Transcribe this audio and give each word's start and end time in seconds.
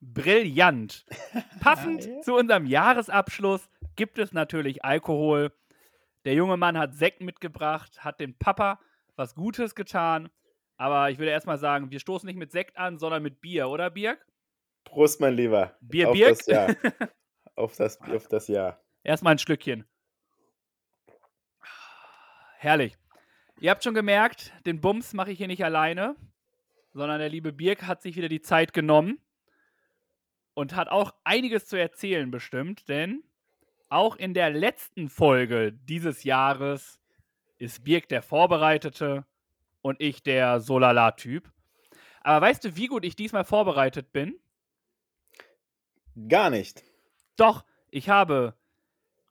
brillant. 0.00 1.04
Passend 1.60 2.24
zu 2.24 2.34
unserem 2.34 2.66
Jahresabschluss 2.66 3.68
gibt 3.96 4.18
es 4.18 4.32
natürlich 4.32 4.84
Alkohol. 4.84 5.52
Der 6.24 6.34
junge 6.34 6.56
Mann 6.56 6.78
hat 6.78 6.94
Sekt 6.94 7.20
mitgebracht, 7.20 8.04
hat 8.04 8.20
dem 8.20 8.34
Papa 8.38 8.80
was 9.16 9.34
Gutes 9.34 9.74
getan. 9.74 10.28
Aber 10.76 11.10
ich 11.10 11.18
würde 11.18 11.32
erstmal 11.32 11.58
sagen, 11.58 11.90
wir 11.90 11.98
stoßen 11.98 12.26
nicht 12.26 12.38
mit 12.38 12.52
Sekt 12.52 12.76
an, 12.76 12.98
sondern 12.98 13.22
mit 13.22 13.40
Bier, 13.40 13.68
oder 13.68 13.90
Birk? 13.90 14.24
Prost, 14.84 15.20
mein 15.20 15.34
Lieber. 15.34 15.76
Bier, 15.80 16.08
auf 16.08 16.14
Birk? 16.14 16.38
Das 16.38 16.46
Jahr. 16.46 16.76
auf, 17.56 17.76
das, 17.76 18.00
auf 18.00 18.28
das 18.28 18.46
Jahr. 18.48 18.80
Erstmal 19.02 19.32
ein 19.32 19.38
Schlückchen. 19.38 19.84
Herrlich. 22.58 22.96
Ihr 23.60 23.70
habt 23.70 23.82
schon 23.82 23.94
gemerkt, 23.94 24.52
den 24.66 24.80
Bums 24.80 25.14
mache 25.14 25.32
ich 25.32 25.38
hier 25.38 25.48
nicht 25.48 25.64
alleine, 25.64 26.14
sondern 26.92 27.18
der 27.18 27.28
liebe 27.28 27.52
Birk 27.52 27.84
hat 27.84 28.02
sich 28.02 28.16
wieder 28.16 28.28
die 28.28 28.40
Zeit 28.40 28.72
genommen 28.72 29.20
und 30.58 30.74
hat 30.74 30.88
auch 30.88 31.14
einiges 31.22 31.68
zu 31.68 31.76
erzählen 31.76 32.32
bestimmt, 32.32 32.88
denn 32.88 33.22
auch 33.90 34.16
in 34.16 34.34
der 34.34 34.50
letzten 34.50 35.08
Folge 35.08 35.72
dieses 35.72 36.24
Jahres 36.24 36.98
ist 37.58 37.84
Birk 37.84 38.08
der 38.08 38.22
Vorbereitete 38.22 39.24
und 39.82 40.00
ich 40.00 40.24
der 40.24 40.58
Solala-Typ. 40.58 41.48
Aber 42.22 42.44
weißt 42.44 42.64
du, 42.64 42.74
wie 42.74 42.88
gut 42.88 43.04
ich 43.04 43.14
diesmal 43.14 43.44
vorbereitet 43.44 44.10
bin? 44.10 44.34
Gar 46.28 46.50
nicht. 46.50 46.82
Doch, 47.36 47.64
ich 47.92 48.08
habe 48.08 48.54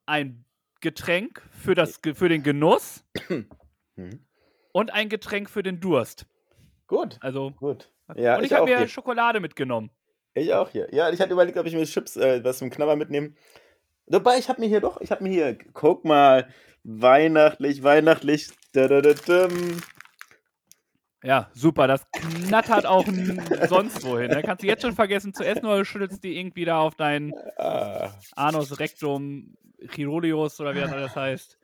ein 0.06 0.46
Getränk 0.80 1.42
für, 1.52 1.76
das, 1.76 2.00
für 2.14 2.30
den 2.30 2.42
Genuss 2.42 3.04
Mhm. 3.98 4.26
und 4.72 4.94
ein 4.94 5.10
Getränk 5.10 5.50
für 5.50 5.62
den 5.62 5.82
Durst. 5.82 6.26
Gut. 6.88 7.18
Also, 7.20 7.52
Gut. 7.52 7.92
Ja, 8.16 8.38
und 8.38 8.46
ich, 8.46 8.52
ich 8.52 8.58
habe 8.58 8.70
mir 8.70 8.78
hier. 8.78 8.88
Schokolade 8.88 9.42
mitgenommen. 9.42 9.92
Ich 10.38 10.54
auch 10.54 10.70
hier. 10.70 10.88
Ja, 10.94 11.10
ich 11.10 11.20
hatte 11.20 11.34
überlegt, 11.34 11.58
ob 11.58 11.66
ich 11.66 11.74
mir 11.74 11.86
Chips, 11.86 12.16
äh, 12.18 12.44
was 12.44 12.60
zum 12.60 12.70
Knabber 12.70 12.96
mitnehme. 12.96 13.34
Dabei, 14.06 14.38
ich 14.38 14.48
habe 14.50 14.62
mir 14.62 14.68
hier 14.68 14.82
doch, 14.82 15.02
ich 15.02 15.12
habe 15.12 15.24
mir 15.24 15.30
hier, 15.30 15.58
guck 15.74 16.06
mal, 16.06 16.48
weihnachtlich, 16.84 17.84
weihnachtlich. 17.84 18.50
Da, 18.74 18.88
da, 18.88 19.02
da, 19.02 19.14
dum. 19.14 19.82
Ja, 21.24 21.50
super. 21.54 21.88
Das 21.88 22.06
knattert 22.12 22.86
auch 22.86 23.06
sonst 23.68 24.04
wohin. 24.06 24.30
Da 24.30 24.42
kannst 24.44 24.64
du 24.64 24.68
jetzt 24.68 24.84
schon 24.84 24.94
vergessen 24.94 25.34
zu 25.34 25.44
essen 25.44 25.66
oder 25.66 25.80
du 25.80 25.86
schüttelst 25.86 26.24
die 26.24 26.38
irgendwie 26.40 26.64
da 26.66 26.80
auf 26.80 26.96
deinen 26.96 27.34
Ah, 27.58 28.12
Anus 28.36 28.80
Rectum 28.80 29.56
Chirolius 29.92 30.60
oder 30.62 30.76
wie 30.76 30.80
das 30.80 31.16
heißt. 31.16 31.58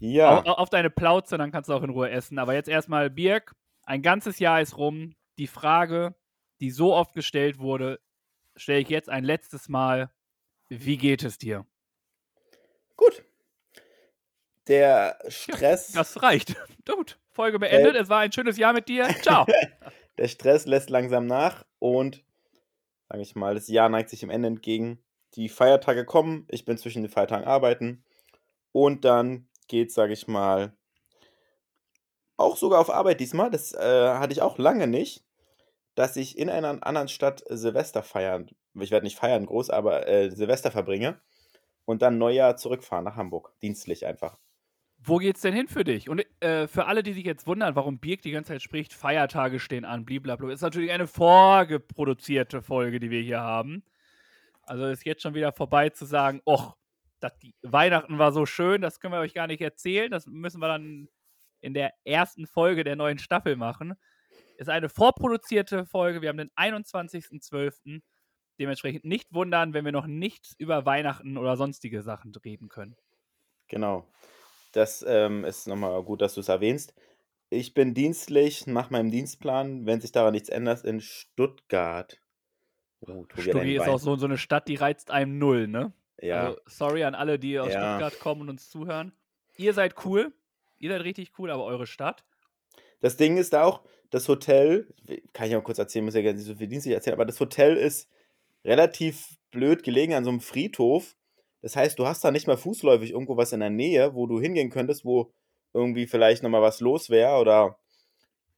ja, 0.00 0.38
Au- 0.40 0.50
au- 0.50 0.54
Auf 0.56 0.68
deine 0.70 0.90
Plauze, 0.90 1.38
dann 1.38 1.52
kannst 1.52 1.70
du 1.70 1.74
auch 1.74 1.82
in 1.82 1.90
Ruhe 1.90 2.10
essen. 2.10 2.38
Aber 2.38 2.54
jetzt 2.54 2.68
erstmal, 2.68 3.08
Birk, 3.08 3.54
ein 3.84 4.02
ganzes 4.02 4.40
Jahr 4.40 4.60
ist 4.60 4.76
rum. 4.76 5.14
Die 5.38 5.46
Frage, 5.46 6.14
die 6.62 6.70
so 6.70 6.94
oft 6.94 7.12
gestellt 7.12 7.58
wurde, 7.58 8.00
stelle 8.56 8.80
ich 8.80 8.88
jetzt 8.88 9.08
ein 9.08 9.24
letztes 9.24 9.68
Mal. 9.68 10.10
Wie 10.68 10.96
geht 10.96 11.24
es 11.24 11.36
dir? 11.36 11.66
gut. 12.96 13.24
Der 14.68 15.18
Stress, 15.28 15.90
Das 15.92 16.22
reicht. 16.22 16.54
Gut. 16.86 17.18
Folge 17.32 17.58
beendet. 17.58 17.96
Es 17.96 18.08
war 18.08 18.20
ein 18.20 18.30
schönes 18.30 18.56
Jahr 18.56 18.72
mit 18.72 18.88
dir. 18.88 19.08
Ciao. 19.22 19.44
der 20.18 20.28
Stress 20.28 20.66
lässt 20.66 20.88
langsam 20.88 21.26
nach 21.26 21.64
und, 21.80 22.22
sage 23.08 23.22
ich 23.22 23.34
mal, 23.34 23.54
das 23.54 23.66
Jahr 23.66 23.88
neigt 23.88 24.10
sich 24.10 24.20
dem 24.20 24.30
Ende 24.30 24.46
entgegen. 24.46 25.02
Die 25.34 25.48
Feiertage 25.48 26.04
kommen, 26.04 26.46
ich 26.48 26.64
bin 26.64 26.78
zwischen 26.78 27.02
den 27.02 27.10
Feiertagen 27.10 27.44
arbeiten 27.44 28.04
und 28.70 29.04
dann 29.04 29.48
geht, 29.66 29.90
sage 29.90 30.12
ich 30.12 30.28
mal, 30.28 30.76
auch 32.36 32.56
sogar 32.56 32.80
auf 32.80 32.90
Arbeit 32.90 33.18
diesmal. 33.18 33.50
Das 33.50 33.72
äh, 33.72 34.14
hatte 34.14 34.32
ich 34.32 34.42
auch 34.42 34.58
lange 34.58 34.86
nicht, 34.86 35.24
dass 35.94 36.16
ich 36.16 36.38
in 36.38 36.48
einer 36.48 36.84
anderen 36.86 37.08
Stadt 37.08 37.42
Silvester 37.48 38.02
feiern, 38.02 38.48
ich 38.74 38.90
werde 38.90 39.04
nicht 39.04 39.18
feiern 39.18 39.46
groß, 39.46 39.70
aber 39.70 40.08
äh, 40.08 40.30
Silvester 40.30 40.70
verbringe 40.70 41.20
und 41.84 42.02
dann 42.02 42.18
Neujahr 42.18 42.56
zurückfahren 42.56 43.04
nach 43.04 43.16
Hamburg, 43.16 43.52
dienstlich 43.60 44.06
einfach. 44.06 44.38
Wo 45.04 45.16
geht's 45.16 45.40
denn 45.40 45.52
hin 45.52 45.66
für 45.66 45.82
dich? 45.82 46.08
Und 46.08 46.24
äh, 46.40 46.68
für 46.68 46.86
alle, 46.86 47.02
die 47.02 47.12
sich 47.12 47.24
jetzt 47.24 47.48
wundern, 47.48 47.74
warum 47.74 47.98
Birk 47.98 48.22
die 48.22 48.30
ganze 48.30 48.52
Zeit 48.52 48.62
spricht, 48.62 48.92
Feiertage 48.92 49.58
stehen 49.58 49.84
an, 49.84 50.04
blablabla, 50.04 50.52
ist 50.52 50.60
natürlich 50.60 50.92
eine 50.92 51.08
vorgeproduzierte 51.08 52.62
Folge, 52.62 53.00
die 53.00 53.10
wir 53.10 53.20
hier 53.20 53.40
haben. 53.40 53.82
Also 54.62 54.86
ist 54.86 55.04
jetzt 55.04 55.22
schon 55.22 55.34
wieder 55.34 55.52
vorbei 55.52 55.90
zu 55.90 56.04
sagen, 56.04 56.40
och, 56.46 56.76
das, 57.18 57.36
die 57.38 57.54
Weihnachten 57.62 58.18
war 58.18 58.30
so 58.30 58.46
schön, 58.46 58.80
das 58.80 59.00
können 59.00 59.12
wir 59.12 59.20
euch 59.20 59.34
gar 59.34 59.48
nicht 59.48 59.60
erzählen. 59.60 60.10
Das 60.10 60.26
müssen 60.26 60.60
wir 60.60 60.68
dann 60.68 61.08
in 61.60 61.74
der 61.74 61.92
ersten 62.04 62.46
Folge 62.46 62.84
der 62.84 62.94
neuen 62.94 63.18
Staffel 63.18 63.56
machen. 63.56 63.94
Ist 64.56 64.68
eine 64.68 64.88
vorproduzierte 64.88 65.86
Folge. 65.86 66.22
Wir 66.22 66.28
haben 66.28 66.38
den 66.38 66.50
21.12. 66.56 68.00
Dementsprechend 68.58 69.04
nicht 69.04 69.32
wundern, 69.32 69.74
wenn 69.74 69.84
wir 69.84 69.92
noch 69.92 70.06
nichts 70.06 70.54
über 70.58 70.84
Weihnachten 70.86 71.36
oder 71.36 71.56
sonstige 71.56 72.02
Sachen 72.02 72.32
reden 72.44 72.68
können. 72.68 72.96
Genau. 73.68 74.06
Das 74.72 75.04
ähm, 75.06 75.44
ist 75.44 75.66
nochmal 75.66 76.02
gut, 76.02 76.20
dass 76.20 76.34
du 76.34 76.40
es 76.40 76.48
erwähnst. 76.48 76.94
Ich 77.50 77.74
bin 77.74 77.92
dienstlich 77.92 78.66
nach 78.66 78.90
meinem 78.90 79.10
Dienstplan, 79.10 79.84
wenn 79.84 80.00
sich 80.00 80.12
daran 80.12 80.32
nichts 80.32 80.48
ändert, 80.48 80.84
in 80.84 81.00
Stuttgart. 81.00 82.18
Oh, 83.00 83.26
einen 83.36 83.68
ist 83.68 83.88
auch 83.88 83.98
so, 83.98 84.16
so 84.16 84.26
eine 84.26 84.38
Stadt, 84.38 84.68
die 84.68 84.76
reizt 84.76 85.10
einem 85.10 85.38
null, 85.38 85.66
ne? 85.66 85.92
Ja, 86.20 86.46
Also, 86.46 86.60
sorry 86.66 87.04
an 87.04 87.14
alle, 87.14 87.38
die 87.38 87.58
aus 87.58 87.72
Ja. 87.72 87.98
Stuttgart 87.98 88.20
kommen 88.20 88.42
und 88.42 88.50
uns 88.50 88.70
zuhören. 88.70 89.12
Ihr 89.56 89.74
seid 89.74 90.04
cool. 90.06 90.32
Ihr 90.78 90.90
seid 90.90 91.02
richtig 91.02 91.32
cool, 91.38 91.50
aber 91.50 91.64
eure 91.64 91.86
Stadt. 91.86 92.24
Das 93.02 93.16
Ding 93.16 93.36
ist 93.36 93.54
auch, 93.54 93.82
das 94.10 94.28
Hotel, 94.28 94.86
kann 95.32 95.48
ich 95.48 95.56
auch 95.56 95.64
kurz 95.64 95.78
erzählen, 95.78 96.04
muss 96.04 96.14
ja 96.14 96.22
gar 96.22 96.32
nicht 96.32 96.44
so 96.44 96.54
viel 96.54 96.68
dienstlich 96.68 96.94
erzählen, 96.94 97.14
aber 97.14 97.24
das 97.24 97.40
Hotel 97.40 97.76
ist 97.76 98.08
relativ 98.64 99.36
blöd 99.50 99.82
gelegen 99.82 100.14
an 100.14 100.24
so 100.24 100.30
einem 100.30 100.40
Friedhof. 100.40 101.16
Das 101.62 101.76
heißt, 101.76 101.98
du 101.98 102.06
hast 102.06 102.24
da 102.24 102.30
nicht 102.30 102.46
mal 102.46 102.56
fußläufig 102.56 103.10
irgendwo 103.10 103.36
was 103.36 103.52
in 103.52 103.60
der 103.60 103.70
Nähe, 103.70 104.14
wo 104.14 104.26
du 104.26 104.40
hingehen 104.40 104.70
könntest, 104.70 105.04
wo 105.04 105.32
irgendwie 105.72 106.06
vielleicht 106.06 106.42
nochmal 106.42 106.62
was 106.62 106.80
los 106.80 107.10
wäre 107.10 107.40
oder 107.40 107.78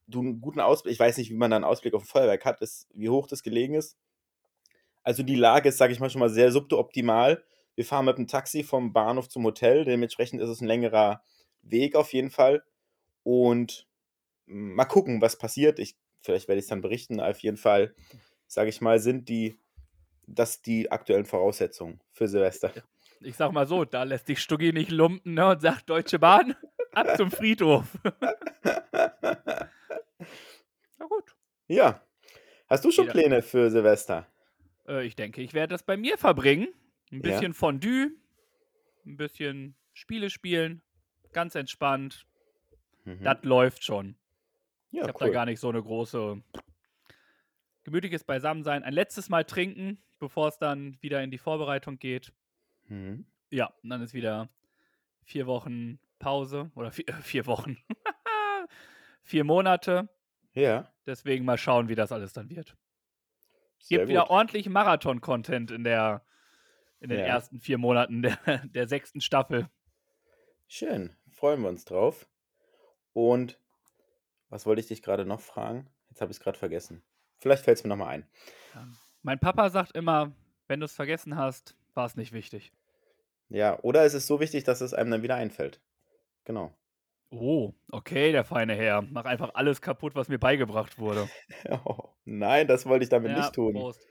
du 0.06 0.21
einen 0.21 0.41
guten 0.41 0.61
Ausblick, 0.61 0.93
ich 0.93 1.00
weiß 1.00 1.16
nicht, 1.16 1.31
wie 1.31 1.37
man 1.37 1.50
da 1.50 1.56
einen 1.56 1.65
Ausblick 1.65 1.94
auf 1.94 2.03
ein 2.03 2.06
Feuerwerk 2.06 2.44
hat, 2.44 2.61
ist, 2.61 2.88
wie 2.93 3.09
hoch 3.09 3.26
das 3.26 3.43
gelegen 3.43 3.75
ist. 3.75 3.97
Also 5.03 5.22
die 5.22 5.37
Lage 5.37 5.71
ist, 5.71 5.78
sage 5.78 5.93
ich 5.93 6.00
mal, 6.00 6.11
schon 6.11 6.21
mal 6.21 6.31
sehr 6.31 6.53
suboptimal. 6.53 7.43
Wir 7.75 7.84
fahren 7.84 8.05
mit 8.05 8.19
dem 8.19 8.26
Taxi 8.26 8.62
vom 8.62 8.93
Bahnhof 8.93 9.28
zum 9.28 9.44
Hotel, 9.44 9.84
dementsprechend 9.84 10.43
ist 10.43 10.50
es 10.50 10.61
ein 10.61 10.66
längerer 10.66 11.22
Weg 11.62 11.97
auf 11.97 12.12
jeden 12.12 12.31
Fall. 12.31 12.62
Und 13.22 13.87
mal 14.47 14.84
gucken, 14.84 15.21
was 15.21 15.37
passiert. 15.38 15.78
Ich, 15.78 15.97
vielleicht 16.22 16.49
werde 16.49 16.59
ich 16.59 16.65
es 16.65 16.69
dann 16.69 16.81
berichten. 16.81 17.21
Auf 17.21 17.41
jeden 17.41 17.56
Fall, 17.56 17.94
sage 18.47 18.69
ich 18.69 18.81
mal, 18.81 18.99
sind 18.99 19.28
die, 19.28 19.59
das 20.27 20.62
die 20.62 20.91
aktuellen 20.91 21.25
Voraussetzungen 21.25 22.00
für 22.12 22.28
Silvester. 22.28 22.72
Ich 23.21 23.37
sag 23.37 23.53
mal 23.53 23.66
so, 23.66 23.84
da 23.84 24.03
lässt 24.03 24.27
sich 24.27 24.41
Stuggi 24.41 24.72
nicht 24.72 24.91
lumpen 24.91 25.34
ne, 25.34 25.49
und 25.49 25.60
sagt 25.62 25.88
Deutsche 25.88 26.19
Bahn, 26.19 26.56
ab 26.93 27.16
zum 27.16 27.31
Friedhof. 27.31 27.87
Na 30.99 31.06
gut. 31.09 31.34
Ja. 31.66 32.03
Hast 32.69 32.84
du 32.84 32.91
schon 32.91 33.09
Pläne 33.09 33.43
für 33.43 33.71
Silvester? 33.71 34.26
Äh, 34.88 35.06
ich 35.06 35.16
denke, 35.16 35.43
ich 35.43 35.55
werde 35.55 35.73
das 35.75 35.82
bei 35.82 35.97
mir 35.97 36.19
verbringen. 36.19 36.69
Ein 37.11 37.17
Ja. 37.17 37.20
bisschen 37.23 37.55
Fondue, 37.55 38.11
ein 39.06 39.17
bisschen 39.17 39.76
Spiele 39.93 40.31
spielen, 40.31 40.82
ganz 41.32 41.55
entspannt. 41.55 42.26
Mhm. 43.05 43.23
Das 43.23 43.38
läuft 43.43 43.85
schon. 43.85 44.17
Ja, 44.94 45.02
Ich 45.02 45.08
habe 45.08 45.19
da 45.26 45.29
gar 45.31 45.44
nicht 45.46 45.61
so 45.61 45.69
eine 45.69 45.82
große 45.82 46.43
gemütliches 47.85 48.25
Beisammensein. 48.25 48.82
Ein 48.82 48.93
letztes 48.94 49.29
Mal 49.29 49.44
trinken, 49.44 50.02
bevor 50.19 50.49
es 50.49 50.58
dann 50.58 50.96
wieder 51.02 51.23
in 51.23 51.31
die 51.31 51.38
Vorbereitung 51.38 51.99
geht. 51.99 52.32
Mhm. 52.87 53.26
Ja, 53.50 53.73
und 53.82 53.91
dann 53.91 54.02
ist 54.02 54.14
wieder 54.14 54.49
vier 55.25 55.46
Wochen 55.46 55.99
Pause 56.19 56.70
oder 56.75 56.91
vier, 56.93 57.08
äh, 57.08 57.12
vier 57.14 57.46
Wochen. 57.46 57.76
vier 59.23 59.44
Monate. 59.44 60.08
Ja, 60.55 60.91
Deswegen 61.06 61.44
mal 61.44 61.58
schauen, 61.58 61.88
wie 61.90 61.94
das 61.94 62.12
alles 62.12 62.32
dann 62.32 62.49
wird. 62.49 62.76
sehr 63.79 63.99
Gibt 63.99 64.08
wieder 64.08 64.23
gut. 64.23 64.31
ordentlich 64.31 64.69
Marathon-Content 64.69 65.70
in 65.70 65.85
der 65.85 66.25
in 67.00 67.11
den 67.11 67.19
Ja. 67.19 67.26
ersten 67.26 67.61
vier 67.61 67.76
Monaten 67.76 68.23
der, 68.23 68.38
der 68.64 68.88
sechsten 68.88 69.20
Staffel. 69.20 69.69
Schön, 70.67 71.14
freuen 71.29 71.61
wir 71.61 71.69
uns 71.69 71.85
drauf. 71.85 72.26
Und 73.12 73.61
was 74.55 74.67
wollte 74.67 74.81
ich 74.81 74.87
dich 74.87 75.03
gerade 75.03 75.27
noch 75.27 75.41
fragen? 75.41 75.91
Jetzt 76.11 76.21
habe 76.21 76.31
ich 76.31 76.37
es 76.37 76.41
gerade 76.41 76.56
vergessen. 76.56 77.03
Vielleicht 77.41 77.65
fällt 77.65 77.79
es 77.79 77.83
mir 77.83 77.89
nochmal 77.89 78.11
ein. 78.11 78.29
Mein 79.23 79.41
Papa 79.41 79.69
sagt 79.69 79.97
immer, 79.97 80.31
wenn 80.69 80.79
du 80.79 80.85
es 80.87 80.93
vergessen 80.93 81.37
hast, 81.37 81.75
war 81.95 82.06
es 82.06 82.15
nicht 82.15 82.33
wichtig. 82.33 82.73
Ja, 83.49 83.81
oder 83.83 84.05
es 84.05 84.15
ist 84.15 84.29
so 84.29 84.39
wichtig, 84.39 84.62
dass 84.62 84.81
es 84.81 84.95
einem 84.95 85.11
dann 85.11 85.23
wieder 85.25 85.35
einfällt. 85.35 85.81
Genau. 86.45 86.73
Oh, 87.31 87.73
okay, 87.91 88.31
der 88.31 88.45
feine 88.45 88.77
Herr. 88.77 89.03
Mach 89.03 89.25
einfach 89.25 89.51
alles 89.55 89.83
kaputt, 89.83 90.15
was 90.15 90.29
mir 90.29 90.39
beigebracht 90.39 91.00
wurde. 91.00 91.29
Oh, 91.85 92.11
nein, 92.25 92.69
das 92.69 92.87
wollte 92.87 93.03
ich 93.03 93.11
damit 93.11 93.33
Ja, 93.33 93.39
nicht 93.39 93.55
tun. 93.55 93.73
Prost. 93.75 94.07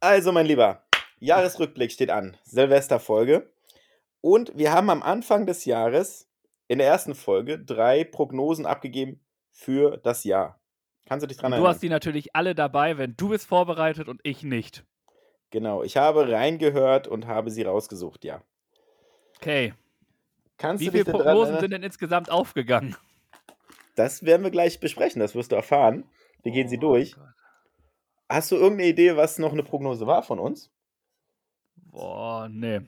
Also, 0.00 0.32
mein 0.32 0.44
Lieber, 0.44 0.84
Jahresrückblick 1.18 1.92
steht 1.92 2.10
an. 2.10 2.36
Silvesterfolge. 2.44 3.50
Und 4.20 4.52
wir 4.54 4.70
haben 4.70 4.90
am 4.90 5.02
Anfang 5.02 5.46
des 5.46 5.64
Jahres 5.64 6.25
in 6.68 6.78
der 6.78 6.86
ersten 6.88 7.14
Folge 7.14 7.58
drei 7.58 8.04
Prognosen 8.04 8.66
abgegeben 8.66 9.20
für 9.50 9.96
das 9.98 10.24
Jahr. 10.24 10.60
Kannst 11.06 11.22
du 11.22 11.26
dich 11.28 11.36
dran 11.36 11.46
Und 11.46 11.52
du 11.52 11.56
erinnern? 11.56 11.74
hast 11.74 11.82
die 11.82 11.88
natürlich 11.88 12.34
alle 12.34 12.54
dabei, 12.54 12.98
wenn 12.98 13.16
du 13.16 13.28
bist 13.28 13.46
vorbereitet 13.46 14.08
und 14.08 14.20
ich 14.24 14.42
nicht. 14.42 14.84
Genau, 15.50 15.82
ich 15.84 15.96
habe 15.96 16.30
reingehört 16.30 17.06
und 17.06 17.26
habe 17.26 17.50
sie 17.50 17.62
rausgesucht, 17.62 18.24
ja. 18.24 18.42
Okay. 19.36 19.74
Kannst 20.58 20.82
Wie 20.82 20.90
viele 20.90 21.04
Prognosen 21.04 21.54
erinnern? 21.54 21.60
sind 21.60 21.70
denn 21.72 21.82
insgesamt 21.82 22.30
aufgegangen? 22.30 22.96
Das 23.94 24.24
werden 24.24 24.42
wir 24.42 24.50
gleich 24.50 24.80
besprechen, 24.80 25.20
das 25.20 25.34
wirst 25.34 25.52
du 25.52 25.56
erfahren. 25.56 26.04
Wir 26.42 26.52
gehen 26.52 26.68
sie 26.68 26.78
Oh 26.78 26.80
durch. 26.80 27.14
Gott. 27.14 27.24
Hast 28.28 28.50
du 28.50 28.56
irgendeine 28.56 28.88
Idee, 28.90 29.16
was 29.16 29.38
noch 29.38 29.52
eine 29.52 29.62
Prognose 29.62 30.06
war 30.06 30.22
von 30.22 30.38
uns? 30.40 30.72
Boah, 31.76 32.48
nee. 32.50 32.80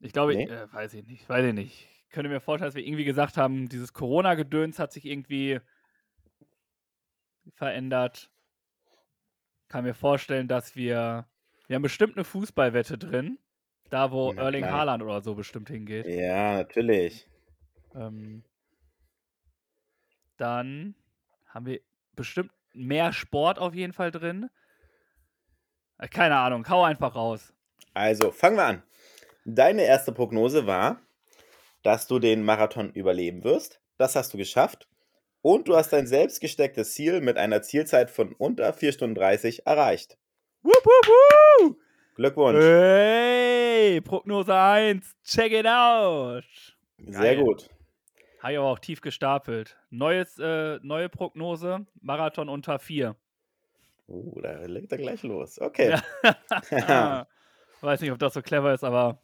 Ich 0.00 0.12
glaube, 0.12 0.34
Nee? 0.34 0.44
ich, 0.44 0.50
äh, 0.50 0.72
weiß 0.72 0.94
ich 0.94 1.06
nicht, 1.06 1.28
weiß 1.28 1.44
ich 1.46 1.54
nicht. 1.54 1.88
Ich 2.12 2.14
könnte 2.14 2.28
mir 2.28 2.40
vorstellen, 2.40 2.68
dass 2.68 2.74
wir 2.74 2.86
irgendwie 2.86 3.06
gesagt 3.06 3.38
haben, 3.38 3.70
dieses 3.70 3.94
Corona-Gedöns 3.94 4.78
hat 4.78 4.92
sich 4.92 5.06
irgendwie 5.06 5.60
verändert. 7.54 8.30
Kann 9.68 9.84
mir 9.84 9.94
vorstellen, 9.94 10.46
dass 10.46 10.76
wir, 10.76 11.26
wir 11.68 11.74
haben 11.74 11.80
bestimmt 11.80 12.18
eine 12.18 12.24
Fußballwette 12.24 12.98
drin. 12.98 13.38
Da, 13.88 14.10
wo 14.10 14.30
Na 14.30 14.42
Erling 14.42 14.64
klar. 14.64 14.80
Haaland 14.80 15.02
oder 15.02 15.22
so 15.22 15.34
bestimmt 15.34 15.70
hingeht. 15.70 16.06
Ja, 16.06 16.52
natürlich. 16.56 17.26
Ähm, 17.94 18.44
dann 20.36 20.94
haben 21.46 21.64
wir 21.64 21.80
bestimmt 22.14 22.52
mehr 22.74 23.14
Sport 23.14 23.58
auf 23.58 23.74
jeden 23.74 23.94
Fall 23.94 24.10
drin. 24.10 24.50
Äh, 25.96 26.08
Keine 26.08 26.36
Ahnung, 26.36 26.68
hau 26.68 26.84
einfach 26.84 27.14
raus. 27.14 27.54
Also, 27.94 28.30
fangen 28.32 28.56
wir 28.56 28.66
an. 28.66 28.82
Deine 29.46 29.84
erste 29.84 30.12
Prognose 30.12 30.66
war, 30.66 31.00
dass 31.82 32.06
du 32.06 32.18
den 32.18 32.44
Marathon 32.44 32.90
überleben 32.90 33.44
wirst. 33.44 33.80
Das 33.98 34.16
hast 34.16 34.32
du 34.32 34.38
geschafft. 34.38 34.88
Und 35.42 35.66
du 35.66 35.76
hast 35.76 35.92
dein 35.92 36.06
selbst 36.06 36.40
gestecktes 36.40 36.94
Ziel 36.94 37.20
mit 37.20 37.36
einer 37.36 37.62
Zielzeit 37.62 38.10
von 38.10 38.32
unter 38.32 38.72
4 38.72 38.92
Stunden 38.92 39.16
30 39.16 39.66
erreicht. 39.66 40.16
Wup, 40.62 40.74
wup, 40.74 41.08
wup. 41.08 41.76
Glückwunsch. 42.14 42.60
Hey, 42.60 44.00
Prognose 44.00 44.54
1, 44.54 45.16
check 45.24 45.52
it 45.52 45.66
out. 45.66 46.44
Sehr 46.98 47.34
geil. 47.34 47.44
gut. 47.44 47.68
Habe 48.40 48.52
ich 48.52 48.58
aber 48.58 48.68
auch 48.68 48.78
tief 48.78 49.00
gestapelt. 49.00 49.76
Neues, 49.90 50.38
äh, 50.38 50.78
neue 50.82 51.08
Prognose, 51.08 51.86
Marathon 52.00 52.48
unter 52.48 52.78
4. 52.78 53.16
Uh, 54.08 54.40
da 54.40 54.64
legt 54.66 54.92
er 54.92 54.98
gleich 54.98 55.22
los. 55.22 55.60
Okay. 55.60 55.96
Ah, 56.70 57.26
Weiß 57.80 58.00
nicht, 58.00 58.12
ob 58.12 58.18
das 58.18 58.34
so 58.34 58.42
clever 58.42 58.74
ist, 58.74 58.84
aber 58.84 59.20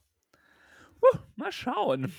huh, 1.02 1.18
mal 1.36 1.52
schauen. 1.52 2.12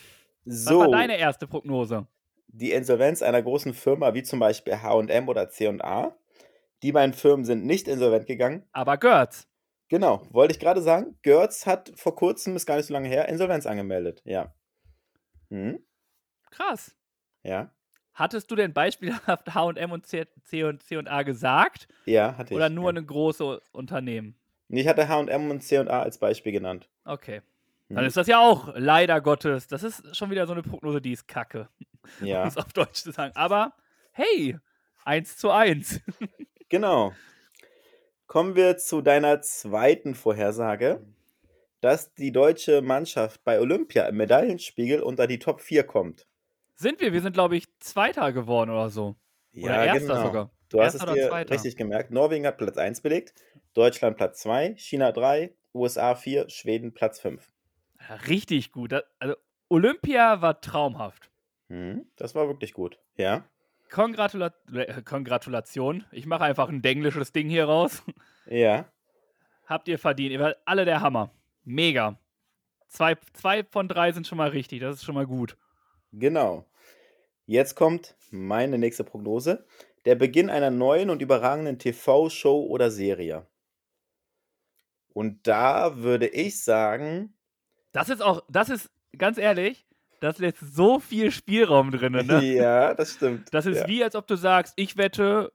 Was 0.45 0.65
So, 0.65 0.79
war 0.79 0.89
deine 0.89 1.17
erste 1.17 1.47
Prognose? 1.47 2.07
die 2.51 2.71
Insolvenz 2.71 3.21
einer 3.21 3.41
großen 3.41 3.73
Firma 3.73 4.13
wie 4.13 4.23
zum 4.23 4.39
Beispiel 4.39 4.81
H&M 4.81 5.29
oder 5.29 5.49
C&A. 5.49 6.15
Die 6.81 6.91
beiden 6.91 7.13
Firmen 7.13 7.45
sind 7.45 7.65
nicht 7.65 7.87
insolvent 7.87 8.25
gegangen. 8.25 8.63
Aber 8.71 8.97
Götz, 8.97 9.47
Genau, 9.89 10.21
wollte 10.29 10.53
ich 10.53 10.59
gerade 10.59 10.81
sagen. 10.83 11.17
Görz 11.23 11.65
hat 11.65 11.91
vor 11.95 12.15
kurzem, 12.15 12.55
ist 12.55 12.67
gar 12.67 12.77
nicht 12.77 12.85
so 12.85 12.93
lange 12.93 13.09
her, 13.09 13.27
Insolvenz 13.27 13.65
angemeldet. 13.65 14.21
Ja. 14.23 14.53
Hm? 15.49 15.83
krass. 16.51 16.95
Ja. 17.43 17.71
Hattest 18.13 18.51
du 18.51 18.55
denn 18.55 18.73
beispielhaft 18.73 19.27
H&M 19.55 19.91
und 19.91 20.05
C, 20.05 20.27
C 20.43 20.63
und 20.63 20.83
C&A 20.83 21.23
gesagt? 21.23 21.87
Ja, 22.05 22.37
hatte 22.37 22.53
ich. 22.53 22.57
Oder 22.57 22.69
nur 22.69 22.93
ja. 22.93 22.99
ein 22.99 23.07
großes 23.07 23.61
Unternehmen? 23.71 24.35
Ich 24.67 24.87
hatte 24.87 25.07
H&M 25.07 25.49
und 25.49 25.61
C&A 25.61 26.01
als 26.01 26.19
Beispiel 26.19 26.51
genannt. 26.51 26.87
Okay. 27.03 27.41
Dann 27.89 27.99
Hm. 27.99 28.07
ist 28.07 28.17
das 28.17 28.27
ja 28.27 28.39
auch 28.39 28.73
leider 28.75 29.19
Gottes. 29.21 29.67
Das 29.67 29.83
ist 29.83 30.15
schon 30.15 30.29
wieder 30.29 30.45
so 30.47 30.53
eine 30.53 30.61
Prognose, 30.63 31.01
die 31.01 31.11
ist 31.13 31.27
kacke. 31.27 31.69
Um 32.21 32.27
Ja, 32.27 32.47
es 32.47 32.57
auf 32.57 32.71
Deutsch 32.73 33.03
zu 33.03 33.11
sagen. 33.11 33.35
Aber 33.35 33.73
hey, 34.11 34.57
1 35.05 35.37
zu 35.37 35.51
1. 35.51 36.01
genau. 36.69 37.13
Kommen 38.27 38.55
wir 38.55 38.77
zu 38.77 39.01
deiner 39.01 39.41
zweiten 39.41 40.13
Vorhersage, 40.13 41.01
dass 41.81 42.13
die 42.13 42.31
deutsche 42.31 42.81
Mannschaft 42.81 43.43
bei 43.43 43.59
Olympia 43.59 44.05
im 44.07 44.17
Medaillenspiegel 44.17 45.01
unter 45.01 45.25
die 45.27 45.39
Top 45.39 45.61
4 45.61 45.83
kommt. 45.83 46.27
Sind 46.75 47.01
wir? 47.01 47.11
Wir 47.11 47.21
sind, 47.21 47.33
glaube 47.33 47.57
ich, 47.57 47.65
Zweiter 47.79 48.31
geworden 48.31 48.69
oder 48.69 48.89
so. 48.89 49.15
Oder 49.55 49.85
Erster 49.85 50.21
sogar. 50.21 50.51
Du 50.69 50.79
hast 50.81 50.93
Erster 50.93 51.07
es 51.07 51.13
oder 51.13 51.21
dir 51.23 51.29
Zweiter? 51.29 51.51
richtig 51.53 51.75
gemerkt. 51.75 52.11
Norwegen 52.11 52.45
hat 52.45 52.57
Platz 52.57 52.77
1 52.77 53.01
belegt, 53.01 53.33
Deutschland 53.73 54.15
Platz 54.17 54.39
2, 54.41 54.75
China 54.77 55.11
3, 55.11 55.55
USA 55.73 56.13
4, 56.15 56.49
Schweden 56.49 56.93
Platz 56.93 57.19
5. 57.19 57.49
Richtig 58.27 58.71
gut. 58.71 58.93
Also 59.19 59.35
Olympia 59.69 60.41
war 60.41 60.61
traumhaft. 60.61 61.29
Hm, 61.67 62.05
das 62.15 62.35
war 62.35 62.47
wirklich 62.47 62.73
gut. 62.73 62.99
Ja. 63.17 63.43
Kongratula 63.91 64.53
äh, 64.73 65.01
Kongratulation. 65.01 66.05
Ich 66.11 66.25
mache 66.25 66.43
einfach 66.43 66.69
ein 66.69 66.81
denglisches 66.81 67.31
Ding 67.31 67.49
hier 67.49 67.65
raus. 67.65 68.03
Ja. 68.47 68.85
Habt 69.67 69.87
ihr 69.87 69.99
verdient. 69.99 70.31
Ihr 70.31 70.39
wart 70.39 70.57
alle 70.65 70.85
der 70.85 71.01
Hammer. 71.01 71.31
Mega. 71.63 72.17
Zwei, 72.87 73.15
zwei 73.33 73.63
von 73.63 73.87
drei 73.87 74.11
sind 74.11 74.25
schon 74.25 74.39
mal 74.39 74.49
richtig. 74.49 74.79
Das 74.79 74.95
ist 74.95 75.03
schon 75.03 75.13
mal 75.13 75.27
gut. 75.27 75.55
Genau. 76.11 76.65
Jetzt 77.45 77.75
kommt 77.75 78.15
meine 78.31 78.79
nächste 78.79 79.03
Prognose. 79.03 79.67
Der 80.05 80.15
Beginn 80.15 80.49
einer 80.49 80.71
neuen 80.71 81.11
und 81.11 81.21
überragenden 81.21 81.77
TV-Show 81.77 82.65
oder 82.65 82.89
Serie. 82.89 83.45
Und 85.13 85.45
da 85.47 85.97
würde 85.97 86.27
ich 86.27 86.63
sagen, 86.63 87.33
Das 87.91 88.09
ist 88.09 88.21
auch, 88.21 88.43
das 88.49 88.69
ist, 88.69 88.89
ganz 89.17 89.37
ehrlich, 89.37 89.85
das 90.19 90.37
lässt 90.37 90.59
so 90.59 90.99
viel 90.99 91.31
Spielraum 91.31 91.91
drin. 91.91 92.13
Ne? 92.13 92.43
ja, 92.55 92.93
das 92.93 93.13
stimmt. 93.13 93.53
Das 93.53 93.65
ist 93.65 93.81
ja. 93.81 93.87
wie, 93.87 94.03
als 94.03 94.15
ob 94.15 94.27
du 94.27 94.35
sagst, 94.35 94.73
ich 94.75 94.97
wette, 94.97 95.51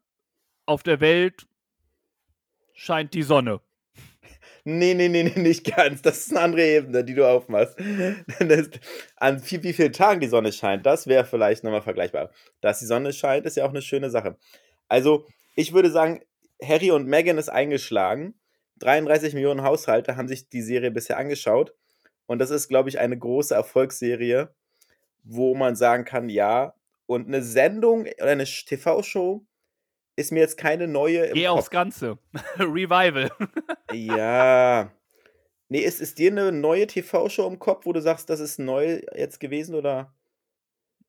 auf 0.66 0.82
der 0.82 1.00
Welt 1.00 1.46
scheint 2.72 3.14
die 3.14 3.22
Sonne. 3.22 3.60
Nee, 4.66 4.94
nee, 4.94 5.08
nee, 5.08 5.24
nee, 5.24 5.38
nicht 5.38 5.76
ganz. 5.76 6.00
Das 6.00 6.20
ist 6.20 6.30
eine 6.30 6.40
andere 6.40 6.66
Ebene, 6.66 7.04
die 7.04 7.14
du 7.14 7.28
aufmachst. 7.28 7.78
An 9.16 9.42
wie, 9.44 9.62
wie 9.62 9.72
vielen 9.74 9.92
Tagen 9.92 10.20
die 10.20 10.26
Sonne 10.28 10.52
scheint, 10.52 10.86
das 10.86 11.06
wäre 11.06 11.26
vielleicht 11.26 11.64
nochmal 11.64 11.82
vergleichbar. 11.82 12.30
Dass 12.62 12.78
die 12.78 12.86
Sonne 12.86 13.12
scheint, 13.12 13.44
ist 13.44 13.58
ja 13.58 13.66
auch 13.66 13.70
eine 13.70 13.82
schöne 13.82 14.08
Sache. 14.08 14.38
Also, 14.88 15.26
ich 15.54 15.74
würde 15.74 15.90
sagen, 15.90 16.22
Harry 16.62 16.90
und 16.90 17.06
Meghan 17.06 17.36
ist 17.36 17.50
eingeschlagen. 17.50 18.40
33 18.78 19.34
Millionen 19.34 19.62
Haushalte 19.62 20.16
haben 20.16 20.28
sich 20.28 20.48
die 20.48 20.62
Serie 20.62 20.90
bisher 20.90 21.18
angeschaut. 21.18 21.74
Und 22.26 22.38
das 22.38 22.50
ist, 22.50 22.68
glaube 22.68 22.88
ich, 22.88 22.98
eine 22.98 23.18
große 23.18 23.54
Erfolgsserie, 23.54 24.54
wo 25.22 25.54
man 25.54 25.76
sagen 25.76 26.04
kann, 26.04 26.28
ja. 26.28 26.74
Und 27.06 27.26
eine 27.26 27.42
Sendung 27.42 28.02
oder 28.02 28.30
eine 28.30 28.44
TV-Show 28.44 29.44
ist 30.16 30.32
mir 30.32 30.40
jetzt 30.40 30.56
keine 30.56 30.86
neue 30.88 31.32
Geh 31.32 31.44
Kopf. 31.46 31.58
aufs 31.58 31.70
Ganze. 31.70 32.18
Revival. 32.58 33.30
Ja. 33.92 34.90
Nee, 35.68 35.80
ist, 35.80 36.00
ist 36.00 36.18
dir 36.18 36.30
eine 36.30 36.52
neue 36.52 36.86
TV-Show 36.86 37.46
im 37.48 37.58
Kopf, 37.58 37.84
wo 37.86 37.92
du 37.92 38.00
sagst, 38.00 38.30
das 38.30 38.40
ist 38.40 38.58
neu 38.58 39.00
jetzt 39.14 39.40
gewesen 39.40 39.74
oder? 39.74 40.14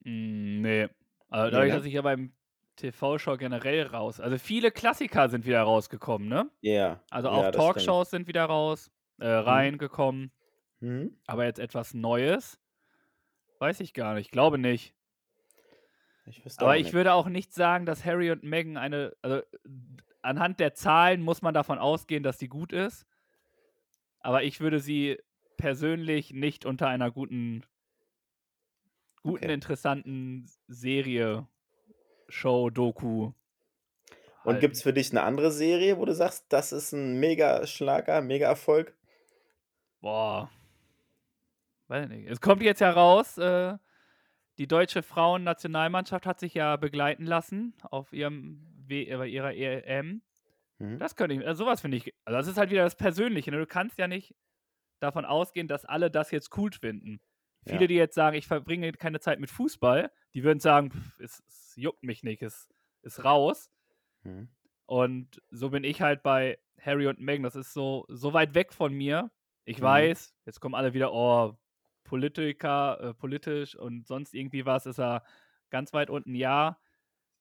Mm, 0.03 0.61
nee. 0.61 0.87
Also 1.29 1.45
Nee, 1.45 1.51
dadurch, 1.51 1.69
ne? 1.71 1.77
dass 1.77 1.85
ich 1.85 1.93
ja 1.93 2.01
beim 2.01 2.33
TV-Show 2.77 3.37
generell 3.37 3.83
raus. 3.87 4.19
Also 4.19 4.37
viele 4.37 4.71
Klassiker 4.71 5.29
sind 5.29 5.45
wieder 5.45 5.61
rausgekommen, 5.61 6.27
ne? 6.27 6.49
Ja. 6.61 7.01
Also 7.09 7.27
ja, 7.27 7.33
auch 7.33 7.39
stimmt. 7.43 7.55
Talkshows 7.55 8.09
sind 8.09 8.27
wieder 8.27 8.45
raus, 8.45 8.91
äh, 9.19 9.27
reingekommen. 9.27 10.23
Mhm. 10.23 10.31
Aber 11.25 11.45
jetzt 11.45 11.59
etwas 11.59 11.93
Neues? 11.93 12.59
Weiß 13.59 13.79
ich 13.79 13.93
gar 13.93 14.13
nicht. 14.13 14.31
Glaube 14.31 14.57
nicht. 14.57 14.93
Ich 16.27 16.41
Aber 16.59 16.77
ich 16.77 16.85
nicht. 16.85 16.93
würde 16.93 17.13
auch 17.13 17.27
nicht 17.27 17.53
sagen, 17.53 17.85
dass 17.85 18.03
Harry 18.05 18.31
und 18.31 18.43
Meghan 18.43 18.77
eine. 18.77 19.15
Also 19.21 19.41
anhand 20.21 20.59
der 20.59 20.73
Zahlen 20.73 21.21
muss 21.21 21.41
man 21.41 21.53
davon 21.53 21.77
ausgehen, 21.79 22.23
dass 22.23 22.37
die 22.37 22.49
gut 22.49 22.73
ist. 22.73 23.05
Aber 24.19 24.43
ich 24.43 24.59
würde 24.59 24.79
sie 24.79 25.19
persönlich 25.57 26.31
nicht 26.31 26.65
unter 26.65 26.87
einer 26.87 27.11
guten, 27.11 27.63
guten, 29.21 29.45
Okay. 29.45 29.53
interessanten 29.53 30.49
Serie, 30.67 31.47
Show, 32.27 32.69
Doku. 32.71 33.31
Und 34.43 34.55
halten. 34.55 34.59
gibt 34.61 34.75
es 34.75 34.83
für 34.83 34.93
dich 34.93 35.11
eine 35.11 35.23
andere 35.23 35.51
Serie, 35.51 35.97
wo 35.97 36.05
du 36.05 36.13
sagst, 36.13 36.45
das 36.49 36.71
ist 36.71 36.91
ein 36.91 37.19
Mega-Schlager, 37.19 38.21
Mega-Erfolg? 38.21 38.95
Boah. 40.01 40.49
Weiß 41.87 42.07
nicht. 42.09 42.29
Es 42.29 42.41
kommt 42.41 42.61
jetzt 42.61 42.81
ja 42.81 42.91
raus, 42.91 43.37
äh, 43.37 43.77
die 44.57 44.67
deutsche 44.67 45.03
Frauennationalmannschaft 45.03 46.25
hat 46.25 46.39
sich 46.39 46.53
ja 46.53 46.77
begleiten 46.77 47.25
lassen 47.25 47.73
auf 47.83 48.13
ihrem 48.13 48.65
w 48.87 49.03
äh, 49.03 49.17
bei 49.17 49.27
ihrer 49.27 49.53
EM. 49.53 50.21
Mhm. 50.79 50.97
Das 50.97 51.15
könnte 51.15 51.35
ich, 51.35 51.45
also 51.45 51.65
sowas 51.65 51.81
finde 51.81 51.97
ich, 51.97 52.13
also 52.25 52.37
das 52.37 52.47
ist 52.47 52.57
halt 52.57 52.69
wieder 52.69 52.83
das 52.83 52.95
Persönliche. 52.95 53.51
Ne? 53.51 53.57
Du 53.57 53.67
kannst 53.67 53.97
ja 53.97 54.07
nicht 54.07 54.35
davon 54.99 55.25
ausgehen, 55.25 55.67
dass 55.67 55.85
alle 55.85 56.09
das 56.09 56.31
jetzt 56.31 56.55
cool 56.57 56.71
finden. 56.71 57.19
Viele, 57.67 57.81
ja. 57.81 57.87
die 57.87 57.95
jetzt 57.95 58.15
sagen, 58.15 58.37
ich 58.37 58.47
verbringe 58.47 58.91
keine 58.93 59.19
Zeit 59.19 59.39
mit 59.39 59.49
Fußball, 59.49 60.11
die 60.33 60.43
würden 60.43 60.59
sagen, 60.59 60.91
pff, 60.91 61.19
es, 61.19 61.43
es, 61.47 61.73
juckt 61.75 62.03
mich 62.03 62.23
nicht, 62.23 62.43
es 62.43 62.69
ist 63.01 63.23
raus. 63.23 63.71
Mhm. 64.23 64.49
Und 64.85 65.41
so 65.49 65.71
bin 65.71 65.83
ich 65.83 66.01
halt 66.01 66.21
bei 66.21 66.59
Harry 66.79 67.07
und 67.07 67.19
Meghan. 67.19 67.43
Das 67.43 67.55
ist 67.55 67.73
so, 67.73 68.05
so 68.07 68.33
weit 68.33 68.53
weg 68.53 68.71
von 68.71 68.93
mir. 68.93 69.31
Ich 69.65 69.79
mhm. 69.79 69.83
weiß, 69.83 70.35
jetzt 70.45 70.59
kommen 70.59 70.75
alle 70.75 70.93
wieder, 70.93 71.11
oh, 71.11 71.57
Politiker, 72.05 72.99
äh, 73.01 73.13
politisch 73.13 73.75
und 73.75 74.07
sonst 74.07 74.33
irgendwie 74.33 74.65
was, 74.65 74.85
ist 74.85 74.99
er 74.99 75.23
ganz 75.69 75.91
weit 75.93 76.09
unten, 76.09 76.35
ja. 76.35 76.79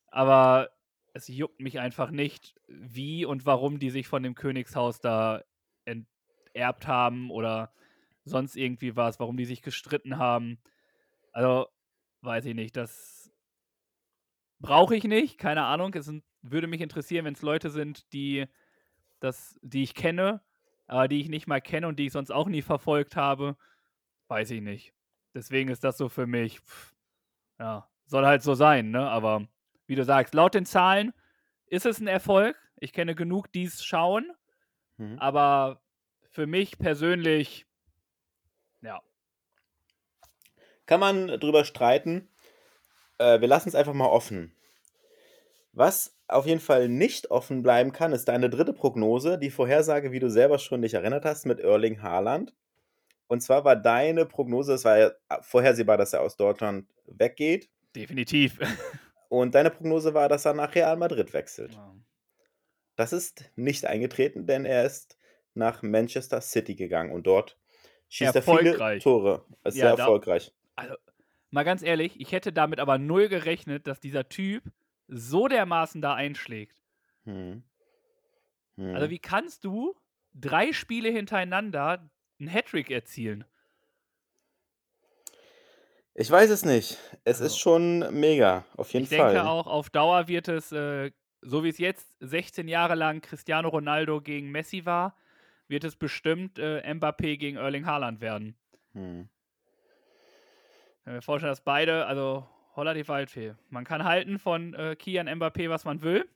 Aber 0.08 0.70
es 1.12 1.28
juckt 1.28 1.60
mich 1.60 1.78
einfach 1.78 2.10
nicht, 2.10 2.56
wie 2.66 3.24
und 3.24 3.46
warum 3.46 3.78
die 3.78 3.90
sich 3.90 4.08
von 4.08 4.24
dem 4.24 4.34
Königshaus 4.34 5.00
da 5.00 5.44
enterbt 5.84 6.88
haben 6.88 7.30
oder 7.30 7.72
sonst 8.24 8.56
irgendwie 8.56 8.96
was, 8.96 9.20
warum 9.20 9.36
die 9.36 9.44
sich 9.44 9.62
gestritten 9.62 10.18
haben. 10.18 10.58
Also, 11.32 11.68
weiß 12.22 12.46
ich 12.46 12.54
nicht, 12.54 12.76
das 12.76 13.30
brauche 14.60 14.96
ich 14.96 15.04
nicht, 15.04 15.38
keine 15.38 15.64
Ahnung. 15.64 15.94
Es 15.94 16.10
würde 16.42 16.66
mich 16.66 16.80
interessieren, 16.80 17.26
wenn 17.26 17.34
es 17.34 17.42
Leute 17.42 17.70
sind, 17.70 18.12
die 18.12 18.46
das, 19.20 19.58
die 19.62 19.82
ich 19.82 19.94
kenne, 19.94 20.42
aber 20.86 21.08
die 21.08 21.20
ich 21.20 21.28
nicht 21.28 21.46
mal 21.46 21.60
kenne 21.60 21.88
und 21.88 21.98
die 21.98 22.06
ich 22.06 22.12
sonst 22.12 22.30
auch 22.30 22.48
nie 22.48 22.62
verfolgt 22.62 23.16
habe. 23.16 23.56
Weiß 24.34 24.50
ich 24.50 24.62
nicht. 24.62 24.92
Deswegen 25.32 25.70
ist 25.70 25.84
das 25.84 25.96
so 25.96 26.08
für 26.08 26.26
mich, 26.26 26.58
pff, 26.58 26.92
ja, 27.60 27.88
soll 28.04 28.26
halt 28.26 28.42
so 28.42 28.54
sein, 28.54 28.90
ne? 28.90 29.08
Aber 29.08 29.46
wie 29.86 29.94
du 29.94 30.02
sagst, 30.02 30.34
laut 30.34 30.54
den 30.54 30.66
Zahlen 30.66 31.12
ist 31.66 31.86
es 31.86 32.00
ein 32.00 32.08
Erfolg. 32.08 32.56
Ich 32.80 32.92
kenne 32.92 33.14
genug, 33.14 33.52
die 33.52 33.62
es 33.62 33.84
schauen. 33.84 34.32
Mhm. 34.96 35.20
Aber 35.20 35.84
für 36.32 36.48
mich 36.48 36.80
persönlich, 36.80 37.64
ja. 38.82 39.00
Kann 40.86 40.98
man 40.98 41.28
drüber 41.38 41.64
streiten. 41.64 42.28
Äh, 43.18 43.40
wir 43.40 43.46
lassen 43.46 43.68
es 43.68 43.76
einfach 43.76 43.94
mal 43.94 44.08
offen. 44.08 44.52
Was 45.70 46.18
auf 46.26 46.46
jeden 46.46 46.60
Fall 46.60 46.88
nicht 46.88 47.30
offen 47.30 47.62
bleiben 47.62 47.92
kann, 47.92 48.12
ist 48.12 48.24
deine 48.24 48.50
dritte 48.50 48.72
Prognose, 48.72 49.38
die 49.38 49.50
Vorhersage, 49.50 50.10
wie 50.10 50.18
du 50.18 50.28
selber 50.28 50.58
schon 50.58 50.82
dich 50.82 50.94
erinnert 50.94 51.24
hast, 51.24 51.46
mit 51.46 51.60
Erling 51.60 52.02
Haaland. 52.02 52.52
Und 53.34 53.40
zwar 53.40 53.64
war 53.64 53.74
deine 53.74 54.26
Prognose, 54.26 54.74
es 54.74 54.84
war 54.84 54.96
ja 54.96 55.10
vorhersehbar, 55.40 55.96
dass 55.96 56.12
er 56.12 56.20
aus 56.20 56.36
Deutschland 56.36 56.88
weggeht. 57.06 57.68
Definitiv. 57.96 58.60
Und 59.28 59.56
deine 59.56 59.70
Prognose 59.70 60.14
war, 60.14 60.28
dass 60.28 60.44
er 60.44 60.54
nach 60.54 60.72
Real 60.72 60.96
Madrid 60.96 61.32
wechselt. 61.32 61.76
Wow. 61.76 61.96
Das 62.94 63.12
ist 63.12 63.50
nicht 63.56 63.86
eingetreten, 63.86 64.46
denn 64.46 64.64
er 64.64 64.84
ist 64.84 65.18
nach 65.54 65.82
Manchester 65.82 66.40
City 66.40 66.76
gegangen 66.76 67.10
und 67.10 67.26
dort 67.26 67.58
schießt 68.08 68.36
er 68.36 68.42
viele 68.42 69.00
Tore. 69.00 69.44
Ist 69.64 69.76
ja, 69.76 69.86
sehr 69.86 69.96
da, 69.96 70.02
erfolgreich. 70.04 70.52
Also, 70.76 70.94
mal 71.50 71.64
ganz 71.64 71.82
ehrlich, 71.82 72.20
ich 72.20 72.30
hätte 72.30 72.52
damit 72.52 72.78
aber 72.78 72.98
null 72.98 73.28
gerechnet, 73.28 73.88
dass 73.88 73.98
dieser 73.98 74.28
Typ 74.28 74.62
so 75.08 75.48
dermaßen 75.48 76.00
da 76.00 76.14
einschlägt. 76.14 76.76
Hm. 77.24 77.64
Hm. 78.76 78.94
Also, 78.94 79.10
wie 79.10 79.18
kannst 79.18 79.64
du 79.64 79.96
drei 80.34 80.72
Spiele 80.72 81.08
hintereinander 81.08 82.08
einen 82.38 82.48
Hattrick 82.48 82.90
erzielen? 82.90 83.44
Ich 86.14 86.30
weiß 86.30 86.50
es 86.50 86.64
nicht. 86.64 86.98
Es 87.24 87.40
also, 87.40 87.46
ist 87.46 87.58
schon 87.58 87.98
mega, 88.18 88.64
auf 88.76 88.92
jeden 88.92 89.04
ich 89.04 89.10
Fall. 89.10 89.28
Ich 89.28 89.34
denke 89.34 89.48
auch, 89.48 89.66
auf 89.66 89.90
Dauer 89.90 90.28
wird 90.28 90.46
es, 90.46 90.70
äh, 90.70 91.10
so 91.42 91.64
wie 91.64 91.68
es 91.68 91.78
jetzt 91.78 92.14
16 92.20 92.68
Jahre 92.68 92.94
lang 92.94 93.20
Cristiano 93.20 93.68
Ronaldo 93.68 94.20
gegen 94.20 94.50
Messi 94.50 94.86
war, 94.86 95.16
wird 95.66 95.82
es 95.82 95.96
bestimmt 95.96 96.58
äh, 96.58 96.80
Mbappé 96.82 97.36
gegen 97.36 97.56
Erling 97.56 97.86
Haaland 97.86 98.20
werden. 98.20 98.56
Hm. 98.92 99.28
Ich 100.98 101.04
kann 101.04 101.14
mir 101.14 101.22
vorstellen, 101.22 101.50
dass 101.50 101.62
beide, 101.62 102.06
also 102.06 102.46
holla 102.76 102.94
die 102.94 103.06
Waldfee. 103.08 103.54
Man 103.68 103.84
kann 103.84 104.04
halten 104.04 104.38
von 104.38 104.72
äh, 104.74 104.94
Kian 104.96 105.28
Mbappé, 105.28 105.68
was 105.68 105.84
man 105.84 106.02
will. 106.02 106.28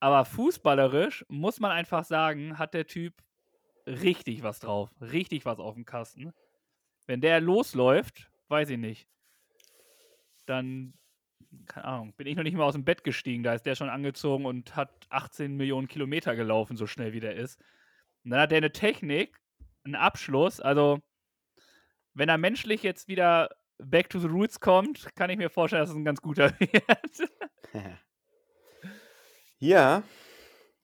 Aber 0.00 0.24
fußballerisch 0.24 1.24
muss 1.28 1.60
man 1.60 1.70
einfach 1.70 2.04
sagen, 2.04 2.58
hat 2.58 2.74
der 2.74 2.86
Typ 2.86 3.14
richtig 3.88 4.42
was 4.42 4.60
drauf. 4.60 4.90
Richtig 5.00 5.44
was 5.44 5.58
auf 5.58 5.74
dem 5.74 5.84
Kasten. 5.84 6.32
Wenn 7.06 7.20
der 7.20 7.40
losläuft, 7.40 8.30
weiß 8.48 8.70
ich 8.70 8.78
nicht. 8.78 9.08
Dann, 10.46 10.94
keine 11.66 11.86
Ahnung, 11.86 12.12
bin 12.16 12.26
ich 12.26 12.36
noch 12.36 12.42
nicht 12.42 12.56
mal 12.56 12.64
aus 12.64 12.74
dem 12.74 12.84
Bett 12.84 13.04
gestiegen. 13.04 13.42
Da 13.42 13.54
ist 13.54 13.64
der 13.64 13.74
schon 13.74 13.88
angezogen 13.88 14.44
und 14.46 14.76
hat 14.76 15.06
18 15.10 15.56
Millionen 15.56 15.88
Kilometer 15.88 16.36
gelaufen, 16.36 16.76
so 16.76 16.86
schnell 16.86 17.12
wie 17.12 17.20
der 17.20 17.36
ist. 17.36 17.60
Und 18.24 18.32
dann 18.32 18.40
hat 18.40 18.50
der 18.50 18.58
eine 18.58 18.72
Technik, 18.72 19.38
einen 19.84 19.94
Abschluss. 19.94 20.60
Also, 20.60 21.00
wenn 22.14 22.28
er 22.28 22.38
menschlich 22.38 22.82
jetzt 22.82 23.08
wieder 23.08 23.50
back 23.78 24.10
to 24.10 24.18
the 24.18 24.26
roots 24.26 24.60
kommt, 24.60 25.14
kann 25.14 25.30
ich 25.30 25.38
mir 25.38 25.50
vorstellen, 25.50 25.82
dass 25.82 25.90
es 25.90 25.96
ein 25.96 26.04
ganz 26.04 26.20
guter 26.20 26.52
wird. 26.60 27.30
ja, 29.58 30.02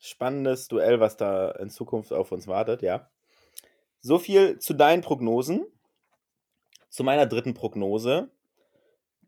spannendes 0.04 0.68
Duell, 0.68 1.00
was 1.00 1.16
da 1.16 1.50
in 1.52 1.70
Zukunft 1.70 2.12
auf 2.12 2.32
uns 2.32 2.46
wartet, 2.46 2.82
ja. 2.82 3.10
So 4.00 4.18
viel 4.18 4.58
zu 4.58 4.74
deinen 4.74 5.02
Prognosen 5.02 5.64
zu 6.90 7.04
meiner 7.04 7.26
dritten 7.26 7.54
Prognose. 7.54 8.30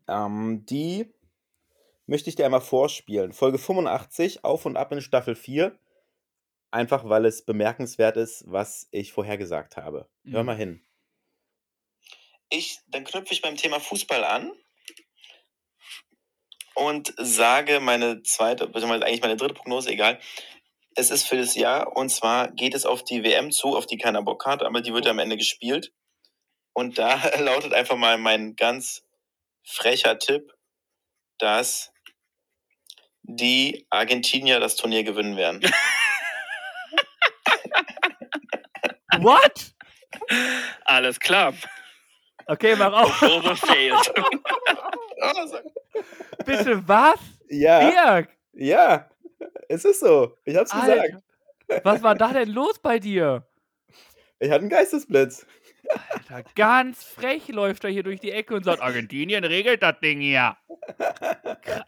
Ähm, 0.07 0.65
die 0.65 1.11
möchte 2.05 2.29
ich 2.29 2.35
dir 2.35 2.45
einmal 2.45 2.61
vorspielen. 2.61 3.33
Folge 3.33 3.57
85, 3.57 4.45
auf 4.45 4.65
und 4.65 4.77
ab 4.77 4.91
in 4.91 5.01
Staffel 5.01 5.35
4. 5.35 5.77
Einfach 6.69 7.09
weil 7.09 7.25
es 7.25 7.43
bemerkenswert 7.43 8.17
ist, 8.17 8.43
was 8.47 8.87
ich 8.91 9.11
vorher 9.11 9.37
gesagt 9.37 9.77
habe. 9.77 10.07
Mhm. 10.23 10.31
Hör 10.31 10.43
mal 10.43 10.55
hin. 10.55 10.85
Ich, 12.49 12.79
dann 12.87 13.03
knüpfe 13.03 13.33
ich 13.33 13.41
beim 13.41 13.57
Thema 13.57 13.79
Fußball 13.79 14.23
an 14.23 14.51
und 16.75 17.13
sage 17.17 17.79
meine 17.79 18.21
zweite, 18.21 18.67
beziehungsweise 18.67 19.05
eigentlich 19.05 19.21
meine 19.21 19.35
dritte 19.35 19.55
Prognose, 19.55 19.89
egal. 19.89 20.19
Es 20.99 21.11
ist 21.11 21.27
für 21.27 21.37
das 21.37 21.53
Jahr 21.53 21.95
und 21.95 22.09
zwar 22.09 22.49
geht 22.49 22.73
es 22.73 22.87
auf 22.87 23.03
die 23.03 23.23
WM 23.23 23.51
zu, 23.51 23.77
auf 23.77 23.85
die 23.85 23.99
keiner 23.99 24.23
Bock 24.23 24.47
hat, 24.47 24.63
aber 24.63 24.81
die 24.81 24.95
wird 24.95 25.05
am 25.05 25.19
Ende 25.19 25.37
gespielt. 25.37 25.93
Und 26.73 26.97
da 26.97 27.21
lautet 27.39 27.71
einfach 27.71 27.97
mal 27.97 28.17
mein 28.17 28.55
ganz 28.55 29.03
frecher 29.63 30.17
Tipp, 30.17 30.55
dass 31.37 31.93
die 33.21 33.85
Argentinier 33.91 34.59
das 34.59 34.75
Turnier 34.75 35.03
gewinnen 35.03 35.37
werden. 35.37 35.61
What? 39.19 39.75
Alles 40.83 41.19
klar. 41.19 41.53
Okay, 42.47 42.75
mach 42.75 42.93
auf. 42.93 43.19
Bitte 46.43 46.87
was? 46.87 47.19
Ja. 47.49 47.91
Dirk. 47.91 48.35
Ja, 48.57 49.07
es 49.69 49.85
ist 49.85 49.99
so. 49.99 50.35
Ich 50.43 50.55
hab's 50.55 50.71
Alter, 50.71 51.07
gesagt. 51.07 51.23
Was 51.83 52.01
war 52.01 52.15
da 52.15 52.33
denn 52.33 52.49
los 52.49 52.79
bei 52.79 52.99
dir? 52.99 53.47
Ich 54.39 54.49
hatte 54.49 54.61
einen 54.61 54.69
Geistesblitz. 54.69 55.45
Alter, 55.89 56.43
ganz 56.55 57.03
frech 57.03 57.47
läuft 57.49 57.83
er 57.83 57.89
hier 57.91 58.03
durch 58.03 58.19
die 58.19 58.31
Ecke 58.31 58.55
und 58.55 58.63
sagt, 58.63 58.81
Argentinien 58.81 59.43
regelt 59.43 59.83
das 59.83 59.99
Ding 59.99 60.19
hier. 60.19 60.57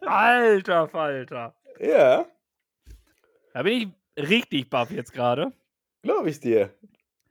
Alter 0.02 0.88
Falter. 0.88 1.56
Ja. 1.80 2.26
Da 3.54 3.64
bin 3.64 3.74
ich 4.18 4.28
richtig 4.30 4.70
baff 4.70 4.92
jetzt 4.92 5.12
gerade. 5.12 5.52
Glaube 6.04 6.30
ich 6.30 6.40
dir. 6.40 6.74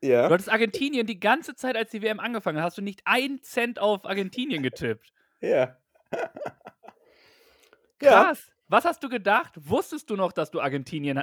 Ja. 0.02 0.28
Du 0.28 0.35
hattest 0.35 0.50
Argentinien 0.50 1.07
die 1.07 1.21
ganze 1.21 1.54
Zeit, 1.54 1.76
als 1.76 1.90
die 1.90 2.02
WM 2.02 2.21
angefangen 2.21 2.59
hat, 2.59 2.66
hast 2.66 2.78
du 2.78 2.83
nicht 2.83 3.02
einen 3.04 3.42
Cent 3.42 3.78
auf 3.78 4.04
Argentinien 4.04 4.62
getippt. 4.62 5.12
Ja. 5.40 5.76
Krass. 7.99 8.52
Was 8.69 8.85
hast 8.85 9.03
du 9.03 9.09
gedacht? 9.09 9.55
Wusstest 9.57 10.11
du 10.11 10.17
noch, 10.17 10.33
dass 10.33 10.51
du 10.51 10.61
Argentinien 10.61 11.23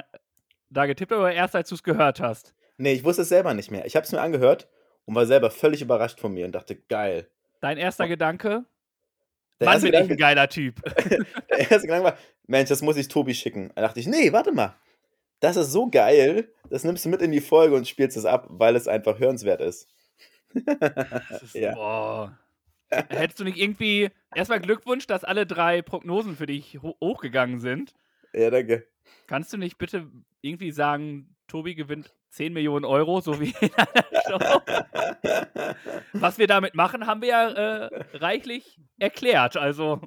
da 0.68 0.86
getippt 0.86 1.12
hast 1.12 1.18
oder 1.18 1.32
erst 1.32 1.54
als 1.54 1.68
du 1.68 1.76
es 1.76 1.82
gehört 1.82 2.20
hast? 2.20 2.54
Nee, 2.76 2.92
ich 2.92 3.04
wusste 3.04 3.22
es 3.22 3.28
selber 3.28 3.54
nicht 3.54 3.70
mehr. 3.70 3.86
Ich 3.86 3.96
habe 3.96 4.04
es 4.04 4.12
mir 4.12 4.20
angehört 4.20 4.68
und 5.04 5.14
war 5.14 5.26
selber 5.26 5.50
völlig 5.50 5.80
überrascht 5.80 6.20
von 6.20 6.34
mir 6.34 6.44
und 6.44 6.52
dachte, 6.52 6.76
geil. 6.76 7.30
Dein 7.60 7.78
erster 7.78 8.04
oh. 8.04 8.08
Gedanke? 8.08 8.64
Der 9.60 9.68
Mann, 9.68 9.80
bin 9.80 9.92
Gedanke, 9.92 10.06
ich 10.06 10.10
ein 10.12 10.18
geiler 10.18 10.48
Typ. 10.48 10.82
der 11.50 11.70
erste 11.70 11.86
Gedanke 11.86 12.04
war, 12.04 12.18
Mensch, 12.46 12.68
das 12.68 12.82
muss 12.82 12.96
ich 12.96 13.08
Tobi 13.08 13.34
schicken. 13.34 13.70
Da 13.74 13.82
dachte 13.82 14.00
ich, 14.00 14.06
nee, 14.06 14.32
warte 14.32 14.52
mal. 14.52 14.74
Das 15.40 15.56
ist 15.56 15.70
so 15.70 15.88
geil, 15.88 16.52
das 16.70 16.82
nimmst 16.82 17.04
du 17.04 17.10
mit 17.10 17.22
in 17.22 17.30
die 17.30 17.40
Folge 17.40 17.76
und 17.76 17.86
spielst 17.86 18.16
es 18.16 18.24
ab, 18.24 18.46
weil 18.48 18.74
es 18.74 18.88
einfach 18.88 19.18
hörenswert 19.18 19.60
ist. 19.60 19.88
ist 21.42 21.54
ja. 21.54 21.74
Boah. 21.74 22.38
Hättest 22.90 23.40
du 23.40 23.44
nicht 23.44 23.58
irgendwie 23.58 24.10
erstmal 24.34 24.60
Glückwunsch, 24.60 25.06
dass 25.06 25.24
alle 25.24 25.46
drei 25.46 25.82
Prognosen 25.82 26.36
für 26.36 26.46
dich 26.46 26.80
ho 26.82 26.96
hochgegangen 27.00 27.58
sind? 27.58 27.94
Ja, 28.32 28.50
danke. 28.50 28.86
Kannst 29.26 29.52
du 29.52 29.56
nicht 29.56 29.78
bitte 29.78 30.10
irgendwie 30.40 30.70
sagen, 30.70 31.36
Tobi 31.48 31.74
gewinnt 31.74 32.14
10 32.30 32.52
Millionen 32.52 32.84
Euro, 32.84 33.20
so 33.20 33.40
wie 33.40 33.54
in 33.60 33.70
einer 33.74 34.22
Show. 34.28 34.60
Was 36.12 36.38
wir 36.38 36.46
damit 36.46 36.74
machen, 36.74 37.06
haben 37.06 37.22
wir 37.22 37.28
ja 37.28 37.48
äh, 37.48 38.04
reichlich 38.14 38.78
erklärt. 38.98 39.56
Also. 39.56 40.00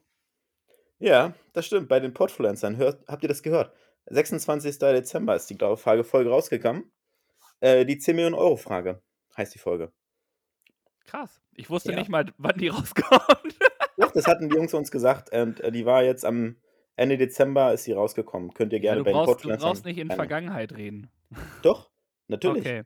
Ja, 0.99 1.33
das 1.53 1.65
stimmt. 1.65 1.89
Bei 1.89 1.99
den 1.99 2.13
Podfluencern, 2.13 2.79
habt 3.07 3.23
ihr 3.23 3.29
das 3.29 3.41
gehört? 3.41 3.73
26. 4.07 4.79
Dezember 4.79 5.35
ist 5.35 5.49
die 5.49 5.57
Frage 5.57 6.03
Folge 6.03 6.29
rausgekommen. 6.29 6.91
Äh, 7.61 7.85
die 7.85 7.97
10 7.97 8.15
Millionen 8.15 8.35
Euro 8.35 8.57
Frage 8.57 9.01
heißt 9.37 9.53
die 9.53 9.59
Folge. 9.59 9.91
Krass. 11.09 11.41
Ich 11.55 11.69
wusste 11.69 11.91
Ja. 11.91 11.97
nicht 11.99 12.09
mal, 12.09 12.25
wann 12.37 12.57
die 12.57 12.67
rauskommt. 12.69 13.57
Doch, 13.97 14.11
das 14.11 14.27
hatten 14.27 14.49
die 14.49 14.55
Jungs 14.55 14.73
uns 14.73 14.91
gesagt 14.91 15.31
und 15.33 15.59
äh, 15.61 15.71
die 15.71 15.85
war 15.85 16.03
jetzt 16.03 16.25
am 16.25 16.55
Ende 16.95 17.17
Dezember 17.17 17.73
ist 17.73 17.85
sie 17.85 17.93
rausgekommen. 17.93 18.53
Könnt 18.53 18.73
ihr 18.73 18.79
Ja, 18.79 18.93
gerne 18.93 18.97
du 18.99 19.03
bei 19.05 19.11
den 19.11 19.25
brauchst, 19.25 19.43
du 19.45 19.49
brauchst 19.57 19.85
nicht 19.85 19.97
in 19.97 20.09
rein- 20.09 20.15
Vergangenheit 20.17 20.73
reden. 20.75 21.09
Doch, 21.61 21.89
natürlich. 22.27 22.61
Okay. 22.65 22.83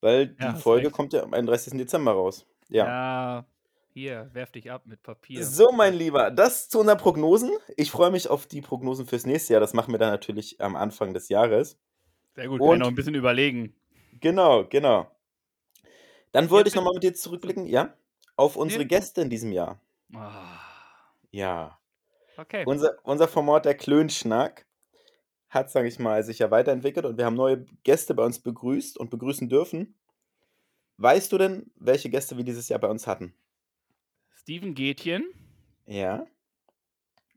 Weil 0.00 0.28
die 0.28 0.42
Ja, 0.42 0.52
hast 0.54 0.62
Folge 0.62 0.86
recht. 0.86 0.96
kommt 0.96 1.12
ja 1.12 1.22
am 1.22 1.32
31. 1.32 1.74
Dezember 1.78 2.12
raus. 2.12 2.46
Ja. 2.68 2.86
Ja. 2.86 3.46
Hier, 3.94 4.30
werf 4.32 4.50
dich 4.50 4.70
ab 4.70 4.82
mit 4.86 5.02
Papier. 5.02 5.44
So, 5.44 5.70
mein 5.70 5.92
Lieber, 5.94 6.30
das 6.30 6.68
zu 6.70 6.80
unseren 6.80 6.96
Prognosen. 6.98 7.50
Ich 7.76 7.90
freue 7.90 8.10
mich 8.10 8.28
auf 8.30 8.46
die 8.46 8.62
Prognosen 8.62 9.06
fürs 9.06 9.26
nächste 9.26 9.52
Jahr. 9.52 9.60
Das 9.60 9.74
machen 9.74 9.92
wir 9.92 9.98
dann 9.98 10.10
natürlich 10.10 10.60
am 10.62 10.76
Anfang 10.76 11.12
des 11.12 11.28
Jahres. 11.28 11.78
Sehr 12.34 12.48
gut, 12.48 12.60
Und- 12.60 12.74
ich 12.74 12.80
noch 12.80 12.88
ein 12.88 12.94
bisschen 12.94 13.14
überlegen. 13.14 13.74
Genau, 14.20 14.64
genau. 14.64 15.10
Dann 16.32 16.50
wollte 16.50 16.68
ich 16.68 16.74
nochmal 16.74 16.94
mit 16.94 17.02
dir 17.02 17.14
zurückblicken, 17.14 17.66
ja, 17.66 17.94
auf 18.36 18.56
unsere. 18.56 18.86
Gäste 18.86 19.20
in 19.22 19.30
diesem 19.30 19.52
Jahr. 19.52 19.80
Ah, 20.14 20.58
Ja. 21.30 21.78
okay. 22.36 22.64
Unser, 22.66 22.96
unser 23.04 23.28
Format, 23.28 23.64
der 23.64 23.74
Klönschnack, 23.74 24.66
hat, 25.50 25.70
sage 25.70 25.86
ich 25.88 25.98
mal, 25.98 26.24
sich 26.24 26.38
ja 26.38 26.50
weiterentwickelt 26.50 27.04
und 27.04 27.18
wir 27.18 27.26
haben 27.26 27.36
neue 27.36 27.64
Gäste 27.84 28.14
bei 28.14 28.24
uns 28.24 28.38
begrüßt 28.38 28.96
und 28.96 29.10
begrüßen 29.10 29.50
dürfen. 29.50 29.94
Weißt 30.96 31.30
du 31.32 31.36
denn, 31.38 31.70
welche 31.76 32.08
Gäste 32.08 32.36
wir 32.38 32.44
dieses 32.44 32.68
Jahr 32.70 32.78
bei 32.80 32.88
uns 32.88 33.06
hatten? 33.06 33.34
Steven 34.34 34.74
Gätjen. 34.74 35.24
Ja. 35.86 36.26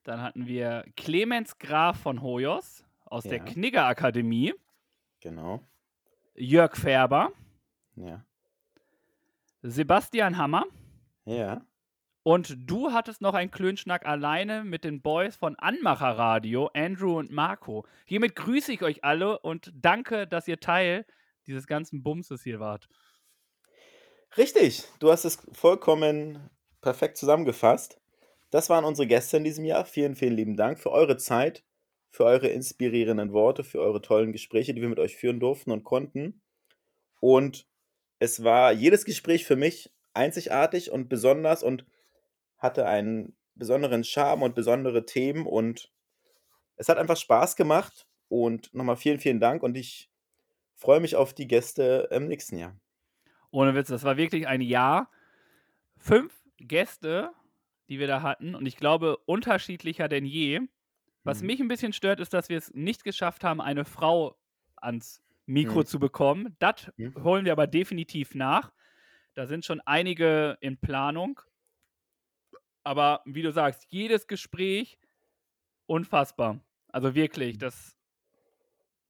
Dann 0.03 0.21
hatten 0.21 0.47
wir 0.47 0.85
Clemens 0.95 1.57
Graf 1.57 1.99
von 1.99 2.21
Hoyos 2.21 2.85
aus 3.05 3.23
der 3.23 3.39
Ja. 3.39 3.43
Knigger 3.43 3.85
Akademie. 3.85 4.53
Genau. 5.19 5.61
Jörg 6.35 6.75
Färber. 6.77 7.31
Ja. 7.95 8.23
Sebastian 9.67 10.37
Hammer. 10.37 10.65
Ja. 11.25 11.65
Und 12.21 12.55
du 12.69 12.91
hattest 12.91 13.21
noch 13.21 13.33
einen 13.33 13.51
Klönschnack 13.51 14.05
alleine 14.05 14.63
mit 14.63 14.83
den 14.83 15.01
Boys 15.01 15.35
von 15.35 15.55
Anmacher 15.57 16.17
Radio, 16.17 16.69
Andrew 16.73 17.17
und 17.17 17.31
Marco. 17.31 17.85
Hiermit 18.05 18.35
grüße 18.35 18.71
ich 18.71 18.83
euch 18.83 19.03
alle 19.03 19.39
und 19.39 19.71
danke, 19.75 20.27
dass 20.27 20.47
ihr 20.47 20.59
Teil 20.59 21.05
dieses 21.47 21.67
ganzen 21.67 22.03
Bumses 22.03 22.43
hier 22.43 22.59
wart. 22.59 22.87
Richtig, 24.37 24.83
du 24.99 25.11
hast 25.11 25.25
es 25.25 25.37
vollkommen 25.53 26.49
perfekt 26.81 27.17
zusammengefasst. 27.17 27.99
Das 28.51 28.69
waren 28.69 28.85
unsere 28.85 29.07
Gäste 29.07 29.37
in 29.37 29.43
diesem 29.43 29.65
Jahr. 29.65 29.85
Vielen, 29.85 30.15
vielen 30.15 30.35
lieben 30.35 30.57
Dank 30.57 30.79
für 30.79 30.91
eure 30.91 31.17
Zeit, 31.17 31.63
für 32.11 32.25
eure 32.25 32.47
inspirierenden 32.47 33.33
Worte, 33.33 33.63
für 33.63 33.81
eure 33.81 34.01
tollen 34.01 34.31
Gespräche, 34.31 34.73
die 34.73 34.81
wir 34.81 34.89
mit 34.89 34.99
euch 34.99 35.15
führen 35.15 35.39
durften 35.39 35.71
und 35.71 35.83
konnten. 35.83 36.41
Und 37.19 37.67
es 38.19 38.43
war 38.43 38.71
jedes 38.71 39.05
Gespräch 39.05 39.45
für 39.45 39.55
mich 39.55 39.93
einzigartig 40.13 40.91
und 40.91 41.09
besonders 41.09 41.63
und 41.63 41.85
hatte 42.57 42.87
einen 42.87 43.35
besonderen 43.55 44.03
Charme 44.03 44.43
und 44.43 44.55
besondere 44.55 45.05
Themen 45.05 45.45
und 45.45 45.91
es 46.77 46.89
hat 46.89 46.97
einfach 46.97 47.17
Spaß 47.17 47.55
gemacht 47.55 48.07
und 48.29 48.73
nochmal 48.73 48.97
vielen, 48.97 49.19
vielen 49.19 49.39
Dank 49.39 49.63
und 49.63 49.77
ich 49.77 50.11
freue 50.75 51.01
mich 51.01 51.15
auf 51.15 51.33
die 51.33 51.47
Gäste 51.47 52.09
im 52.11 52.27
nächsten 52.27 52.57
Jahr. 52.57 52.79
Ohne 53.51 53.75
Witz, 53.75 53.87
das 53.87 54.03
war 54.03 54.17
wirklich 54.17 54.47
ein 54.47 54.61
Jahr. 54.61 55.09
Fünf 55.97 56.33
Gäste, 56.57 57.31
die 57.89 57.99
wir 57.99 58.07
da 58.07 58.23
hatten 58.23 58.55
und 58.55 58.65
ich 58.65 58.77
glaube 58.77 59.17
unterschiedlicher 59.25 60.09
denn 60.09 60.25
je. 60.25 60.61
Was 61.25 61.41
Mhm. 61.41 61.47
mich 61.47 61.61
ein 61.61 61.69
bisschen 61.69 61.93
stört, 61.93 62.21
ist, 62.21 62.33
dass 62.33 62.49
wir 62.49 62.57
es 62.59 62.73
nicht 62.73 63.05
geschafft 63.05 63.45
haben, 63.45 63.61
eine 63.61 63.85
Frau 63.85 64.37
ans 64.77 65.23
Mikro 65.45 65.83
Mhm. 65.83 65.85
zu 65.85 65.99
bekommen. 65.99 66.55
Das 66.59 66.91
Mhm. 66.97 67.15
holen 67.23 67.45
wir 67.45 67.51
aber 67.53 67.67
definitiv 67.67 68.35
nach. 68.35 68.73
Da 69.35 69.47
sind 69.47 69.65
schon 69.65 69.81
einige 69.81 70.57
in 70.61 70.79
Planung. 70.79 71.41
Aber 72.83 73.21
wie 73.25 73.41
du 73.41 73.51
sagst, 73.51 73.85
jedes 73.89 74.27
Gespräch 74.27 74.99
unfassbar. 75.87 76.61
Also 76.89 77.15
Mhm. 77.15 77.15
wirklich, 77.15 77.57
das 77.57 77.97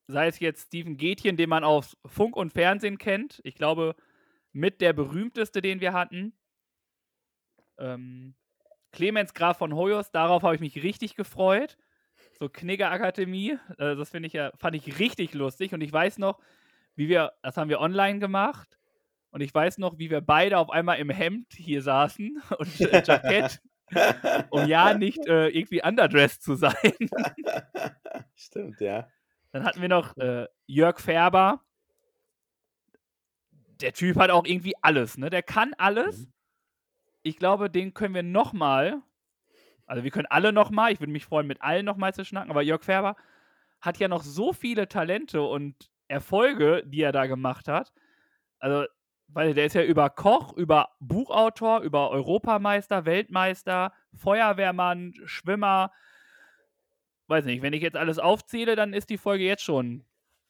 sei 0.07 0.27
es 0.27 0.39
jetzt 0.39 0.67
Steven 0.67 0.97
Gätjen, 0.97 1.38
den 1.38 1.49
man 1.49 1.63
aus 1.63 1.97
Funk 2.05 2.36
und 2.36 2.53
Fernsehen 2.53 2.97
kennt. 2.97 3.39
Ich 3.43 3.55
glaube, 3.55 3.95
mit 4.51 4.81
der 4.81 4.93
berühmteste, 4.93 5.62
den 5.62 5.81
wir 5.81 5.93
hatten. 5.93 6.38
Ähm, 7.77 8.36
Clemens 8.91 9.33
Graf 9.33 9.57
von 9.57 9.75
Hoyos, 9.75 10.12
darauf 10.12 10.43
habe 10.43 10.55
ich 10.55 10.62
mich 10.62 10.83
richtig 10.83 11.15
gefreut. 11.15 11.77
So 12.37 12.49
Knigger 12.49 12.91
Akademie, 12.91 13.57
äh, 13.77 13.95
das 13.95 14.09
finde 14.09 14.27
ich 14.27 14.33
ja, 14.33 14.51
fand 14.57 14.75
ich 14.75 14.99
richtig 14.99 15.33
lustig. 15.33 15.73
Und 15.73 15.81
ich 15.81 15.91
weiß 15.91 16.17
noch, 16.17 16.39
wie 16.95 17.07
wir, 17.07 17.33
das 17.41 17.57
haben 17.57 17.69
wir 17.69 17.79
online 17.79 18.19
gemacht. 18.19 18.77
Und 19.31 19.41
ich 19.41 19.53
weiß 19.53 19.79
noch, 19.79 19.97
wie 19.97 20.09
wir 20.09 20.21
beide 20.21 20.57
auf 20.57 20.69
einmal 20.69 20.97
im 20.97 21.09
Hemd 21.09 21.53
hier 21.53 21.81
saßen 21.81 22.41
und 22.57 22.81
äh, 22.81 23.03
Jackett, 23.05 23.61
um 24.49 24.65
ja 24.67 24.93
nicht 24.93 25.25
äh, 25.27 25.47
irgendwie 25.49 25.83
underdressed 25.83 26.41
zu 26.41 26.55
sein. 26.55 26.73
Stimmt, 28.35 28.79
ja. 28.79 29.09
Dann 29.51 29.63
hatten 29.63 29.81
wir 29.81 29.89
noch 29.89 30.15
äh, 30.17 30.47
Jörg 30.67 30.99
Färber. 30.99 31.61
Der 33.81 33.93
Typ 33.93 34.17
hat 34.17 34.29
auch 34.29 34.45
irgendwie 34.45 34.73
alles, 34.81 35.17
ne? 35.17 35.29
Der 35.29 35.43
kann 35.43 35.73
alles. 35.77 36.19
Mhm. 36.19 36.33
Ich 37.23 37.37
glaube, 37.37 37.69
den 37.69 37.93
können 37.93 38.15
wir 38.15 38.23
nochmal. 38.23 39.01
Also 39.85 40.03
wir 40.03 40.11
können 40.11 40.27
alle 40.27 40.51
nochmal. 40.51 40.91
Ich 40.91 40.99
würde 40.99 41.11
mich 41.11 41.25
freuen, 41.25 41.47
mit 41.47 41.61
allen 41.61 41.85
nochmal 41.85 42.13
zu 42.13 42.25
schnacken. 42.25 42.51
Aber 42.51 42.61
Jörg 42.61 42.83
Färber 42.83 43.15
hat 43.81 43.97
ja 43.97 44.07
noch 44.07 44.23
so 44.23 44.53
viele 44.53 44.87
Talente 44.87 45.41
und 45.41 45.89
Erfolge, 46.07 46.83
die 46.85 47.01
er 47.01 47.11
da 47.11 47.25
gemacht 47.27 47.67
hat. 47.67 47.93
Also, 48.59 48.85
weil 49.27 49.53
der 49.53 49.65
ist 49.65 49.73
ja 49.73 49.83
über 49.83 50.09
Koch, 50.09 50.53
über 50.53 50.89
Buchautor, 50.99 51.81
über 51.81 52.09
Europameister, 52.11 53.05
Weltmeister, 53.05 53.93
Feuerwehrmann, 54.13 55.13
Schwimmer. 55.25 55.91
Weiß 57.27 57.45
nicht, 57.45 57.61
wenn 57.61 57.73
ich 57.73 57.81
jetzt 57.81 57.97
alles 57.97 58.19
aufzähle, 58.19 58.75
dann 58.75 58.93
ist 58.93 59.09
die 59.09 59.17
Folge 59.17 59.43
jetzt 59.43 59.63
schon 59.63 60.05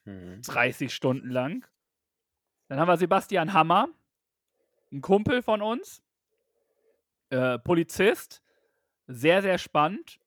Mhm. 0.05 0.41
30 0.43 0.93
Stunden 0.93 1.29
lang. 1.29 1.67
Dann 2.67 2.79
haben 2.79 2.87
wir 2.87 2.97
Sebastian 2.97 3.53
Hammer, 3.53 3.87
ein 4.91 5.01
Kumpel 5.01 5.41
von 5.41 5.61
uns, 5.61 6.03
äh, 7.29 7.57
Polizist. 7.59 8.41
Sehr, 9.07 9.41
sehr 9.41 9.57
spannend, 9.57 10.19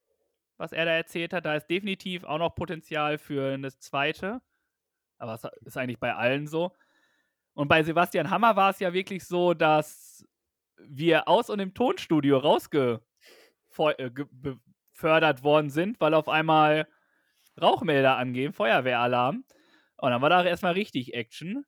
was 0.57 0.71
er 0.71 0.85
da 0.85 0.91
erzählt 0.91 1.33
hat. 1.33 1.45
Da 1.45 1.55
ist 1.55 1.67
definitiv 1.67 2.23
auch 2.23 2.37
noch 2.37 2.55
Potenzial 2.55 3.17
für 3.17 3.53
eine 3.53 3.69
zweite. 3.77 4.41
Aber 5.17 5.33
es 5.33 5.43
ist 5.65 5.77
eigentlich 5.77 5.99
bei 5.99 6.15
allen 6.15 6.47
so. 6.47 6.71
Und 7.53 7.67
bei 7.67 7.83
Sebastian 7.83 8.29
Hammer 8.29 8.55
war 8.55 8.69
es 8.69 8.79
ja 8.79 8.93
wirklich 8.93 9.25
so, 9.25 9.53
dass 9.53 10.25
wir 10.77 11.27
aus 11.27 11.49
und 11.49 11.57
dem 11.59 11.73
Tonstudio 11.73 12.37
rausgefördert 12.37 13.03
worden 15.43 15.69
sind, 15.69 15.99
weil 15.99 16.13
auf 16.13 16.29
einmal 16.29 16.87
Rauchmelder 17.61 18.15
angehen, 18.17 18.53
Feuerwehralarm. 18.53 19.43
Und 19.97 20.11
dann 20.11 20.21
war 20.21 20.29
da 20.29 20.43
erstmal 20.45 20.73
richtig 20.73 21.13
Action. 21.13 21.65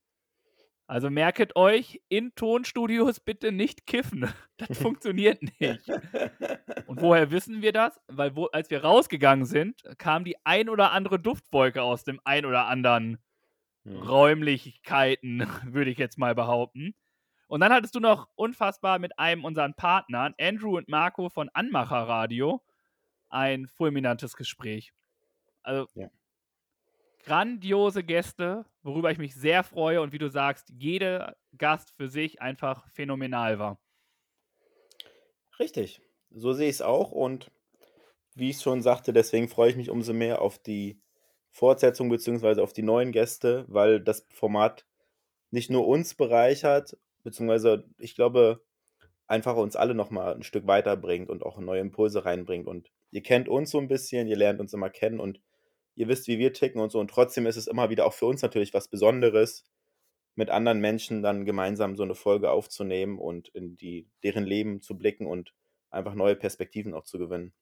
Also 0.88 1.10
merket 1.10 1.56
euch, 1.56 2.02
in 2.10 2.36
Tonstudios 2.36 3.19
bitte 3.19 3.52
nicht 3.52 3.86
kiffen. 3.86 4.28
Das 4.58 4.78
funktioniert 4.78 5.41
nicht. 5.41 5.60
Und 6.91 7.01
woher 7.01 7.32
wissen 7.32 7.62
wir 7.62 7.71
das? 7.71 7.99
Weil 8.08 8.36
wo, 8.36 8.45
als 8.47 8.69
wir 8.69 8.84
rausgegangen 8.84 9.45
sind, 9.45 9.82
kam 9.97 10.23
die 10.25 10.36
ein 10.43 10.69
oder 10.69 10.91
andere 10.91 11.19
Duftwolke 11.19 11.82
aus 11.82 12.04
dem 12.04 12.19
ein 12.23 12.45
oder 12.45 12.65
anderen 12.67 13.19
Mhm. 13.84 13.97
Räumlichkeiten, 13.97 15.39
würde 15.65 15.89
ich 15.89 15.97
jetzt 15.97 16.19
mal 16.19 16.36
behaupten. 16.36 16.93
Und 17.47 17.62
dann 17.62 17.73
hattest 17.73 17.95
du 17.95 17.99
noch 17.99 18.30
unfassbar 18.36 18.99
mit 18.99 19.17
einem 19.19 19.43
unserer 19.45 19.71
Partnern, 19.73 20.36
Andrew 20.39 20.77
und 20.77 20.88
Marco 20.89 21.30
von 21.30 21.49
Anmacher 21.54 22.08
Radio, 22.08 22.62
ein 23.30 23.67
fulminantes 23.67 24.36
Gespräch. 24.36 24.93
Also 25.63 25.88
Ja. 25.95 26.10
grandiose 27.23 28.04
Gäste, 28.04 28.65
worüber 28.84 29.12
ich 29.12 29.17
mich 29.17 29.36
sehr 29.36 29.63
freue 29.63 30.01
und 30.01 30.12
wie 30.12 30.17
du 30.17 30.30
sagst, 30.30 30.69
jeder 30.77 31.36
Gast 31.58 31.91
für 31.91 32.08
sich 32.10 32.41
einfach 32.41 32.88
phänomenal 32.89 33.60
war. 33.60 33.80
Richtig. 35.60 36.01
So 36.34 36.54
sehe 36.54 36.70
ich 36.70 36.76
es 36.76 36.82
auch 36.82 37.12
und 37.12 37.52
wie 38.36 38.50
ich 38.50 38.62
schon 38.62 38.82
sagte, 38.82 39.13
deswegen 39.13 39.50
freue 39.50 39.70
ich 39.70 39.76
mich 39.76 39.89
umso 39.89 40.13
mehr 40.13 40.41
auf 40.41 40.58
die 40.58 41.00
Fortsetzung 41.52 42.10
beziehungsweise 42.10 42.63
auf 42.63 42.74
die 42.74 42.84
neuen 42.84 43.12
Gäste, 43.12 43.65
weil 43.67 44.00
das 44.00 44.26
Format 44.34 44.86
nicht 45.52 45.70
nur 45.70 45.88
uns 45.88 46.15
bereichert, 46.15 46.98
beziehungsweise 47.24 47.86
ich 47.98 48.15
glaube, 48.15 48.62
einfach 49.28 49.56
uns 49.56 49.76
alle 49.76 49.96
nochmal 49.96 50.36
ein 50.36 50.44
Stück 50.44 50.67
weiterbringt 50.67 51.30
und 51.30 51.44
auch 51.44 51.58
neue 51.60 51.82
Impulse 51.82 52.26
reinbringt. 52.26 52.67
Und 52.67 52.91
ihr 53.12 53.24
kennt 53.24 53.50
uns 53.50 53.72
so 53.72 53.80
ein 53.80 53.88
bisschen, 53.88 54.28
ihr 54.28 54.38
lernt 54.38 54.60
uns 54.60 54.74
immer 54.74 54.89
kennen 54.89 55.20
und 55.20 55.41
ihr 55.96 56.08
wisst, 56.08 56.28
wie 56.28 56.39
wir 56.39 56.54
ticken 56.54 56.82
und 56.82 56.91
so. 56.91 57.00
Und 57.00 57.10
trotzdem 57.10 57.46
ist 57.46 57.58
es 57.58 57.67
immer 57.67 57.89
wieder 57.89 58.06
auch 58.06 58.13
für 58.13 58.26
uns 58.26 58.41
natürlich 58.41 58.74
was 58.74 58.88
Besonderes, 58.89 59.65
mit 60.36 60.50
anderen 60.50 60.80
Menschen 60.80 61.22
dann 61.22 61.46
gemeinsam 61.46 61.96
so 61.96 62.04
eine 62.04 62.15
Folge 62.15 62.52
aufzunehmen 62.52 63.20
und 63.20 63.50
in 63.50 63.76
die, 63.76 64.08
deren 64.24 64.46
Leben 64.46 64.82
zu 64.82 64.98
blicken 64.98 65.28
und 65.28 65.54
einfach 65.91 66.15
neue 66.15 66.36
Perspektiven 66.36 66.93
auch 66.93 67.04
zu 67.04 67.19
gewinnen. 67.19 67.54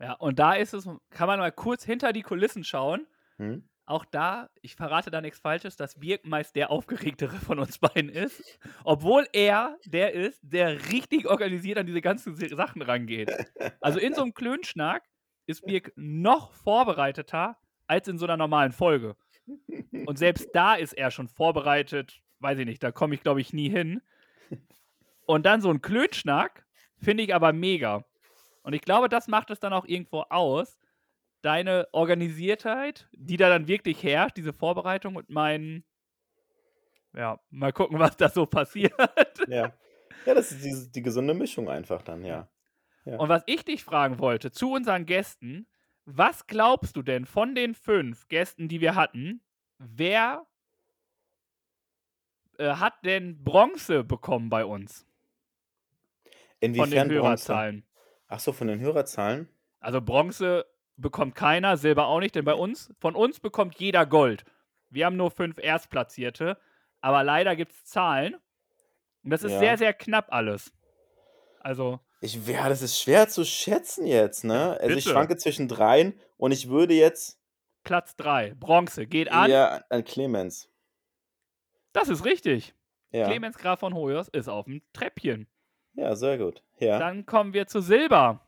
Ja, 0.00 0.12
und 0.14 0.38
da 0.38 0.54
ist 0.54 0.74
es, 0.74 0.88
kann 1.10 1.26
man 1.28 1.38
mal 1.38 1.52
kurz 1.52 1.84
hinter 1.84 2.12
die 2.12 2.22
Kulissen 2.22 2.64
schauen. 2.64 3.06
Hm? 3.38 3.68
Auch 3.86 4.04
da, 4.06 4.48
ich 4.62 4.76
verrate 4.76 5.10
da 5.10 5.20
nichts 5.20 5.38
Falsches, 5.38 5.76
dass 5.76 5.98
Birk 5.98 6.24
meist 6.24 6.56
der 6.56 6.70
aufgeregtere 6.70 7.36
von 7.36 7.58
uns 7.58 7.78
beiden 7.78 8.08
ist. 8.08 8.58
Obwohl 8.82 9.26
er 9.32 9.76
der 9.84 10.14
ist, 10.14 10.40
der 10.42 10.90
richtig 10.90 11.26
organisiert 11.26 11.78
an 11.78 11.86
diese 11.86 12.00
ganzen 12.00 12.34
Sachen 12.34 12.82
rangeht. 12.82 13.30
Also 13.80 13.98
in 13.98 14.14
so 14.14 14.22
einem 14.22 14.32
Klönschnack 14.32 15.02
ist 15.46 15.66
Birk 15.66 15.92
noch 15.96 16.52
vorbereiteter 16.52 17.58
als 17.86 18.08
in 18.08 18.18
so 18.18 18.24
einer 18.24 18.38
normalen 18.38 18.72
Folge. 18.72 19.16
Und 20.06 20.18
selbst 20.18 20.48
da 20.54 20.74
ist 20.74 20.94
er 20.94 21.10
schon 21.10 21.28
vorbereitet, 21.28 22.22
weiß 22.38 22.58
ich 22.58 22.66
nicht, 22.66 22.82
da 22.82 22.90
komme 22.90 23.14
ich 23.14 23.22
glaube 23.22 23.42
ich 23.42 23.52
nie 23.52 23.68
hin. 23.68 24.00
Und 25.26 25.44
dann 25.44 25.60
so 25.60 25.70
ein 25.70 25.82
Klönschnack 25.82 26.63
finde 27.04 27.22
ich 27.22 27.34
aber 27.34 27.52
mega. 27.52 28.04
Und 28.62 28.72
ich 28.72 28.80
glaube, 28.80 29.08
das 29.08 29.28
macht 29.28 29.50
es 29.50 29.60
dann 29.60 29.72
auch 29.72 29.84
irgendwo 29.84 30.22
aus, 30.30 30.78
deine 31.42 31.88
Organisiertheit, 31.92 33.06
die 33.12 33.36
da 33.36 33.50
dann 33.50 33.68
wirklich 33.68 34.02
herrscht, 34.02 34.36
diese 34.38 34.54
Vorbereitung 34.54 35.16
und 35.16 35.28
mein, 35.28 35.84
ja, 37.14 37.38
mal 37.50 37.72
gucken, 37.72 37.98
was 37.98 38.16
da 38.16 38.28
so 38.28 38.46
passiert. 38.46 38.94
Ja. 39.48 39.72
Ja, 40.26 40.32
das 40.32 40.52
ist 40.52 40.64
die, 40.64 40.90
die 40.90 41.02
gesunde 41.02 41.34
Mischung 41.34 41.68
einfach 41.68 42.00
dann, 42.00 42.24
ja. 42.24 42.48
Ja. 43.04 43.18
Und 43.18 43.28
was 43.28 43.42
ich 43.44 43.64
dich 43.64 43.84
fragen 43.84 44.18
wollte 44.18 44.50
zu 44.50 44.72
unseren 44.72 45.04
Gästen, 45.04 45.66
was 46.06 46.46
glaubst 46.46 46.96
du 46.96 47.02
denn 47.02 47.26
von 47.26 47.54
den 47.54 47.74
fünf 47.74 48.28
Gästen, 48.28 48.68
die 48.68 48.80
wir 48.80 48.94
hatten, 48.94 49.42
wer 49.78 50.46
äh, 52.56 52.76
hat 52.76 53.04
denn 53.04 53.42
Bronze 53.44 54.04
bekommen 54.04 54.48
bei 54.48 54.64
uns 54.64 55.06
von 56.74 56.90
den 56.90 56.98
Inwiefern 57.02 57.08
Bronze? 57.08 57.22
Hörerzahlen? 57.52 57.86
Ach 58.28 58.40
so, 58.40 58.52
von 58.52 58.66
den 58.68 58.80
Hörerzahlen? 58.80 59.48
Also 59.80 60.00
Bronze 60.00 60.64
bekommt 60.96 61.34
keiner, 61.34 61.76
Silber 61.76 62.06
auch 62.06 62.20
nicht, 62.20 62.34
denn 62.34 62.44
bei 62.44 62.54
uns, 62.54 62.92
von 63.00 63.14
uns 63.14 63.40
bekommt 63.40 63.74
jeder 63.78 64.06
Gold. 64.06 64.44
Wir 64.90 65.06
haben 65.06 65.16
nur 65.16 65.30
fünf 65.30 65.58
Erstplatzierte, 65.58 66.56
aber 67.00 67.22
leider 67.24 67.56
gibt 67.56 67.72
es 67.72 67.84
Zahlen. 67.84 68.34
Und 69.24 69.30
das 69.30 69.42
ist 69.42 69.52
Ja. 69.52 69.58
sehr, 69.58 69.78
sehr 69.78 69.92
knapp 69.94 70.32
alles. 70.32 70.72
Also, 71.60 72.00
Ich, 72.20 72.46
ja, 72.46 72.68
das 72.68 72.80
ist 72.82 72.98
schwer 73.00 73.28
zu 73.28 73.44
schätzen 73.44 74.06
jetzt, 74.06 74.44
ne? 74.44 74.78
Also 74.80 74.96
ich 74.96 75.04
bitte. 75.04 75.10
schwanke 75.10 75.36
zwischen 75.36 75.68
dreien 75.68 76.18
und 76.36 76.52
ich 76.52 76.68
würde 76.68 76.94
jetzt 76.94 77.38
Platz 77.82 78.16
3, 78.16 78.54
Bronze, 78.54 79.06
geht 79.06 79.30
an. 79.30 79.50
eher 79.50 79.84
an 79.90 80.04
Clemens. 80.04 80.70
Das 81.92 82.08
ist 82.08 82.24
richtig. 82.24 82.74
Ja. 83.10 83.26
Clemens 83.26 83.58
Graf 83.58 83.80
von 83.80 83.94
Hoyos 83.94 84.28
ist 84.28 84.48
auf 84.48 84.64
dem 84.64 84.82
Treppchen. 84.92 85.46
Ja, 85.94 86.14
sehr 86.16 86.38
gut. 86.38 86.62
Ja. 86.78 86.98
Dann 86.98 87.26
kommen 87.26 87.52
wir 87.52 87.66
zu 87.66 87.80
Silber. 87.80 88.40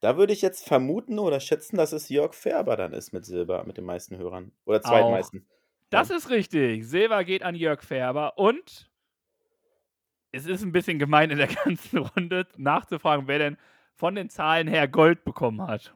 Da 0.00 0.16
würde 0.16 0.32
ich 0.32 0.42
jetzt 0.42 0.66
vermuten 0.66 1.18
oder 1.18 1.40
schätzen, 1.40 1.76
dass 1.76 1.92
es 1.92 2.08
Jörg 2.08 2.34
Färber 2.34 2.76
dann 2.76 2.92
ist 2.92 3.12
mit 3.12 3.24
Silber, 3.24 3.64
mit 3.64 3.76
den 3.76 3.84
meisten 3.84 4.16
Hörern. 4.16 4.52
Oder 4.64 4.78
Auch. 4.78 4.88
zweitmeisten. 4.88 5.46
Das 5.90 6.10
ist 6.10 6.30
richtig. 6.30 6.86
Silber 6.86 7.24
geht 7.24 7.42
an 7.42 7.54
Jörg 7.54 7.82
Färber 7.82 8.38
und 8.38 8.90
es 10.32 10.46
ist 10.46 10.62
ein 10.62 10.72
bisschen 10.72 10.98
gemein 10.98 11.30
in 11.30 11.38
der 11.38 11.48
ganzen 11.64 11.98
Runde 11.98 12.46
nachzufragen, 12.56 13.28
wer 13.28 13.38
denn 13.38 13.56
von 13.94 14.14
den 14.14 14.30
Zahlen 14.30 14.68
her 14.68 14.88
Gold 14.88 15.24
bekommen 15.24 15.62
hat. 15.62 15.92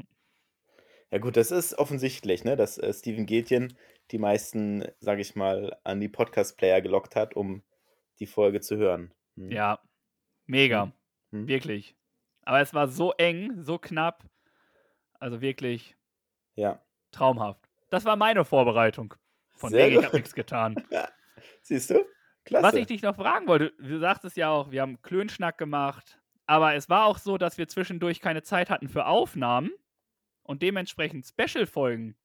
Ja 1.10 1.18
gut, 1.18 1.36
das 1.36 1.50
ist 1.50 1.78
offensichtlich, 1.78 2.44
ne, 2.44 2.56
dass 2.56 2.76
äh, 2.76 2.92
Steven 2.92 3.24
Gätjen 3.24 3.78
die 4.10 4.18
meisten, 4.18 4.84
sage 4.98 5.22
ich 5.22 5.36
mal, 5.36 5.78
an 5.84 6.00
die 6.00 6.08
Podcast-Player 6.08 6.82
gelockt 6.82 7.16
hat, 7.16 7.34
um 7.34 7.62
die 8.18 8.26
Folge 8.26 8.60
zu 8.60 8.76
hören. 8.76 9.14
Hm. 9.36 9.50
Ja, 9.50 9.78
mega. 10.46 10.92
Hm. 11.32 11.46
Wirklich. 11.48 11.96
Aber 12.42 12.60
es 12.60 12.74
war 12.74 12.88
so 12.88 13.12
eng, 13.12 13.62
so 13.62 13.78
knapp. 13.78 14.24
Also 15.18 15.40
wirklich 15.40 15.96
Ja. 16.54 16.80
traumhaft. 17.10 17.68
Das 17.90 18.04
war 18.04 18.16
meine 18.16 18.44
Vorbereitung. 18.44 19.14
Von 19.52 19.70
Sehr 19.70 19.88
der 19.88 19.98
ich 20.00 20.04
habe 20.04 20.16
nichts 20.16 20.34
getan. 20.34 20.74
Siehst 21.62 21.90
du? 21.90 22.04
Klasse. 22.44 22.62
Was 22.66 22.74
ich 22.74 22.86
dich 22.86 23.02
noch 23.02 23.16
fragen 23.16 23.46
wollte, 23.46 23.72
du 23.78 23.98
sagtest 23.98 24.36
ja 24.36 24.50
auch, 24.50 24.70
wir 24.70 24.82
haben 24.82 25.00
Klönschnack 25.00 25.56
gemacht, 25.56 26.20
aber 26.46 26.74
es 26.74 26.90
war 26.90 27.06
auch 27.06 27.16
so, 27.16 27.38
dass 27.38 27.56
wir 27.56 27.68
zwischendurch 27.68 28.20
keine 28.20 28.42
Zeit 28.42 28.68
hatten 28.68 28.88
für 28.88 29.06
Aufnahmen 29.06 29.70
und 30.42 30.60
dementsprechend 30.60 31.24
Special-Folgen 31.24 32.16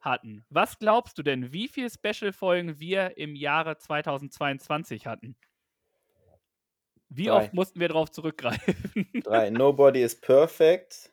hatten. 0.00 0.44
Was 0.48 0.78
glaubst 0.80 1.16
du 1.18 1.22
denn, 1.22 1.52
wie 1.52 1.68
viele 1.68 1.88
Special-Folgen 1.88 2.80
wir 2.80 3.16
im 3.16 3.36
Jahre 3.36 3.78
2022 3.78 5.06
hatten? 5.06 5.36
Wie 7.14 7.24
Drei. 7.26 7.32
oft 7.44 7.52
mussten 7.54 7.80
wir 7.80 7.88
darauf 7.88 8.10
zurückgreifen? 8.10 8.74
Drei. 9.24 9.50
Nobody 9.50 10.02
is 10.02 10.18
perfect. 10.20 11.12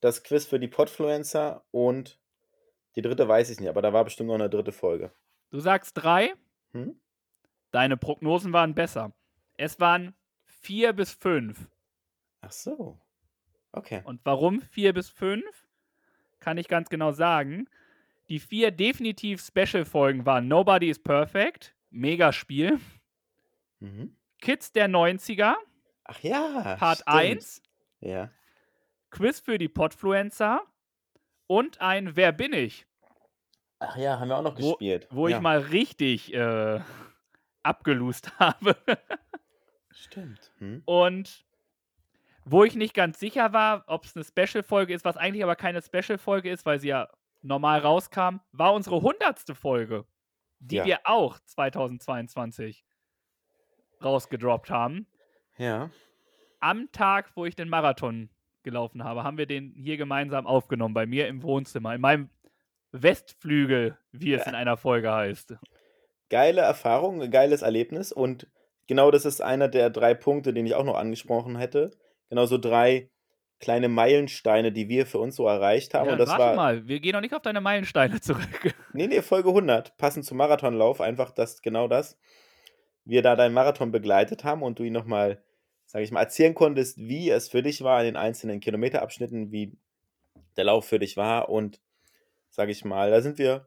Das 0.00 0.22
Quiz 0.22 0.46
für 0.46 0.60
die 0.60 0.68
Podfluencer 0.68 1.64
und 1.70 2.18
die 2.96 3.02
dritte 3.02 3.26
weiß 3.28 3.50
ich 3.50 3.58
nicht, 3.60 3.68
aber 3.68 3.82
da 3.82 3.92
war 3.92 4.04
bestimmt 4.04 4.28
noch 4.28 4.34
eine 4.34 4.50
dritte 4.50 4.72
Folge. 4.72 5.10
Du 5.50 5.58
sagst 5.60 5.92
drei, 5.94 6.32
Hm? 6.72 7.00
deine 7.70 7.96
Prognosen 7.96 8.52
waren 8.52 8.74
besser. 8.74 9.12
Es 9.56 9.80
waren 9.80 10.14
vier 10.44 10.92
bis 10.92 11.12
fünf. 11.12 11.66
Ach 12.42 12.52
so. 12.52 12.98
Okay. 13.72 14.02
Und 14.04 14.20
warum 14.24 14.60
vier 14.60 14.92
bis 14.92 15.08
fünf? 15.08 15.66
Kann 16.40 16.58
ich 16.58 16.68
ganz 16.68 16.88
genau 16.88 17.10
sagen. 17.12 17.68
Die 18.28 18.38
vier 18.38 18.70
definitiv 18.70 19.42
Special-Folgen 19.44 20.26
waren 20.26 20.46
Nobody 20.48 20.90
is 20.90 20.98
Perfect, 20.98 21.74
mega 21.90 22.32
Spiel, 22.32 22.78
Mhm. 23.80 24.14
Kids 24.40 24.72
der 24.72 24.88
90er, 24.88 25.54
Ach 26.04 26.18
ja. 26.20 26.76
Part 26.78 26.98
stimmt. 26.98 27.08
1, 27.16 27.62
Ja. 28.00 28.30
Quiz 29.10 29.40
für 29.40 29.58
die 29.58 29.68
Podfluencer 29.68 30.60
und 31.46 31.80
ein 31.80 32.14
Wer 32.16 32.32
bin 32.32 32.52
ich? 32.52 32.86
Ach 33.80 33.96
ja, 33.96 34.18
haben 34.18 34.28
wir 34.28 34.36
auch 34.36 34.42
noch 34.42 34.58
Wo- 34.60 34.72
gespielt. 34.72 35.06
Wo 35.10 35.28
ja. 35.28 35.36
ich 35.36 35.42
mal 35.42 35.58
richtig 35.58 36.32
äh, 36.34 36.80
abgelust 37.62 38.32
habe. 38.38 38.76
Stimmt. 39.90 40.52
Hm? 40.58 40.82
Und 40.84 41.44
wo 42.44 42.64
ich 42.64 42.74
nicht 42.76 42.94
ganz 42.94 43.18
sicher 43.20 43.52
war, 43.52 43.84
ob 43.86 44.04
es 44.04 44.16
eine 44.16 44.24
Special-Folge 44.24 44.94
ist, 44.94 45.04
was 45.04 45.16
eigentlich 45.16 45.42
aber 45.42 45.56
keine 45.56 45.82
Special-Folge 45.82 46.50
ist, 46.50 46.64
weil 46.66 46.80
sie 46.80 46.88
ja 46.88 47.08
normal 47.42 47.80
rauskam, 47.80 48.38
war 48.52 48.72
unsere 48.74 49.00
hundertste 49.02 49.54
Folge, 49.54 50.06
die 50.58 50.76
Ja. 50.76 50.84
wir 50.84 51.00
auch 51.04 51.38
2022 51.40 52.84
rausgedroppt 54.02 54.70
haben. 54.70 55.06
Ja. 55.56 55.90
Am 56.60 56.90
Tag, 56.92 57.30
wo 57.34 57.44
ich 57.44 57.56
den 57.56 57.68
Marathon 57.68 58.30
gelaufen 58.62 59.04
habe, 59.04 59.24
haben 59.24 59.38
wir 59.38 59.46
den 59.46 59.72
hier 59.76 59.96
gemeinsam 59.96 60.46
aufgenommen, 60.46 60.94
bei 60.94 61.06
mir 61.06 61.28
im 61.28 61.42
Wohnzimmer, 61.42 61.94
in 61.94 62.00
meinem 62.00 62.30
Westflügel, 62.92 63.96
wie 64.12 64.32
es 64.32 64.46
in 64.46 64.54
einer 64.54 64.76
Folge 64.76 65.12
heißt. 65.12 65.54
Geile 66.30 66.60
Erfahrung, 66.60 67.30
geiles 67.30 67.62
Erlebnis 67.62 68.12
und 68.12 68.46
genau 68.86 69.10
das 69.10 69.24
ist 69.24 69.40
einer 69.40 69.68
der 69.68 69.90
drei 69.90 70.14
Punkte, 70.14 70.52
den 70.52 70.66
ich 70.66 70.74
auch 70.74 70.84
noch 70.84 70.96
angesprochen 70.96 71.56
hätte. 71.56 71.90
Genau 72.28 72.46
so 72.46 72.58
drei 72.58 73.10
kleine 73.60 73.88
Meilensteine, 73.88 74.72
die 74.72 74.88
wir 74.88 75.06
für 75.06 75.18
uns 75.18 75.36
so 75.36 75.46
erreicht 75.46 75.94
haben. 75.94 76.06
Ja, 76.06 76.12
und 76.12 76.18
das 76.18 76.28
warte 76.28 76.42
war 76.42 76.54
mal, 76.54 76.86
wir 76.86 77.00
gehen 77.00 77.12
noch 77.12 77.20
nicht 77.20 77.34
auf 77.34 77.42
deine 77.42 77.60
Meilensteine 77.60 78.20
zurück. 78.20 78.74
Nee, 78.92 79.06
nee, 79.06 79.22
Folge 79.22 79.48
100, 79.48 79.96
passend 79.96 80.24
zum 80.24 80.38
Marathonlauf, 80.38 81.00
einfach 81.00 81.30
das, 81.32 81.62
genau 81.62 81.88
das. 81.88 82.16
Wir 83.08 83.22
da 83.22 83.36
deinen 83.36 83.54
Marathon 83.54 83.90
begleitet 83.90 84.44
haben 84.44 84.62
und 84.62 84.78
du 84.78 84.82
ihn 84.82 84.92
nochmal, 84.92 85.42
sag 85.86 86.02
ich 86.02 86.10
mal, 86.10 86.20
erzählen 86.20 86.54
konntest, 86.54 86.98
wie 86.98 87.30
es 87.30 87.48
für 87.48 87.62
dich 87.62 87.82
war 87.82 88.00
in 88.00 88.04
den 88.04 88.16
einzelnen 88.16 88.60
Kilometerabschnitten, 88.60 89.50
wie 89.50 89.78
der 90.58 90.64
Lauf 90.64 90.86
für 90.86 90.98
dich 90.98 91.16
war 91.16 91.48
und, 91.48 91.80
sag 92.50 92.68
ich 92.68 92.84
mal, 92.84 93.10
da 93.10 93.22
sind 93.22 93.38
wir 93.38 93.66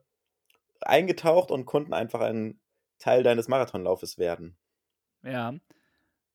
eingetaucht 0.81 1.49
und 1.49 1.65
konnten 1.65 1.93
einfach 1.93 2.21
ein 2.21 2.59
Teil 2.99 3.23
deines 3.23 3.47
Marathonlaufes 3.47 4.19
werden. 4.19 4.55
Ja, 5.23 5.55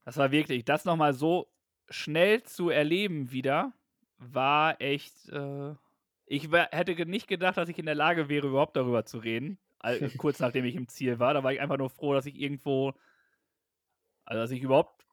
das 0.04 0.16
war 0.16 0.32
wirklich, 0.32 0.64
das 0.64 0.84
nochmal 0.84 1.14
so 1.14 1.46
schnell 1.88 2.42
zu 2.42 2.70
erleben 2.70 3.30
wieder, 3.30 3.72
war 4.18 4.80
echt, 4.80 5.28
äh, 5.28 5.74
ich 6.26 6.50
hätte 6.50 7.06
nicht 7.06 7.28
gedacht, 7.28 7.56
dass 7.56 7.68
ich 7.68 7.78
in 7.78 7.86
der 7.86 7.94
Lage 7.94 8.28
wäre, 8.28 8.48
überhaupt 8.48 8.76
darüber 8.76 9.04
zu 9.04 9.18
reden, 9.18 9.58
kurz 10.18 10.40
nachdem 10.40 10.64
ich 10.64 10.74
im 10.74 10.88
Ziel 10.88 11.18
war. 11.18 11.34
Da 11.34 11.42
war 11.44 11.52
ich 11.52 11.60
einfach 11.60 11.78
nur 11.78 11.90
froh, 11.90 12.14
dass 12.14 12.26
ich 12.26 12.38
irgendwo, 12.40 12.92
also 14.24 14.40
dass 14.40 14.50
ich 14.50 14.62
überhaupt, 14.62 15.04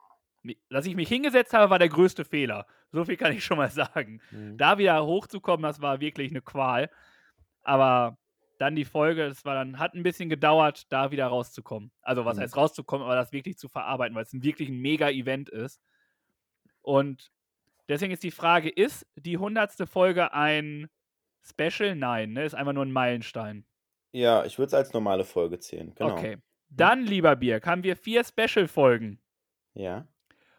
dass 0.69 0.85
ich 0.85 0.95
mich 0.95 1.07
hingesetzt 1.09 1.53
habe, 1.53 1.69
war 1.69 1.79
der 1.79 1.89
größte 1.89 2.25
Fehler. 2.25 2.65
So 2.91 3.05
viel 3.05 3.17
kann 3.17 3.33
ich 3.33 3.43
schon 3.43 3.57
mal 3.57 3.69
sagen. 3.71 4.21
Da 4.57 4.77
wieder 4.77 5.05
hochzukommen, 5.05 5.63
das 5.63 5.81
war 5.81 5.99
wirklich 5.99 6.31
eine 6.31 6.41
Qual. 6.41 6.89
Aber 7.63 8.17
dann 8.59 8.75
die 8.75 8.85
Folge, 8.85 9.27
das 9.27 9.45
war 9.45 9.55
dann, 9.55 9.79
hat 9.79 9.93
ein 9.95 10.03
bisschen 10.03 10.29
gedauert, 10.29 10.91
da 10.91 11.11
wieder 11.11 11.27
rauszukommen. 11.27 11.91
Also 12.01 12.23
was 12.25 12.37
Mhm. 12.37 12.41
heißt 12.41 12.57
rauszukommen, 12.57 13.05
aber 13.05 13.15
das 13.15 13.31
wirklich 13.31 13.57
zu 13.57 13.67
verarbeiten, 13.67 14.15
weil 14.15 14.23
es 14.23 14.33
ein 14.33 14.43
wirklich 14.43 14.69
ein 14.69 14.79
Mega-Event 14.79 15.49
ist. 15.49 15.81
Und 16.81 17.31
deswegen 17.89 18.13
ist 18.13 18.23
die 18.23 18.31
Frage, 18.31 18.69
ist 18.69 19.07
die 19.15 19.37
hundertste 19.37 19.87
Folge 19.87 20.33
ein 20.33 20.89
Special? 21.41 21.95
Nein, 21.95 22.33
ne? 22.33 22.45
Ist 22.45 22.53
einfach 22.55 22.73
nur 22.73 22.85
ein 22.85 22.91
Meilenstein. 22.91 23.65
Ja, 24.13 24.45
ich 24.45 24.57
würde 24.59 24.67
es 24.67 24.73
als 24.73 24.93
normale 24.93 25.25
Folge 25.25 25.59
zählen, 25.59 25.93
genau. 25.95 26.13
Okay. 26.13 26.37
Dann, 26.69 27.03
lieber 27.03 27.35
Birk, 27.35 27.65
haben 27.65 27.83
wir 27.83 27.95
vier 27.95 28.23
Special-Folgen. 28.23 29.19
Ja. 29.73 30.07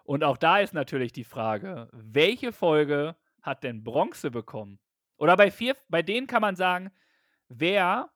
Und 0.04 0.22
auch 0.22 0.36
da 0.36 0.58
ist 0.58 0.74
natürlich 0.74 1.12
die 1.12 1.24
Frage, 1.24 1.88
welche 1.92 2.52
Folge 2.52 3.16
hat 3.42 3.62
denn 3.62 3.84
Bronze 3.84 4.30
bekommen? 4.30 4.78
Oder 5.16 5.36
bei 5.36 5.50
vier, 5.50 5.76
bei 5.88 6.02
denen 6.02 6.26
kann 6.26 6.42
man 6.42 6.56
sagen, 6.56 6.90
wer 7.48 8.10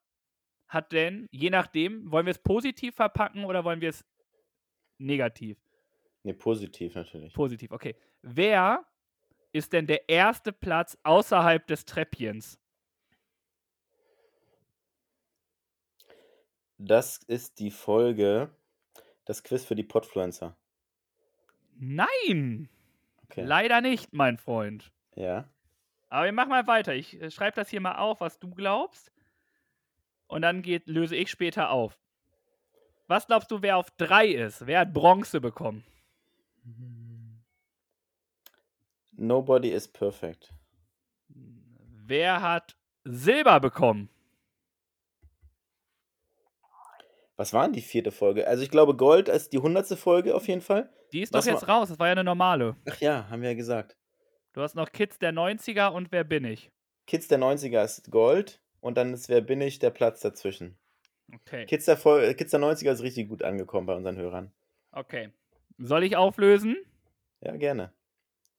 hat 0.67 0.93
denn, 0.93 1.27
je 1.31 1.51
nachdem, 1.51 2.11
wollen 2.11 2.27
wir 2.27 2.33
es 2.33 2.43
positiv 2.43 2.97
verpacken 2.97 3.45
oder 3.45 3.65
wollen 3.65 3.81
wir 3.81 3.91
es 3.91 4.05
negativ? 4.99 5.59
Ne, 6.25 6.35
positiv 6.35 6.95
natürlich. 6.95 7.33
Positiv, 7.33 7.71
okay. 7.71 7.95
Wer 8.23 8.85
ist 9.53 9.73
denn 9.73 9.87
der 9.87 10.09
erste 10.09 10.53
Platz 10.53 10.99
außerhalb 11.05 11.67
des 11.67 11.85
Treppchens? 11.85 12.61
Das 16.79 17.19
ist 17.19 17.59
die 17.59 17.73
Folge, 17.73 18.51
das 19.25 19.43
Quiz 19.43 19.65
für 19.65 19.75
die 19.75 19.83
Podfluencer. 19.83 20.57
Nein! 21.77 22.69
Okay. 23.25 23.43
Leider 23.45 23.81
nicht, 23.81 24.13
mein 24.13 24.39
Freund. 24.39 24.91
Ja. 25.15 25.49
Aber 26.09 26.25
wir 26.25 26.33
machen 26.33 26.51
mal 26.51 26.67
weiter. 26.67 26.95
Ich 26.95 27.21
äh, 27.21 27.31
schreibe 27.31 27.57
das 27.57 27.69
hier 27.69 27.81
mal 27.81 27.97
auf, 27.97 28.21
was 28.21 28.39
du 28.39 28.51
glaubst. 28.51 29.13
Und 30.29 30.43
dann 30.43 30.63
geht, 30.63 30.87
löse 30.87 31.17
ich 31.17 31.31
später 31.31 31.71
auf. 31.71 31.99
Was 33.07 33.27
glaubst 33.27 33.51
du, 33.51 33.63
wer 33.63 33.77
auf 33.77 33.91
drei 33.93 34.29
ist? 34.29 34.67
Wer 34.67 34.81
hat 34.81 34.93
Bronze 34.93 35.41
bekommen? 35.41 35.85
Nobody 39.13 39.71
is 39.71 39.89
perfect. 39.89 40.53
Wer 41.29 42.41
hat 42.41 42.77
Silber 43.05 43.61
bekommen? 43.61 44.11
Was 47.39 47.53
war 47.53 47.63
denn 47.65 47.73
die 47.73 47.81
vierte 47.83 48.11
Folge? 48.11 48.47
Also 48.47 48.63
ich 48.65 48.71
glaube, 48.71 48.95
Gold 48.97 49.29
ist 49.29 49.53
die 49.53 49.59
hundertste 49.59 49.97
Folge 49.97 50.35
auf 50.35 50.47
jeden 50.49 50.61
Fall. 50.61 50.93
Die 51.13 51.23
ist 51.23 51.33
Was 51.33 51.47
doch 51.47 51.53
jetzt 51.53 51.67
war- 51.69 51.77
raus. 51.79 51.89
Das 51.89 51.99
war 51.99 52.09
ja 52.09 52.13
eine 52.13 52.25
normale. 52.25 52.77
Ach 52.91 53.01
ja, 53.01 53.31
haben 53.31 53.41
wir 53.43 53.51
ja 53.51 53.55
gesagt. 53.57 53.97
Du 54.53 54.61
hast 54.61 54.75
noch 54.75 54.91
Kids 54.93 55.19
der 55.19 55.33
90er 55.33 55.89
und 55.93 56.11
Wer 56.13 56.25
bin 56.25 56.45
ich? 56.45 56.71
Kids 57.07 57.29
der 57.29 57.39
90er 57.39 57.83
ist 57.85 58.11
Gold 58.11 58.61
und 58.81 58.99
dann 58.99 59.15
ist 59.15 59.29
Wer 59.29 59.41
bin 59.41 59.61
ich 59.61 59.79
der 59.79 59.91
Platz 59.91 60.21
dazwischen. 60.21 60.77
Okay. 61.33 61.65
Kids 61.67 61.85
der, 61.85 61.97
Fol 61.97 62.23
äh, 62.25 62.35
Kids 62.35 62.51
der 62.51 62.61
90er 62.61 62.91
ist 62.93 63.03
richtig 63.03 63.29
gut 63.29 63.43
angekommen 63.43 63.87
bei 63.87 63.95
unseren 63.95 64.17
Hörern. 64.17 64.53
Okay. 64.91 65.31
Soll 65.79 66.03
ich 66.03 66.17
auflösen? 66.17 66.77
Ja, 67.41 67.55
gerne. 67.57 67.93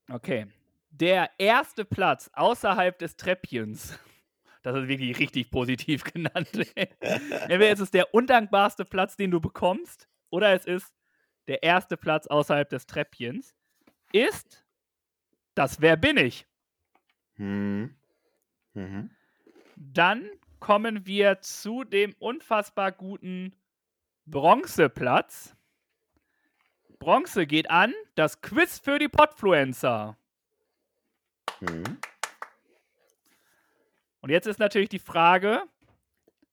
Okay. 0.09 0.47
Der 0.89 1.29
erste 1.37 1.83
Platz 1.83 2.29
außerhalb 2.33 2.97
des 2.97 3.17
Treppchens. 3.17 3.99
Das 4.61 4.75
ist 4.75 4.87
wirklich 4.87 5.17
richtig 5.19 5.51
positiv 5.51 6.03
genannt. 6.13 6.49
Entweder 6.75 7.71
ist 7.71 7.79
es 7.79 7.91
der 7.91 8.13
undankbarste 8.13 8.85
Platz, 8.85 9.15
den 9.15 9.31
du 9.31 9.39
bekommst, 9.39 10.07
oder 10.29 10.53
es 10.53 10.65
ist 10.65 10.93
der 11.47 11.63
erste 11.63 11.97
Platz 11.97 12.27
außerhalb 12.27 12.69
des 12.69 12.85
Treppchens. 12.85 13.55
Ist 14.11 14.65
das 15.55 15.81
Wer 15.81 15.97
bin 15.97 16.17
ich? 16.17 16.45
Hm. 17.35 17.95
Mhm. 18.73 19.09
Dann 19.75 20.29
kommen 20.59 21.05
wir 21.05 21.41
zu 21.41 21.83
dem 21.83 22.13
unfassbar 22.19 22.91
guten 22.91 23.55
Bronzeplatz. 24.25 25.55
Bronze 26.99 27.47
geht 27.47 27.69
an 27.69 27.93
das 28.15 28.41
Quiz 28.41 28.79
für 28.79 28.99
die 28.99 29.07
Podfluencer. 29.07 30.17
Hm. 31.59 31.97
Und 34.29 34.33
jetzt 34.33 34.45
ist 34.45 34.59
natürlich 34.59 34.89
die 34.89 34.99
Frage, 34.99 35.63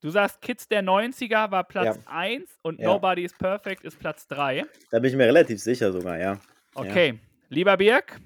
du 0.01 0.09
sagst, 0.09 0.41
Kids 0.41 0.67
der 0.67 0.83
90er 0.83 1.51
war 1.51 1.63
Platz 1.63 1.97
Ja. 1.97 2.03
1 2.07 2.59
und 2.63 2.81
Ja. 2.81 2.87
Nobody 2.89 3.23
is 3.23 3.35
Perfect 3.35 3.85
ist 3.85 3.99
Platz 3.99 4.27
3. 4.29 4.65
Da 4.91 4.99
bin 4.99 5.11
ich 5.11 5.17
mir 5.19 5.27
relativ 5.27 5.61
sicher 5.61 5.93
sogar, 5.93 6.19
ja. 6.19 6.41
Okay, 6.75 7.21
lieber 7.51 7.77
Birg, 7.77 8.19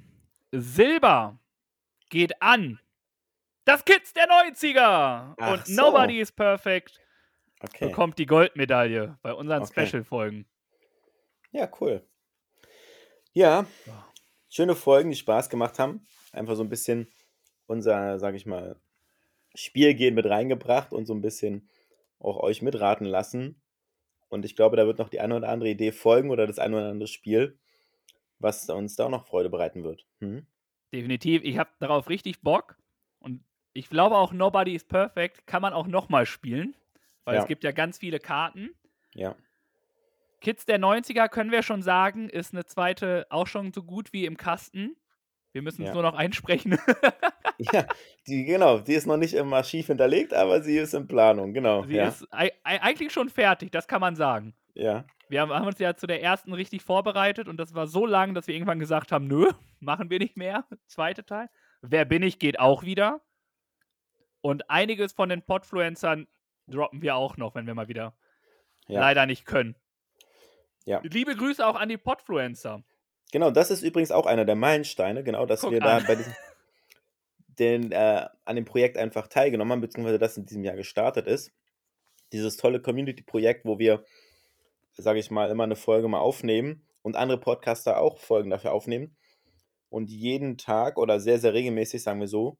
Silber 0.53 1.37
geht 2.11 2.41
an 2.41 2.79
das 3.65 3.85
Kids 3.85 4.13
der 4.13 4.29
90er 4.29 5.35
Ach 5.37 5.53
und 5.53 5.67
so. 5.67 5.83
Nobody 5.83 6.21
is 6.21 6.31
Perfect 6.31 7.01
Okay. 7.61 7.89
bekommt 7.89 8.19
die 8.19 8.27
Goldmedaille 8.27 9.19
bei 9.21 9.33
unseren 9.35 9.65
Okay. 9.65 9.85
Special-Folgen. 9.85 10.47
Ja, 11.51 11.69
cool. 11.81 12.07
Ja, 13.33 13.67
schöne 14.49 14.77
Folgen, 14.77 15.11
die 15.11 15.17
Spaß 15.17 15.51
gemacht 15.51 15.81
haben. 15.81 16.07
Einfach 16.31 16.55
so 16.55 16.63
ein 16.63 16.69
bisschen 16.69 17.13
unser, 17.67 18.21
sag 18.21 18.37
ich 18.37 18.47
mal, 18.47 18.77
Spielgehen 19.55 20.15
mit 20.15 20.27
reingebracht 20.27 20.93
und 20.93 21.07
so 21.07 21.15
ein 21.15 21.21
bisschen 21.23 21.69
auch 22.19 22.37
euch 22.39 22.63
mitraten 22.63 23.07
lassen. 23.07 23.61
Und 24.29 24.45
ich 24.45 24.55
glaube, 24.55 24.77
da 24.77 24.87
wird 24.87 24.99
noch 24.99 25.09
die 25.09 25.21
eine 25.21 25.37
oder 25.37 25.49
andere 25.49 25.71
Idee 25.71 25.91
folgen 25.93 26.31
oder 26.31 26.47
das 26.47 26.59
eine 26.59 26.77
oder 26.77 26.89
andere 26.91 27.09
Spiel, 27.09 27.59
was 28.39 28.69
uns 28.71 28.95
da 28.97 29.07
auch 29.07 29.11
noch 29.11 29.27
Freude 29.27 29.51
bereiten 29.51 29.83
wird. 29.83 30.07
Hm? 30.21 30.47
Definitiv, 30.93 31.43
ich 31.45 31.59
habe 31.59 31.71
darauf 31.81 32.09
richtig 32.09 32.41
Bock 32.43 32.77
und 33.19 33.43
ich 33.73 33.89
glaube 33.91 34.17
auch 34.17 34.33
Nobody 34.33 34.75
is 34.75 34.85
Perfect 34.85 35.47
kann 35.47 35.63
man 35.63 35.73
auch 35.73 35.87
nochmal 35.87 36.27
spielen, 36.27 36.75
weil 37.25 37.37
Ja. 37.37 37.43
es 37.43 37.49
gibt 37.49 37.65
ja 37.65 37.73
ganz 37.73 37.99
viele 37.99 38.19
Karten. 38.19 38.71
Ja. 39.15 39.37
Kids 40.41 40.65
der 40.65 40.79
90er 40.79 41.29
können 41.29 41.51
wir 41.51 41.63
schon 41.63 41.83
sagen, 41.83 42.29
ist 42.29 42.53
eine 42.55 42.65
zweite 42.65 43.27
auch 43.31 43.47
schon 43.47 43.73
so 43.73 43.83
gut 43.83 44.13
wie 44.13 44.25
im 44.27 44.37
Kasten. 44.37 44.97
Wir 45.53 45.63
müssen 45.63 45.83
es 45.83 45.89
Ja. 45.89 45.95
nur 45.95 46.03
noch 46.03 46.15
einsprechen. 46.15 46.79
Ja, 47.73 47.87
die, 48.27 48.45
genau, 48.45 48.79
die 48.79 48.95
ist 48.95 49.07
noch 49.07 49.17
nicht 49.17 49.35
im 49.35 49.53
Archiv 49.53 49.89
hinterlegt, 49.89 50.33
aber 50.33 50.63
sie 50.63 50.79
ist 50.79 50.95
in 50.95 51.07
Planung, 51.07 51.53
genau. 51.53 51.85
Sie 51.85 51.95
ja. 51.97 52.09
ist 52.09 52.27
ei- 52.33 52.53
ei- 52.65 52.81
eigentlich 52.83 53.13
schon 53.13 53.29
fertig, 53.29 53.71
das 53.73 53.87
kann 53.89 54.01
man 54.01 54.17
sagen. 54.17 54.55
ja. 54.75 55.05
Wir 55.29 55.43
haben, 55.43 55.53
haben 55.53 55.67
uns 55.69 55.79
ja 55.79 55.95
zu 55.95 56.09
der 56.09 56.21
ersten 56.25 56.53
richtig 56.53 56.83
vorbereitet 56.83 57.47
und 57.47 57.57
das 57.57 57.73
war 57.73 57.87
so 57.87 58.05
lang, 58.05 58.35
dass 58.35 58.49
wir 58.49 58.55
irgendwann 58.57 58.81
gesagt 58.81 59.13
haben, 59.13 59.29
nö, 59.29 59.49
machen 59.79 60.11
wir 60.11 60.19
nicht 60.19 60.37
mehr. 60.37 60.65
Zweite 60.89 61.25
Teil. 61.25 61.49
Wer 61.83 62.05
bin 62.05 62.25
ich 62.25 62.41
geht 62.41 62.59
auch 62.59 62.83
wieder. 62.83 63.21
Und 64.41 64.69
einiges 64.69 65.13
von 65.13 65.29
den 65.29 65.43
Podfluencern 65.43 66.27
droppen 66.67 67.01
wir 67.01 67.15
auch 67.15 67.37
noch, 67.37 67.55
wenn 67.55 67.65
wir 67.69 67.75
mal 67.75 67.87
wieder 67.87 68.13
Ja. 68.89 68.99
leider 69.01 69.27
nicht 69.27 69.45
können. 69.45 69.77
Ja. 70.85 71.01
Liebe 71.05 71.37
Grüße 71.37 71.65
auch 71.65 71.77
an 71.77 71.89
die 71.89 71.99
Podfluencer. 71.99 72.83
Genau, 73.31 73.53
das 73.53 73.71
ist 73.71 73.83
übrigens 73.83 74.11
auch 74.11 74.27
einer 74.27 74.45
der 74.45 74.57
Meilensteine, 74.57 75.23
genau, 75.23 75.47
dass 75.47 75.61
Guck 75.61 75.71
wir 75.71 75.79
da 75.81 75.99
an. 75.99 76.05
bei 76.09 76.17
diesem, 76.17 76.33
den, 77.59 77.93
äh, 77.93 78.27
an 78.45 78.57
dem 78.57 78.65
Projekt 78.65 78.97
einfach 78.97 79.29
teilgenommen 79.29 79.73
haben, 79.73 79.81
beziehungsweise 79.81 80.19
das 80.19 80.37
in 80.37 80.47
diesem 80.47 80.65
Jahr 80.65 80.77
gestartet 80.77 81.27
ist. 81.27 81.53
Dieses 82.33 82.57
tolle 82.57 82.81
Community-Projekt, 82.81 83.65
wo 83.65 83.79
wir, 83.79 84.05
sage 84.93 85.19
ich 85.19 85.31
mal, 85.31 85.51
immer 85.51 85.65
eine 85.65 85.77
Folge 85.77 86.09
mal 86.09 86.21
aufnehmen 86.21 86.87
und 87.03 87.17
andere 87.17 87.41
Podcaster 87.41 88.01
auch 88.01 88.19
Folgen 88.19 88.51
dafür 88.51 88.73
aufnehmen 88.73 89.17
und 89.89 90.11
jeden 90.11 90.57
Tag 90.57 90.97
oder 90.97 91.21
sehr, 91.21 91.39
sehr 91.39 91.53
regelmäßig, 91.53 92.03
sagen 92.03 92.21
wir 92.21 92.29
so, 92.29 92.59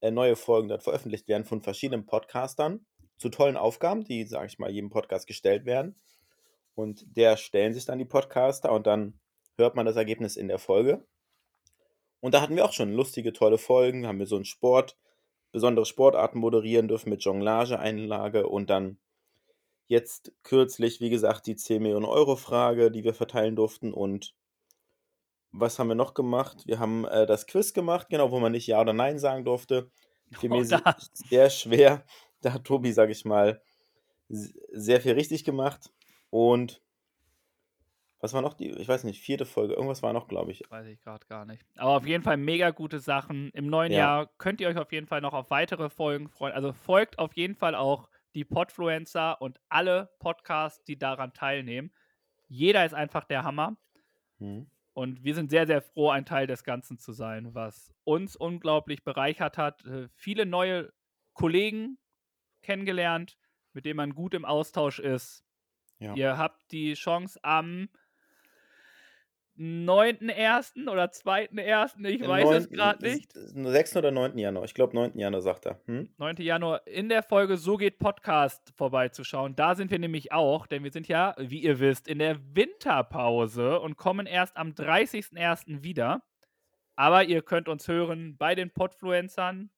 äh, 0.00 0.10
neue 0.10 0.36
Folgen 0.36 0.68
dort 0.68 0.82
veröffentlicht 0.82 1.26
werden 1.28 1.44
von 1.44 1.62
verschiedenen 1.62 2.06
Podcastern 2.06 2.86
zu 3.16 3.30
tollen 3.30 3.56
Aufgaben, 3.56 4.04
die, 4.04 4.24
sage 4.24 4.46
ich 4.46 4.58
mal, 4.58 4.70
jedem 4.70 4.90
Podcast 4.90 5.26
gestellt 5.26 5.64
werden. 5.64 5.96
Und 6.74 7.04
der 7.16 7.36
stellen 7.36 7.74
sich 7.74 7.84
dann 7.84 7.98
die 7.98 8.04
Podcaster 8.04 8.70
und 8.72 8.86
dann 8.86 9.18
hört 9.56 9.74
man 9.74 9.86
das 9.86 9.96
Ergebnis 9.96 10.36
in 10.36 10.46
der 10.46 10.58
Folge. 10.58 11.04
Und 12.20 12.34
da 12.34 12.40
hatten 12.40 12.56
wir 12.56 12.64
auch 12.64 12.72
schon 12.72 12.92
lustige, 12.92 13.32
tolle 13.32 13.58
Folgen. 13.58 14.06
Haben 14.06 14.18
wir 14.18 14.26
so 14.26 14.36
einen 14.36 14.44
Sport, 14.44 14.96
besondere 15.52 15.86
Sportarten 15.86 16.38
moderieren 16.38 16.88
dürfen 16.88 17.10
mit 17.10 17.22
Jonglage-Einlage 17.24 18.46
und 18.48 18.70
dann 18.70 18.98
jetzt 19.86 20.32
kürzlich, 20.42 21.00
wie 21.00 21.10
gesagt, 21.10 21.46
die 21.46 21.56
10 21.56 21.82
Millionen 21.82 22.04
Euro 22.04 22.36
Frage, 22.36 22.90
die 22.90 23.04
wir 23.04 23.14
verteilen 23.14 23.56
durften. 23.56 23.94
Und 23.94 24.34
was 25.52 25.78
haben 25.78 25.88
wir 25.88 25.94
noch 25.94 26.12
gemacht? 26.14 26.66
Wir 26.66 26.78
haben 26.78 27.04
äh, 27.06 27.24
das 27.26 27.46
Quiz 27.46 27.72
gemacht, 27.72 28.08
genau, 28.10 28.30
wo 28.30 28.38
man 28.38 28.52
nicht 28.52 28.66
Ja 28.66 28.80
oder 28.80 28.92
Nein 28.92 29.18
sagen 29.18 29.44
durfte. 29.44 29.90
Für 30.40 30.48
Oh, 30.50 30.58
mich 30.58 30.68
da- 30.68 30.96
sehr 31.14 31.48
schwer. 31.50 32.04
Da 32.42 32.52
hat 32.52 32.64
Tobi, 32.64 32.92
sage 32.92 33.12
ich 33.12 33.24
mal, 33.24 33.62
sehr 34.28 35.00
viel 35.00 35.12
richtig 35.12 35.44
gemacht. 35.44 35.90
Und 36.30 36.82
was 38.20 38.32
war 38.32 38.42
noch 38.42 38.54
die, 38.54 38.70
ich 38.70 38.88
weiß 38.88 39.04
nicht, 39.04 39.20
vierte 39.22 39.46
Folge, 39.46 39.74
irgendwas 39.74 40.02
war 40.02 40.12
noch, 40.12 40.26
glaube 40.28 40.50
ich. 40.50 40.62
Weiß 40.70 40.86
ich 40.86 41.00
gerade 41.00 41.26
gar 41.26 41.44
nicht. 41.44 41.64
Aber 41.76 41.96
auf 41.96 42.06
jeden 42.06 42.22
Fall 42.24 42.36
mega 42.36 42.70
gute 42.70 42.98
Sachen. 42.98 43.50
Im 43.50 43.68
neuen 43.68 43.92
Ja. 43.92 43.98
Jahr 43.98 44.30
könnt 44.38 44.60
ihr 44.60 44.68
euch 44.68 44.76
auf 44.76 44.90
jeden 44.92 45.06
Fall 45.06 45.20
noch 45.20 45.34
auf 45.34 45.50
weitere 45.50 45.88
Folgen 45.88 46.28
freuen. 46.28 46.52
Also 46.54 46.72
folgt 46.72 47.18
auf 47.18 47.34
jeden 47.36 47.54
Fall 47.54 47.74
auch 47.74 48.08
die 48.34 48.44
Podfluencer 48.44 49.40
und 49.40 49.60
alle 49.68 50.10
Podcasts, 50.18 50.84
die 50.84 50.98
daran 50.98 51.32
teilnehmen. 51.32 51.92
Jeder 52.48 52.84
ist 52.84 52.94
einfach 52.94 53.24
der 53.24 53.44
Hammer. 53.44 53.76
Hm. 54.38 54.70
Und 54.94 55.22
wir 55.22 55.34
sind 55.34 55.50
sehr, 55.50 55.66
sehr 55.66 55.80
froh, 55.80 56.10
ein 56.10 56.24
Teil 56.26 56.48
des 56.48 56.64
Ganzen 56.64 56.98
zu 56.98 57.12
sein, 57.12 57.54
was 57.54 57.94
uns 58.02 58.34
unglaublich 58.34 59.04
bereichert 59.04 59.56
hat. 59.56 59.84
Äh, 59.84 60.08
Viele 60.16 60.44
neue 60.44 60.92
Kollegen 61.34 61.98
kennengelernt, 62.62 63.38
mit 63.72 63.84
denen 63.84 63.96
man 63.96 64.14
gut 64.14 64.34
im 64.34 64.44
Austausch 64.44 64.98
ist. 64.98 65.44
Ja. 66.00 66.14
Ihr 66.14 66.36
habt 66.36 66.72
die 66.72 66.94
Chance 66.94 67.38
am 67.42 67.88
9.1. 69.58 70.88
oder 70.88 71.10
2.1., 71.10 72.04
ich 72.08 72.20
Im 72.20 72.28
weiß 72.28 72.44
es 72.44 72.50
neunten- 72.70 72.74
gerade 72.76 73.04
nicht. 73.04 73.34
s- 73.36 73.52
6. 73.54 73.96
oder 73.96 74.10
9. 74.10 74.38
Januar. 74.38 74.64
Ich 74.64 74.74
glaube 74.74 74.94
9. 74.94 75.18
Januar, 75.18 75.40
sagt 75.42 75.66
er. 75.66 75.80
Hm? 75.86 76.08
9. 76.16 76.36
Januar 76.42 76.86
in 76.86 77.08
der 77.08 77.22
Folge 77.22 77.56
So 77.56 77.76
geht 77.76 77.98
Podcast 77.98 78.72
vorbeizuschauen. 78.76 79.56
Da 79.56 79.74
sind 79.74 79.90
wir 79.90 79.98
nämlich 79.98 80.32
auch, 80.32 80.66
denn 80.66 80.84
wir 80.84 80.92
sind 80.92 81.08
ja, 81.08 81.34
wie 81.38 81.58
ihr 81.60 81.80
wisst, 81.80 82.06
in 82.08 82.18
der 82.20 82.38
Winterpause 82.54 83.80
und 83.80 83.96
kommen 83.96 84.26
erst 84.26 84.56
am 84.56 84.70
30.01. 84.74 85.82
wieder. 85.82 86.22
Aber 86.96 87.24
ihr 87.24 87.42
könnt 87.42 87.68
uns 87.68 87.86
hören 87.88 88.36
bei 88.36 88.54
den 88.54 88.70
Podfluencern. 88.70 89.70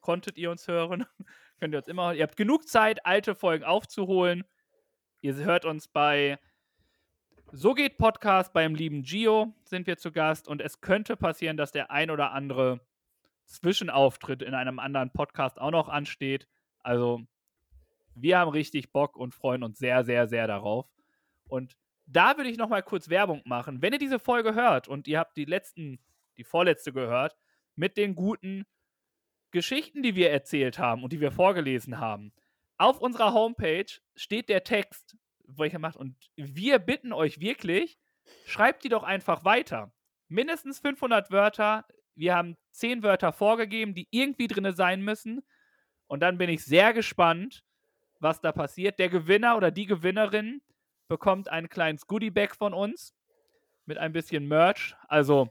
Konntet 0.00 0.38
ihr 0.38 0.50
uns 0.50 0.66
hören? 0.68 1.04
könnt 1.60 1.74
ihr 1.74 1.78
uns 1.78 1.88
immer. 1.88 2.14
Ihr 2.14 2.22
habt 2.22 2.36
genug 2.36 2.68
Zeit, 2.68 3.04
alte 3.04 3.34
Folgen 3.34 3.64
aufzuholen. 3.64 4.44
Ihr 5.20 5.34
hört 5.34 5.64
uns 5.64 5.88
bei 5.88 6.38
So 7.52 7.72
geht 7.72 7.96
Podcast 7.96 8.52
beim 8.52 8.74
lieben 8.74 9.02
Gio 9.02 9.54
sind 9.64 9.86
wir 9.86 9.96
zu 9.96 10.12
Gast 10.12 10.48
und 10.48 10.60
es 10.60 10.82
könnte 10.82 11.16
passieren, 11.16 11.56
dass 11.56 11.72
der 11.72 11.90
ein 11.90 12.10
oder 12.10 12.32
andere 12.32 12.80
Zwischenauftritt 13.46 14.42
in 14.42 14.52
einem 14.52 14.78
anderen 14.78 15.10
Podcast 15.10 15.58
auch 15.58 15.70
noch 15.70 15.88
ansteht. 15.88 16.46
Also 16.80 17.22
wir 18.14 18.38
haben 18.38 18.50
richtig 18.50 18.92
Bock 18.92 19.16
und 19.16 19.34
freuen 19.34 19.62
uns 19.62 19.78
sehr, 19.78 20.04
sehr, 20.04 20.28
sehr 20.28 20.46
darauf. 20.46 20.90
Und 21.46 21.74
da 22.04 22.36
würde 22.36 22.50
ich 22.50 22.58
noch 22.58 22.68
mal 22.68 22.82
kurz 22.82 23.08
Werbung 23.08 23.40
machen. 23.46 23.80
Wenn 23.80 23.94
ihr 23.94 23.98
diese 23.98 24.18
Folge 24.18 24.54
hört 24.54 24.86
und 24.86 25.08
ihr 25.08 25.18
habt 25.18 25.38
die 25.38 25.46
letzten, 25.46 25.98
die 26.36 26.44
vorletzte 26.44 26.92
gehört, 26.92 27.34
mit 27.76 27.96
den 27.96 28.14
guten 28.14 28.66
Geschichten, 29.52 30.02
die 30.02 30.14
wir 30.14 30.30
erzählt 30.30 30.78
haben 30.78 31.02
und 31.02 31.14
die 31.14 31.20
wir 31.20 31.32
vorgelesen 31.32 31.98
haben, 31.98 32.30
auf 32.76 33.00
unserer 33.00 33.32
Homepage 33.32 33.90
steht 34.16 34.50
der 34.50 34.64
Text, 34.64 35.16
wo 35.48 35.64
ich 35.64 35.72
gemacht 35.72 35.96
und 35.96 36.16
wir 36.36 36.78
bitten 36.78 37.12
euch 37.12 37.40
wirklich, 37.40 37.98
schreibt 38.46 38.84
die 38.84 38.88
doch 38.88 39.02
einfach 39.02 39.44
weiter. 39.44 39.92
Mindestens 40.28 40.78
500 40.80 41.30
Wörter. 41.30 41.86
Wir 42.14 42.34
haben 42.34 42.56
10 42.72 43.02
Wörter 43.02 43.32
vorgegeben, 43.32 43.94
die 43.94 44.08
irgendwie 44.10 44.46
drin 44.46 44.74
sein 44.74 45.02
müssen. 45.02 45.42
Und 46.06 46.20
dann 46.20 46.38
bin 46.38 46.50
ich 46.50 46.64
sehr 46.64 46.92
gespannt, 46.92 47.64
was 48.20 48.40
da 48.40 48.52
passiert. 48.52 48.98
Der 48.98 49.08
Gewinner 49.08 49.56
oder 49.56 49.70
die 49.70 49.86
Gewinnerin 49.86 50.60
bekommt 51.08 51.48
ein 51.48 51.68
kleines 51.68 52.06
Goodie-Bag 52.06 52.54
von 52.56 52.74
uns 52.74 53.14
mit 53.86 53.98
ein 53.98 54.12
bisschen 54.12 54.46
Merch. 54.46 54.94
Also, 55.08 55.48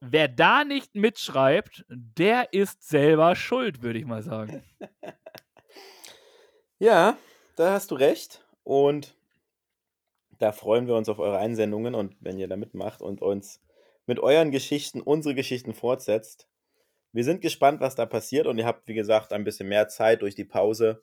wer 0.00 0.28
da 0.28 0.64
nicht 0.64 0.94
mitschreibt, 0.94 1.84
der 1.88 2.52
ist 2.52 2.88
selber 2.88 3.34
schuld, 3.34 3.82
würde 3.82 3.98
ich 3.98 4.06
mal 4.06 4.22
sagen. 4.22 4.62
Ja, 6.80 7.16
da 7.56 7.72
hast 7.72 7.90
du 7.90 7.96
recht. 7.96 8.44
Und 8.68 9.16
da 10.38 10.52
freuen 10.52 10.86
wir 10.86 10.94
uns 10.94 11.08
auf 11.08 11.20
eure 11.20 11.38
Einsendungen 11.38 11.94
und 11.94 12.14
wenn 12.20 12.38
ihr 12.38 12.48
da 12.48 12.56
mitmacht 12.58 13.00
und 13.00 13.22
uns 13.22 13.62
mit 14.04 14.20
euren 14.20 14.50
Geschichten 14.50 15.00
unsere 15.00 15.34
Geschichten 15.34 15.72
fortsetzt. 15.72 16.50
Wir 17.12 17.24
sind 17.24 17.40
gespannt, 17.40 17.80
was 17.80 17.94
da 17.94 18.04
passiert 18.04 18.46
und 18.46 18.58
ihr 18.58 18.66
habt, 18.66 18.86
wie 18.86 18.92
gesagt, 18.92 19.32
ein 19.32 19.42
bisschen 19.42 19.70
mehr 19.70 19.88
Zeit 19.88 20.20
durch 20.20 20.34
die 20.34 20.44
Pause, 20.44 21.02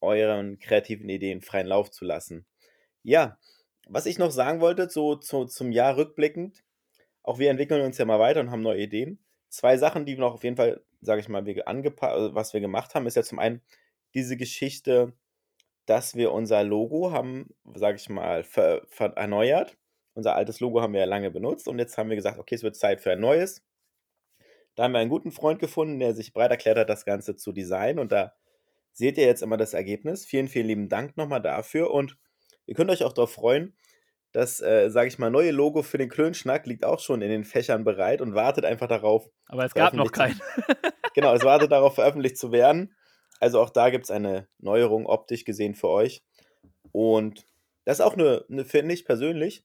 euren 0.00 0.60
kreativen 0.60 1.08
Ideen 1.08 1.40
freien 1.40 1.66
Lauf 1.66 1.90
zu 1.90 2.04
lassen. 2.04 2.46
Ja, 3.02 3.38
was 3.88 4.06
ich 4.06 4.20
noch 4.20 4.30
sagen 4.30 4.60
wollte, 4.60 4.88
so, 4.88 5.20
so 5.20 5.46
zum 5.46 5.72
Jahr 5.72 5.96
rückblickend, 5.96 6.62
auch 7.24 7.40
wir 7.40 7.50
entwickeln 7.50 7.84
uns 7.84 7.98
ja 7.98 8.04
mal 8.04 8.20
weiter 8.20 8.38
und 8.38 8.52
haben 8.52 8.62
neue 8.62 8.82
Ideen. 8.82 9.18
Zwei 9.48 9.78
Sachen, 9.78 10.06
die 10.06 10.12
wir 10.12 10.20
noch 10.20 10.34
auf 10.34 10.44
jeden 10.44 10.56
Fall, 10.56 10.80
sage 11.00 11.20
ich 11.20 11.28
mal, 11.28 11.44
wir 11.44 11.66
angepasst, 11.66 12.36
was 12.36 12.54
wir 12.54 12.60
gemacht 12.60 12.94
haben, 12.94 13.08
ist 13.08 13.16
ja 13.16 13.24
zum 13.24 13.40
einen 13.40 13.62
diese 14.14 14.36
Geschichte, 14.36 15.12
dass 15.90 16.14
wir 16.14 16.30
unser 16.30 16.62
Logo 16.62 17.10
haben, 17.10 17.52
sage 17.74 17.96
ich 17.96 18.08
mal, 18.08 18.44
ver, 18.44 18.82
ver, 18.90 19.12
erneuert. 19.16 19.76
Unser 20.14 20.36
altes 20.36 20.60
Logo 20.60 20.80
haben 20.80 20.92
wir 20.92 21.00
ja 21.00 21.06
lange 21.06 21.32
benutzt 21.32 21.66
und 21.66 21.80
jetzt 21.80 21.98
haben 21.98 22.10
wir 22.10 22.16
gesagt, 22.16 22.38
okay, 22.38 22.54
es 22.54 22.62
wird 22.62 22.76
Zeit 22.76 23.00
für 23.00 23.10
ein 23.10 23.18
neues. 23.18 23.64
Da 24.76 24.84
haben 24.84 24.92
wir 24.92 25.00
einen 25.00 25.10
guten 25.10 25.32
Freund 25.32 25.58
gefunden, 25.58 25.98
der 25.98 26.14
sich 26.14 26.32
bereit 26.32 26.52
erklärt 26.52 26.78
hat, 26.78 26.88
das 26.88 27.04
Ganze 27.04 27.34
zu 27.34 27.50
designen 27.50 27.98
und 27.98 28.12
da 28.12 28.34
seht 28.92 29.18
ihr 29.18 29.26
jetzt 29.26 29.42
immer 29.42 29.56
das 29.56 29.74
Ergebnis. 29.74 30.24
Vielen, 30.24 30.46
vielen 30.46 30.68
lieben 30.68 30.88
Dank 30.88 31.16
nochmal 31.16 31.42
dafür 31.42 31.90
und 31.90 32.16
ihr 32.66 32.76
könnt 32.76 32.90
euch 32.92 33.02
auch 33.02 33.12
darauf 33.12 33.32
freuen, 33.32 33.74
das, 34.30 34.60
äh, 34.60 34.90
sage 34.90 35.08
ich 35.08 35.18
mal, 35.18 35.30
neue 35.30 35.50
Logo 35.50 35.82
für 35.82 35.98
den 35.98 36.08
Klönschnack 36.08 36.66
liegt 36.66 36.84
auch 36.84 37.00
schon 37.00 37.20
in 37.20 37.30
den 37.30 37.42
Fächern 37.42 37.82
bereit 37.82 38.20
und 38.20 38.36
wartet 38.36 38.64
einfach 38.64 38.86
darauf. 38.86 39.28
Aber 39.46 39.64
es 39.64 39.74
gab 39.74 39.92
noch 39.94 40.12
keinen. 40.12 40.40
genau, 41.14 41.34
es 41.34 41.42
wartet 41.42 41.72
darauf, 41.72 41.96
veröffentlicht 41.96 42.38
zu 42.38 42.52
werden. 42.52 42.94
Also 43.40 43.60
auch 43.60 43.70
da 43.70 43.90
gibt 43.90 44.04
es 44.04 44.10
eine 44.10 44.48
Neuerung 44.58 45.06
optisch 45.06 45.44
gesehen 45.44 45.74
für 45.74 45.88
euch. 45.88 46.22
Und 46.92 47.46
das 47.84 47.98
ist 47.98 48.04
auch 48.04 48.14
eine, 48.14 48.44
eine 48.50 48.64
finde 48.64 48.94
ich 48.94 49.04
persönlich, 49.04 49.64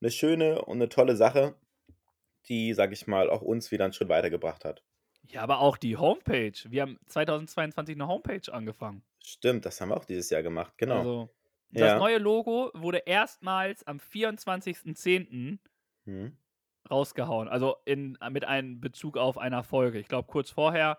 eine 0.00 0.10
schöne 0.10 0.62
und 0.64 0.78
eine 0.78 0.88
tolle 0.88 1.16
Sache, 1.16 1.54
die, 2.48 2.72
sage 2.74 2.94
ich 2.94 3.06
mal, 3.06 3.30
auch 3.30 3.42
uns 3.42 3.70
wieder 3.70 3.84
einen 3.84 3.92
Schritt 3.92 4.08
weitergebracht 4.08 4.64
hat. 4.64 4.82
Ja, 5.28 5.42
aber 5.42 5.60
auch 5.60 5.76
die 5.76 5.96
Homepage. 5.96 6.52
Wir 6.68 6.82
haben 6.82 6.98
2022 7.06 7.96
eine 7.96 8.06
Homepage 8.08 8.52
angefangen. 8.52 9.02
Stimmt, 9.24 9.66
das 9.66 9.80
haben 9.80 9.88
wir 9.88 9.96
auch 9.96 10.04
dieses 10.04 10.30
Jahr 10.30 10.42
gemacht, 10.42 10.74
genau. 10.78 10.98
Also, 10.98 11.30
das 11.70 11.82
Ja. 11.92 11.98
neue 11.98 12.18
Logo 12.18 12.70
wurde 12.74 12.98
erstmals 13.06 13.84
am 13.86 13.98
24.10. 13.98 15.58
Hm. 16.04 16.36
rausgehauen. 16.88 17.48
Also 17.48 17.76
in, 17.84 18.16
mit 18.30 18.44
einem 18.44 18.80
Bezug 18.80 19.16
auf 19.16 19.38
einer 19.38 19.64
Folge. 19.64 19.98
Ich 19.98 20.06
glaube, 20.06 20.28
kurz 20.28 20.50
vorher 20.50 20.98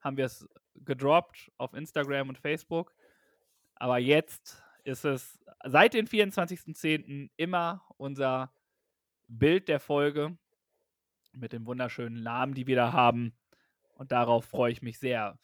haben 0.00 0.18
wir 0.18 0.26
es 0.26 0.46
gedroppt 0.76 1.52
auf 1.58 1.74
Instagram 1.74 2.28
und 2.28 2.38
Facebook. 2.38 2.94
Aber 3.74 3.98
jetzt 3.98 4.62
ist 4.84 5.04
es 5.04 5.38
seit 5.64 5.94
dem 5.94 6.06
24.10. 6.06 7.30
immer 7.36 7.84
unser 7.96 8.52
Bild 9.28 9.68
der 9.68 9.80
Folge 9.80 10.36
mit 11.32 11.52
dem 11.52 11.66
wunderschönen 11.66 12.22
Namen, 12.22 12.54
die 12.54 12.66
wir 12.66 12.76
da 12.76 12.92
haben. 12.92 13.36
Und 13.94 14.12
darauf 14.12 14.44
freue 14.44 14.72
ich 14.72 14.82
mich 14.82 14.98
sehr. 14.98 15.38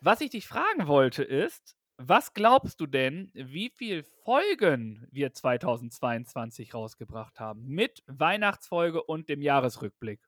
Was 0.00 0.20
ich 0.20 0.30
dich 0.30 0.46
fragen 0.46 0.86
wollte 0.86 1.22
ist, 1.22 1.76
was 1.96 2.34
glaubst 2.34 2.80
du 2.80 2.86
denn, 2.86 3.30
wie 3.34 3.70
viele 3.70 4.02
Folgen 4.02 5.06
wir 5.12 5.32
2022 5.32 6.74
rausgebracht 6.74 7.38
haben? 7.38 7.66
Mit 7.66 8.02
Weihnachtsfolge 8.06 9.02
und 9.02 9.28
dem 9.28 9.40
Jahresrückblick. 9.40 10.20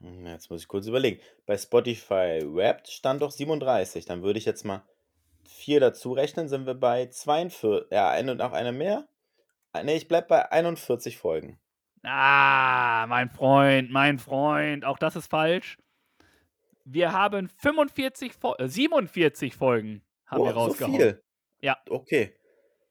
Hm, 0.00 0.26
Jetzt 0.26 0.50
muss 0.50 0.62
ich 0.62 0.68
kurz 0.68 0.86
überlegen. 0.86 1.20
Bei 1.46 1.56
Spotify 1.56 2.40
Wrapped 2.44 2.88
stand 2.88 3.22
doch 3.22 3.30
37. 3.30 4.04
Dann 4.04 4.22
würde 4.22 4.38
ich 4.38 4.44
jetzt 4.44 4.64
mal 4.64 4.82
4 5.48 5.80
dazu 5.80 6.12
rechnen, 6.12 6.48
sind 6.48 6.66
wir 6.66 6.74
bei 6.74 7.06
42. 7.06 7.90
Ja, 7.90 8.10
eine 8.10 8.32
und 8.32 8.40
auch 8.40 8.52
eine 8.52 8.72
mehr. 8.72 9.08
Ne, 9.82 9.94
ich 9.94 10.08
bleib 10.08 10.28
bei 10.28 10.50
41 10.50 11.18
Folgen. 11.18 11.58
Ah, 12.02 13.06
mein 13.08 13.28
Freund, 13.30 13.90
mein 13.90 14.18
Freund, 14.18 14.84
auch 14.84 14.98
das 14.98 15.16
ist 15.16 15.28
falsch. 15.30 15.78
Wir 16.84 17.12
haben 17.12 17.48
45, 17.48 18.32
Fol- 18.32 18.58
äh, 18.60 18.68
47 18.68 19.54
Folgen 19.54 20.02
haben 20.26 20.44
wir 20.44 20.52
Boah, 20.52 20.60
so 20.60 20.66
rausgehauen. 20.70 20.94
viel. 20.96 21.22
Ja. 21.60 21.76
Okay. 21.88 22.34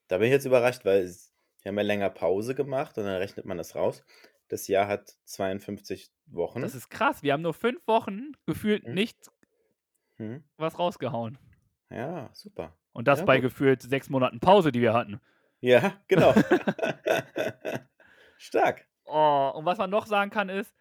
Da 0.08 0.18
bin 0.18 0.28
ich 0.28 0.34
jetzt 0.34 0.46
überrascht, 0.46 0.86
weil 0.86 1.04
es- 1.04 1.34
wir 1.64 1.70
haben 1.70 1.78
ja 1.78 1.84
länger 1.84 2.10
Pause 2.10 2.54
gemacht 2.54 2.98
und 2.98 3.06
dann 3.06 3.16
rechnet 3.18 3.46
man 3.46 3.58
das 3.58 3.76
raus. 3.76 4.04
Das 4.50 4.68
Jahr 4.68 4.88
hat 4.88 5.16
52 5.26 6.10
Wochen. 6.28 6.62
Das 6.62 6.76
ist 6.76 6.90
krass. 6.90 7.24
Wir 7.24 7.34
haben 7.34 7.42
nur 7.42 7.54
fünf 7.54 7.86
Wochen 7.88 8.34
gefühlt 8.46 8.86
Hm. 8.86 8.94
nicht 8.94 9.18
Hm. 10.18 10.44
was 10.58 10.78
rausgehauen. 10.80 11.38
Ja, 11.90 12.30
super. 12.34 12.76
Und 12.94 13.08
das 13.08 13.20
Ja, 13.20 13.26
bei 13.26 13.38
gut. 13.38 13.44
gefühlt 13.44 13.82
sechs 13.82 14.10
Monaten 14.10 14.40
Pause, 14.40 14.72
die 14.72 14.82
wir 14.82 14.94
hatten. 14.94 15.20
Ja, 15.62 15.94
genau. 16.08 16.34
Stark. 18.38 18.86
Oh, 19.06 19.52
und 19.56 19.66
was 19.66 19.78
man 19.78 19.90
noch 19.90 20.06
sagen 20.06 20.32
kann 20.32 20.50
ist, 20.50 20.74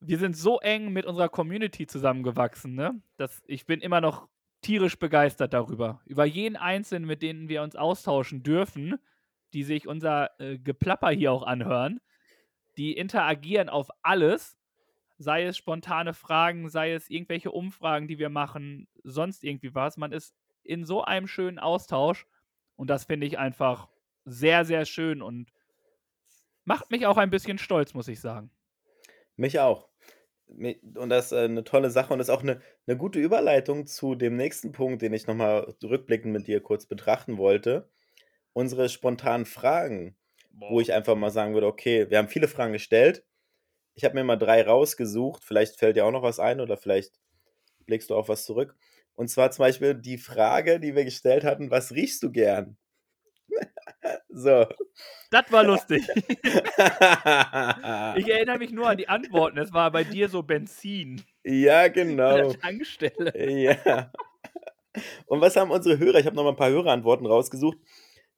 wir 0.00 0.18
sind 0.18 0.36
so 0.36 0.60
eng 0.60 0.92
mit 0.92 1.06
unserer 1.06 1.28
Community 1.28 1.86
zusammengewachsen, 1.86 2.74
ne? 2.74 3.00
Dass 3.16 3.42
ich 3.46 3.66
bin 3.66 3.80
immer 3.80 4.00
noch 4.00 4.28
tierisch 4.60 4.98
begeistert 4.98 5.54
darüber. 5.54 6.00
Über 6.06 6.24
jeden 6.24 6.56
Einzelnen, 6.56 7.06
mit 7.06 7.22
denen 7.22 7.48
wir 7.48 7.62
uns 7.62 7.76
austauschen 7.76 8.42
dürfen, 8.42 8.98
die 9.54 9.62
sich 9.62 9.86
unser 9.86 10.38
äh, 10.40 10.58
Geplapper 10.58 11.10
hier 11.10 11.32
auch 11.32 11.44
anhören, 11.44 12.00
die 12.76 12.92
interagieren 12.92 13.68
auf 13.68 13.88
alles, 14.02 14.56
sei 15.18 15.44
es 15.44 15.56
spontane 15.56 16.14
Fragen, 16.14 16.68
sei 16.68 16.92
es 16.92 17.08
irgendwelche 17.08 17.50
Umfragen, 17.50 18.08
die 18.08 18.18
wir 18.18 18.28
machen, 18.28 18.88
sonst 19.02 19.44
irgendwie 19.44 19.74
was. 19.74 19.96
Man 19.96 20.12
ist 20.12 20.34
in 20.62 20.84
so 20.84 21.02
einem 21.02 21.26
schönen 21.26 21.58
Austausch 21.58 22.26
und 22.76 22.90
das 22.90 23.04
finde 23.04 23.26
ich 23.26 23.38
einfach 23.38 23.88
sehr, 24.24 24.64
sehr 24.64 24.84
schön 24.84 25.22
und 25.22 25.50
macht 26.64 26.90
mich 26.90 27.06
auch 27.06 27.16
ein 27.16 27.30
bisschen 27.30 27.58
stolz, 27.58 27.94
muss 27.94 28.08
ich 28.08 28.20
sagen. 28.20 28.50
Mich 29.36 29.58
auch. 29.60 29.88
Und 30.48 31.08
das 31.08 31.26
ist 31.26 31.32
äh, 31.32 31.44
eine 31.44 31.64
tolle 31.64 31.90
Sache 31.90 32.12
und 32.12 32.18
das 32.18 32.28
ist 32.28 32.34
auch 32.34 32.42
eine, 32.42 32.60
eine 32.86 32.96
gute 32.96 33.18
Überleitung 33.18 33.86
zu 33.86 34.14
dem 34.14 34.36
nächsten 34.36 34.72
Punkt, 34.72 35.02
den 35.02 35.12
ich 35.12 35.26
nochmal 35.26 35.74
rückblickend 35.82 36.32
mit 36.32 36.46
dir 36.46 36.60
kurz 36.60 36.86
betrachten 36.86 37.36
wollte. 37.36 37.90
Unsere 38.52 38.88
spontanen 38.88 39.44
Fragen, 39.44 40.16
wo 40.58 40.80
ich 40.80 40.92
einfach 40.92 41.14
mal 41.14 41.30
sagen 41.30 41.54
würde, 41.54 41.66
okay, 41.66 42.10
wir 42.10 42.18
haben 42.18 42.28
viele 42.28 42.48
Fragen 42.48 42.72
gestellt. 42.72 43.24
Ich 43.94 44.04
habe 44.04 44.14
mir 44.14 44.24
mal 44.24 44.36
drei 44.36 44.62
rausgesucht. 44.62 45.44
Vielleicht 45.44 45.76
fällt 45.78 45.96
dir 45.96 46.04
auch 46.04 46.10
noch 46.10 46.22
was 46.22 46.38
ein 46.38 46.60
oder 46.60 46.76
vielleicht 46.76 47.12
blickst 47.86 48.10
du 48.10 48.16
auf 48.16 48.28
was 48.28 48.44
zurück. 48.44 48.74
Und 49.14 49.28
zwar 49.28 49.50
zum 49.50 49.62
Beispiel 49.62 49.94
die 49.94 50.18
Frage, 50.18 50.80
die 50.80 50.94
wir 50.94 51.04
gestellt 51.04 51.44
hatten, 51.44 51.70
was 51.70 51.92
riechst 51.92 52.22
du 52.22 52.30
gern? 52.30 52.76
so. 54.28 54.66
Das 55.30 55.50
war 55.50 55.64
lustig. 55.64 56.06
Ich 58.16 58.28
erinnere 58.28 58.58
mich 58.58 58.72
nur 58.72 58.88
an 58.88 58.96
die 58.96 59.08
Antworten. 59.08 59.58
Es 59.58 59.72
war 59.72 59.90
bei 59.90 60.04
dir 60.04 60.28
so 60.28 60.42
Benzin 60.42 61.22
ja, 61.46 61.86
genau. 61.86 62.52
Tankstelle. 62.54 63.32
Ja. 63.36 64.10
Und 65.26 65.40
was 65.40 65.54
haben 65.54 65.70
unsere 65.70 65.98
Hörer? 65.98 66.18
Ich 66.18 66.26
habe 66.26 66.34
noch 66.34 66.42
mal 66.42 66.50
ein 66.50 66.56
paar 66.56 66.70
Hörerantworten 66.70 67.26
rausgesucht. 67.26 67.78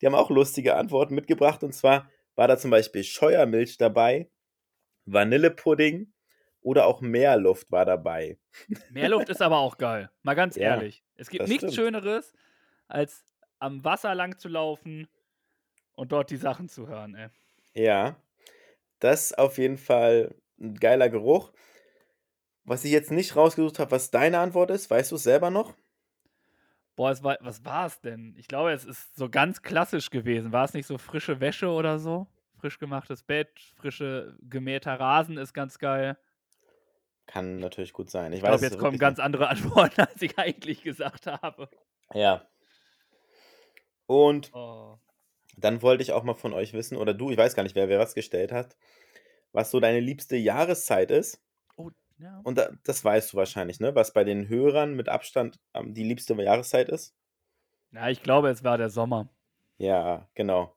Die 0.00 0.06
haben 0.06 0.14
auch 0.14 0.30
lustige 0.30 0.76
Antworten 0.76 1.14
mitgebracht. 1.14 1.62
Und 1.64 1.72
zwar 1.72 2.10
war 2.34 2.48
da 2.48 2.58
zum 2.58 2.70
Beispiel 2.70 3.04
Scheuermilch 3.04 3.78
dabei, 3.78 4.30
Vanillepudding 5.06 6.12
oder 6.60 6.86
auch 6.86 7.00
Meerluft 7.00 7.70
war 7.70 7.84
dabei. 7.84 8.38
Meerluft 8.90 9.28
ist 9.28 9.42
aber 9.42 9.58
auch 9.58 9.78
geil. 9.78 10.10
Mal 10.22 10.34
ganz 10.34 10.56
Ja, 10.56 10.76
ehrlich. 10.76 11.04
Es 11.14 11.30
gibt 11.30 11.46
nichts 11.48 11.72
stimmt. 11.72 11.74
Schöneres, 11.74 12.32
als 12.88 13.24
am 13.58 13.84
Wasser 13.84 14.14
lang 14.14 14.38
zu 14.38 14.48
laufen 14.48 15.08
und 15.94 16.12
dort 16.12 16.30
die 16.30 16.36
Sachen 16.36 16.68
zu 16.68 16.88
hören, 16.88 17.14
ey. 17.14 17.28
Ja, 17.74 18.22
das 19.00 19.26
ist 19.32 19.38
auf 19.38 19.58
jeden 19.58 19.78
Fall 19.78 20.34
ein 20.60 20.74
geiler 20.76 21.08
Geruch. 21.10 21.52
Was 22.64 22.84
ich 22.84 22.92
jetzt 22.92 23.10
nicht 23.10 23.34
rausgesucht 23.34 23.78
habe, 23.78 23.90
was 23.92 24.10
deine 24.10 24.38
Antwort 24.38 24.70
ist, 24.70 24.90
weißt 24.90 25.10
du 25.10 25.16
es 25.16 25.22
selber 25.24 25.50
noch? 25.50 25.74
Boah, 26.98 27.12
es 27.12 27.22
war, 27.22 27.38
was 27.42 27.64
war 27.64 27.86
es 27.86 28.00
denn? 28.00 28.34
Ich 28.36 28.48
glaube, 28.48 28.72
es 28.72 28.84
ist 28.84 29.14
so 29.14 29.30
ganz 29.30 29.62
klassisch 29.62 30.10
gewesen. 30.10 30.50
War 30.50 30.64
es 30.64 30.74
nicht 30.74 30.86
so 30.86 30.98
frische 30.98 31.38
Wäsche 31.38 31.68
oder 31.68 32.00
so? 32.00 32.26
Frisch 32.58 32.80
gemachtes 32.80 33.22
Bett, 33.22 33.60
frische 33.76 34.36
gemähter 34.42 34.98
Rasen 34.98 35.36
ist 35.38 35.54
ganz 35.54 35.78
geil. 35.78 36.18
Kann 37.26 37.58
natürlich 37.60 37.92
gut 37.92 38.10
sein. 38.10 38.32
Ich 38.32 38.42
Ich 38.42 38.42
weiß 38.42 38.60
glaube, 38.60 38.64
jetzt 38.64 38.78
kommen 38.78 38.98
ganz 38.98 39.18
andere 39.20 39.48
Antworten, 39.50 40.00
als 40.00 40.20
ich 40.22 40.36
eigentlich 40.38 40.82
gesagt 40.82 41.26
habe. 41.28 41.68
Ja. 42.14 42.48
Und 44.06 44.52
Oh. 44.52 44.98
dann 45.56 45.82
wollte 45.82 46.02
ich 46.02 46.12
auch 46.12 46.22
mal 46.24 46.34
von 46.34 46.52
euch 46.54 46.72
wissen, 46.72 46.96
oder 46.96 47.14
du, 47.14 47.30
ich 47.30 47.36
weiß 47.38 47.54
gar 47.54 47.62
nicht, 47.64 47.74
wer 47.74 47.88
wer 47.88 47.98
was 47.98 48.14
gestellt 48.14 48.52
hat, 48.52 48.76
was 49.52 49.70
so 49.70 49.80
deine 49.80 50.00
liebste 50.00 50.36
Jahreszeit 50.36 51.10
ist. 51.10 51.42
Ja. 52.18 52.40
Und 52.44 52.58
da, 52.58 52.70
das 52.84 53.04
weißt 53.04 53.32
du 53.32 53.36
wahrscheinlich, 53.36 53.80
ne? 53.80 53.94
Was 53.94 54.12
bei 54.12 54.24
den 54.24 54.48
Hörern 54.48 54.94
mit 54.94 55.08
Abstand 55.08 55.58
ähm, 55.74 55.94
die 55.94 56.04
liebste 56.04 56.34
Jahreszeit 56.34 56.88
ist. 56.88 57.14
ja, 57.92 58.08
ich 58.08 58.22
glaube, 58.22 58.48
es 58.48 58.64
war 58.64 58.78
der 58.78 58.90
Sommer. 58.90 59.28
Ja, 59.76 60.28
genau. 60.34 60.76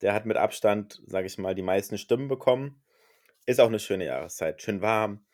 Der 0.00 0.14
hat 0.14 0.26
mit 0.26 0.36
Abstand, 0.36 1.00
sage 1.06 1.26
ich 1.26 1.38
mal, 1.38 1.54
die 1.54 1.62
meisten 1.62 1.96
Stimmen 1.96 2.28
bekommen. 2.28 2.82
Ist 3.46 3.60
auch 3.60 3.68
eine 3.68 3.78
schöne 3.78 4.06
Jahreszeit. 4.06 4.62
Schön 4.62 4.82
warm, 4.82 5.24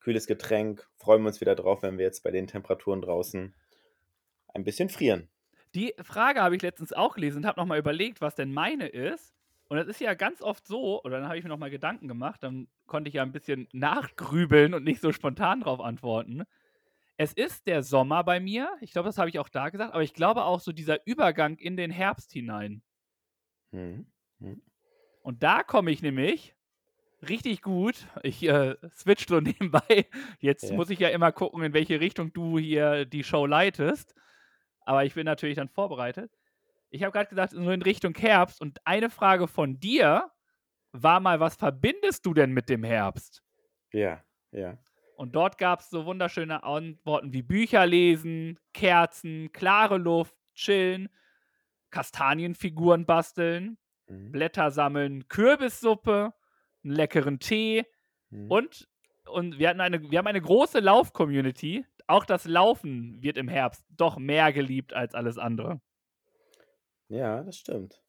kühles 0.00 0.26
Getränk. 0.26 0.88
Freuen 0.96 1.22
wir 1.22 1.28
uns 1.28 1.40
wieder 1.40 1.54
drauf, 1.54 1.82
wenn 1.82 1.98
wir 1.98 2.04
jetzt 2.04 2.22
bei 2.22 2.30
den 2.30 2.46
Temperaturen 2.46 3.00
draußen 3.00 3.54
ein 4.54 4.64
bisschen 4.64 4.88
frieren. 4.88 5.28
Die 5.74 5.94
Frage 6.02 6.40
habe 6.40 6.54
ich 6.56 6.62
letztens 6.62 6.92
auch 6.92 7.14
gelesen 7.14 7.38
und 7.38 7.46
habe 7.46 7.60
nochmal 7.60 7.78
überlegt, 7.78 8.20
was 8.20 8.34
denn 8.34 8.52
meine 8.52 8.86
ist. 8.86 9.33
Und 9.74 9.80
das 9.80 9.88
ist 9.88 10.00
ja 10.00 10.14
ganz 10.14 10.40
oft 10.40 10.68
so, 10.68 11.02
oder 11.02 11.18
dann 11.18 11.26
habe 11.26 11.36
ich 11.36 11.42
mir 11.42 11.50
nochmal 11.50 11.68
Gedanken 11.68 12.06
gemacht, 12.06 12.44
dann 12.44 12.68
konnte 12.86 13.08
ich 13.08 13.14
ja 13.14 13.22
ein 13.24 13.32
bisschen 13.32 13.66
nachgrübeln 13.72 14.72
und 14.72 14.84
nicht 14.84 15.00
so 15.00 15.10
spontan 15.10 15.62
drauf 15.62 15.80
antworten. 15.80 16.44
Es 17.16 17.32
ist 17.32 17.66
der 17.66 17.82
Sommer 17.82 18.22
bei 18.22 18.38
mir, 18.38 18.70
ich 18.80 18.92
glaube, 18.92 19.08
das 19.08 19.18
habe 19.18 19.30
ich 19.30 19.40
auch 19.40 19.48
da 19.48 19.70
gesagt, 19.70 19.92
aber 19.92 20.04
ich 20.04 20.14
glaube 20.14 20.44
auch 20.44 20.60
so 20.60 20.70
dieser 20.70 21.04
Übergang 21.08 21.56
in 21.56 21.76
den 21.76 21.90
Herbst 21.90 22.30
hinein. 22.30 22.82
Hm. 23.72 24.06
Und 25.22 25.42
da 25.42 25.64
komme 25.64 25.90
ich 25.90 26.02
nämlich 26.02 26.54
richtig 27.28 27.60
gut. 27.60 28.06
Ich 28.22 28.44
äh, 28.44 28.76
switch 28.94 29.26
so 29.26 29.40
nebenbei. 29.40 30.06
Jetzt 30.38 30.70
Ja. 30.70 30.76
muss 30.76 30.88
ich 30.90 31.00
ja 31.00 31.08
immer 31.08 31.32
gucken, 31.32 31.64
in 31.64 31.72
welche 31.72 31.98
Richtung 31.98 32.32
du 32.32 32.60
hier 32.60 33.06
die 33.06 33.24
Show 33.24 33.44
leitest. 33.46 34.14
Aber 34.86 35.04
ich 35.04 35.14
bin 35.14 35.24
natürlich 35.24 35.56
dann 35.56 35.68
vorbereitet. 35.68 36.30
Ich 36.94 37.02
habe 37.02 37.10
gerade 37.10 37.28
gesagt, 37.28 37.52
so 37.52 37.70
in 37.70 37.82
Richtung 37.82 38.14
Herbst. 38.16 38.60
Und 38.60 38.78
eine 38.84 39.10
Frage 39.10 39.48
von 39.48 39.80
dir 39.80 40.30
war 40.92 41.18
mal, 41.18 41.40
was 41.40 41.56
verbindest 41.56 42.24
du 42.24 42.34
denn 42.34 42.52
mit 42.52 42.68
dem 42.68 42.84
Herbst? 42.84 43.42
Ja, 43.92 44.22
ja. 44.52 44.78
Und 45.16 45.34
dort 45.34 45.58
gab 45.58 45.80
es 45.80 45.90
so 45.90 46.04
wunderschöne 46.06 46.62
Antworten 46.62 47.32
wie 47.32 47.42
Bücher 47.42 47.84
lesen, 47.84 48.60
Kerzen, 48.72 49.50
klare 49.50 49.98
Luft, 49.98 50.36
chillen, 50.54 51.08
Kastanienfiguren 51.90 53.06
basteln, 53.06 53.76
Mhm. 54.06 54.30
Blätter 54.32 54.70
sammeln, 54.70 55.26
Kürbissuppe, 55.28 56.32
einen 56.84 56.92
leckeren 56.92 57.38
Tee 57.40 57.86
Mhm. 58.30 58.50
und, 58.50 58.88
und 59.26 59.58
wir, 59.58 59.68
hatten 59.70 59.80
eine, 59.80 60.10
wir 60.10 60.18
haben 60.18 60.26
eine 60.26 60.42
große 60.42 60.78
Lauf-Community. 60.78 61.86
Auch 62.06 62.24
das 62.24 62.44
Laufen 62.44 63.20
wird 63.22 63.36
im 63.38 63.48
Herbst 63.48 63.84
doch 63.88 64.16
mehr 64.18 64.52
geliebt 64.52 64.92
als 64.92 65.14
alles 65.14 65.38
andere. 65.38 65.80
Ja, 67.08 67.42
das 67.42 67.56
stimmt. 67.56 68.02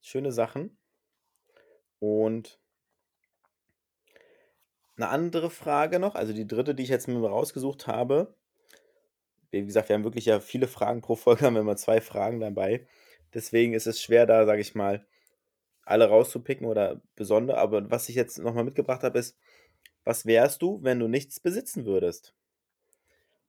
Schöne 0.00 0.32
Sachen. 0.32 0.76
Und 1.98 2.60
eine 4.96 5.08
andere 5.08 5.50
Frage 5.50 5.98
noch, 5.98 6.14
also 6.14 6.32
die 6.32 6.46
dritte, 6.46 6.74
die 6.74 6.82
ich 6.82 6.88
jetzt 6.88 7.08
mir 7.08 7.18
rausgesucht 7.20 7.86
habe. 7.86 8.34
Wie 9.50 9.64
gesagt, 9.64 9.88
wir 9.88 9.94
haben 9.94 10.04
wirklich 10.04 10.26
ja 10.26 10.40
viele 10.40 10.68
Fragen 10.68 11.00
pro 11.00 11.16
Folge, 11.16 11.42
haben 11.46 11.54
wir 11.54 11.60
immer 11.60 11.76
zwei 11.76 12.00
Fragen 12.00 12.40
dabei. 12.40 12.86
Deswegen 13.34 13.74
ist 13.74 13.86
es 13.86 14.02
schwer, 14.02 14.26
da, 14.26 14.46
sage 14.46 14.60
ich 14.60 14.74
mal, 14.74 15.06
alle 15.84 16.08
rauszupicken 16.08 16.66
oder 16.66 17.00
besondere. 17.14 17.58
Aber 17.58 17.90
was 17.90 18.08
ich 18.08 18.16
jetzt 18.16 18.38
nochmal 18.38 18.64
mitgebracht 18.64 19.02
habe, 19.02 19.18
ist, 19.18 19.36
was 20.04 20.26
wärst 20.26 20.62
du, 20.62 20.82
wenn 20.82 20.98
du 20.98 21.08
nichts 21.08 21.40
besitzen 21.40 21.84
würdest? 21.86 22.34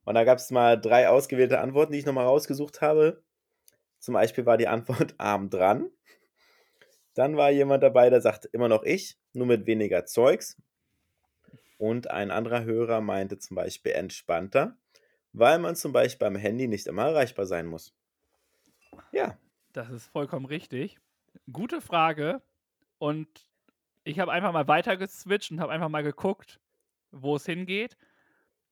Und 0.05 0.15
da 0.15 0.23
gab 0.23 0.39
es 0.39 0.51
mal 0.51 0.79
drei 0.79 1.09
ausgewählte 1.09 1.59
Antworten, 1.59 1.93
die 1.93 1.99
ich 1.99 2.05
nochmal 2.05 2.25
rausgesucht 2.25 2.81
habe. 2.81 3.23
Zum 3.99 4.13
Beispiel 4.13 4.45
war 4.45 4.57
die 4.57 4.67
Antwort 4.67 5.15
arm 5.19 5.49
dran. 5.49 5.91
Dann 7.13 7.37
war 7.37 7.51
jemand 7.51 7.83
dabei, 7.83 8.09
der 8.09 8.21
sagt 8.21 8.45
immer 8.45 8.67
noch 8.69 8.83
ich, 8.83 9.17
nur 9.33 9.45
mit 9.45 9.65
weniger 9.65 10.05
Zeugs. 10.05 10.57
Und 11.77 12.09
ein 12.09 12.31
anderer 12.31 12.63
Hörer 12.63 13.01
meinte 13.01 13.37
zum 13.37 13.55
Beispiel 13.55 13.93
entspannter, 13.93 14.77
weil 15.31 15.59
man 15.59 15.75
zum 15.75 15.93
Beispiel 15.93 16.27
beim 16.27 16.35
Handy 16.35 16.67
nicht 16.67 16.87
immer 16.87 17.07
erreichbar 17.07 17.45
sein 17.45 17.65
muss. 17.65 17.93
Ja, 19.11 19.37
Das 19.73 19.89
ist 19.89 20.07
vollkommen 20.07 20.45
richtig. 20.45 20.97
Gute 21.51 21.79
Frage. 21.81 22.41
Und 22.97 23.27
ich 24.03 24.19
habe 24.19 24.31
einfach 24.31 24.51
mal 24.51 24.67
weiter 24.67 24.97
geswitcht 24.97 25.51
und 25.51 25.59
habe 25.59 25.71
einfach 25.71 25.89
mal 25.89 26.03
geguckt, 26.03 26.59
wo 27.11 27.35
es 27.35 27.45
hingeht. 27.45 27.97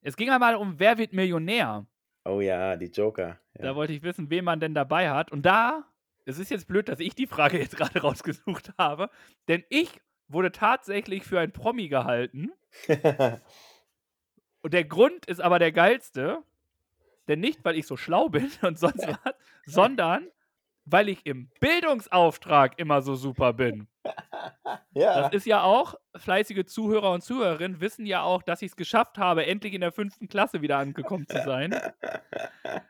Es 0.01 0.17
ging 0.17 0.29
einmal 0.29 0.55
um 0.55 0.79
Wer 0.79 0.97
wird 0.97 1.13
Millionär? 1.13 1.85
Oh 2.27 2.41
ja, 2.41 2.75
die 2.75 2.87
Joker. 2.87 3.39
Da 3.53 3.65
Ja. 3.67 3.75
wollte 3.75 3.93
ich 3.93 4.03
wissen, 4.03 4.29
wen 4.29 4.45
man 4.45 4.59
denn 4.59 4.73
dabei 4.73 5.09
hat. 5.09 5.31
Und 5.31 5.45
da, 5.45 5.85
es 6.25 6.37
ist 6.39 6.51
jetzt 6.51 6.67
blöd, 6.67 6.89
dass 6.89 6.99
ich 6.99 7.15
die 7.15 7.27
Frage 7.27 7.57
jetzt 7.59 7.77
gerade 7.77 7.99
rausgesucht 8.01 8.73
habe, 8.77 9.09
denn 9.47 9.63
ich 9.69 10.01
wurde 10.27 10.51
tatsächlich 10.51 11.23
für 11.23 11.39
ein 11.39 11.51
Promi 11.53 11.87
gehalten. 11.87 12.51
Und 14.61 14.73
der 14.73 14.83
Grund 14.83 15.25
ist 15.27 15.39
aber 15.39 15.59
der 15.59 15.71
geilste, 15.71 16.43
denn 17.27 17.39
nicht, 17.39 17.63
weil 17.63 17.77
ich 17.77 17.87
so 17.87 17.95
schlau 17.97 18.29
bin 18.29 18.49
und 18.61 18.77
sonst 18.77 19.07
was, 19.07 19.35
sondern 19.65 20.27
weil 20.89 21.09
ich 21.09 21.25
im 21.25 21.49
Bildungsauftrag 21.59 22.79
immer 22.79 23.01
so 23.01 23.15
super 23.15 23.53
bin. 23.53 23.87
ja, 24.93 25.21
Das 25.21 25.33
ist 25.33 25.45
ja 25.45 25.61
auch, 25.63 25.95
fleißige 26.15 26.65
Zuhörer 26.65 27.11
und 27.11 27.21
Zuhörerinnen 27.21 27.81
wissen 27.81 28.05
ja 28.05 28.23
auch, 28.23 28.41
dass 28.41 28.61
ich 28.61 28.71
es 28.71 28.75
geschafft 28.75 29.17
habe, 29.17 29.45
endlich 29.45 29.73
in 29.73 29.81
der 29.81 29.91
fünften 29.91 30.29
Klasse 30.29 30.61
wieder 30.61 30.77
angekommen 30.77 31.27
zu 31.27 31.43
sein. 31.43 31.75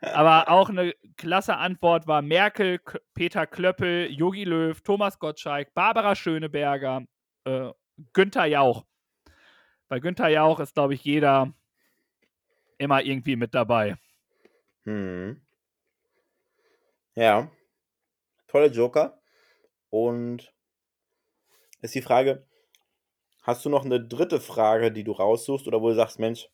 Aber 0.01 0.49
auch 0.49 0.69
eine 0.69 0.93
klasse 1.17 1.57
Antwort 1.57 2.07
war 2.07 2.21
Merkel, 2.21 2.79
K 2.79 2.99
Peter 3.15 3.47
Klöppel, 3.47 4.11
Jogi 4.11 4.43
Löw, 4.43 4.79
Thomas 4.81 5.17
Gottschalk, 5.17 5.73
Barbara 5.73 6.15
Schöneberger, 6.15 7.03
äh, 7.45 7.71
Günther 8.13 8.45
Jauch. 8.45 8.85
Bei 9.87 9.99
Günther 9.99 10.27
Jauch 10.27 10.59
ist, 10.59 10.75
glaube 10.75 10.93
ich, 10.93 11.03
jeder 11.03 11.51
immer 12.77 13.01
irgendwie 13.01 13.35
mit 13.35 13.55
dabei. 13.55 13.95
Hm. 14.85 15.41
Ja. 17.15 17.49
Tolle 18.47 18.67
Joker. 18.67 19.21
Und 19.89 20.53
ist 21.81 21.95
die 21.95 22.01
Frage, 22.01 22.45
hast 23.43 23.63
du 23.65 23.69
noch 23.69 23.85
eine 23.85 24.05
dritte 24.05 24.41
Frage, 24.41 24.91
die 24.91 25.03
du 25.03 25.11
raussuchst 25.11 25.67
oder 25.67 25.81
wo 25.81 25.89
du 25.89 25.95
sagst, 25.95 26.19
Mensch, 26.19 26.49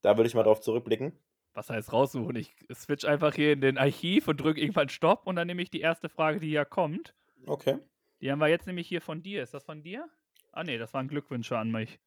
da 0.00 0.16
würde 0.16 0.28
ich 0.28 0.34
mal 0.34 0.44
drauf 0.44 0.60
zurückblicken? 0.60 1.18
Was 1.54 1.68
heißt 1.68 1.92
raussuchen? 1.92 2.36
Ich 2.36 2.54
switch 2.72 3.04
einfach 3.04 3.34
hier 3.34 3.52
in 3.52 3.60
den 3.60 3.76
Archiv 3.76 4.28
und 4.28 4.40
drücke 4.40 4.60
irgendwann 4.60 4.88
Stopp 4.88 5.26
und 5.26 5.36
dann 5.36 5.46
nehme 5.46 5.60
ich 5.62 5.70
die 5.70 5.80
erste 5.80 6.08
Frage, 6.08 6.40
die 6.40 6.48
hier 6.48 6.64
kommt. 6.64 7.14
Okay. 7.46 7.78
Die 8.20 8.30
haben 8.30 8.38
wir 8.38 8.48
jetzt 8.48 8.66
nämlich 8.66 8.88
hier 8.88 9.02
von 9.02 9.22
dir. 9.22 9.42
Ist 9.42 9.52
das 9.52 9.64
von 9.64 9.82
dir? 9.82 10.08
Ah, 10.52 10.64
nee, 10.64 10.78
das 10.78 10.94
waren 10.94 11.08
Glückwünsche 11.08 11.58
an 11.58 11.70
mich. 11.70 11.98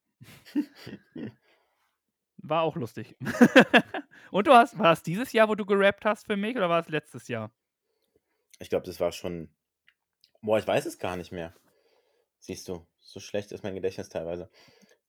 War 2.38 2.62
auch 2.62 2.76
lustig. 2.76 3.16
Und 4.30 4.46
du 4.46 4.52
hast, 4.52 4.78
war 4.78 4.92
es 4.92 5.02
dieses 5.02 5.32
Jahr, 5.32 5.48
wo 5.48 5.54
du 5.54 5.64
gerappt 5.64 6.04
hast 6.04 6.26
für 6.26 6.36
mich 6.36 6.56
oder 6.56 6.68
war 6.68 6.80
es 6.80 6.88
letztes 6.88 7.28
Jahr? 7.28 7.50
Ich 8.58 8.70
glaube, 8.70 8.86
das 8.86 9.00
war 9.00 9.12
schon. 9.12 9.50
Boah, 10.42 10.58
ich 10.58 10.66
weiß 10.66 10.86
es 10.86 10.98
gar 10.98 11.16
nicht 11.16 11.32
mehr. 11.32 11.54
Siehst 12.38 12.68
du, 12.68 12.86
so 13.00 13.20
schlecht 13.20 13.52
ist 13.52 13.64
mein 13.64 13.74
Gedächtnis 13.74 14.08
teilweise. 14.08 14.50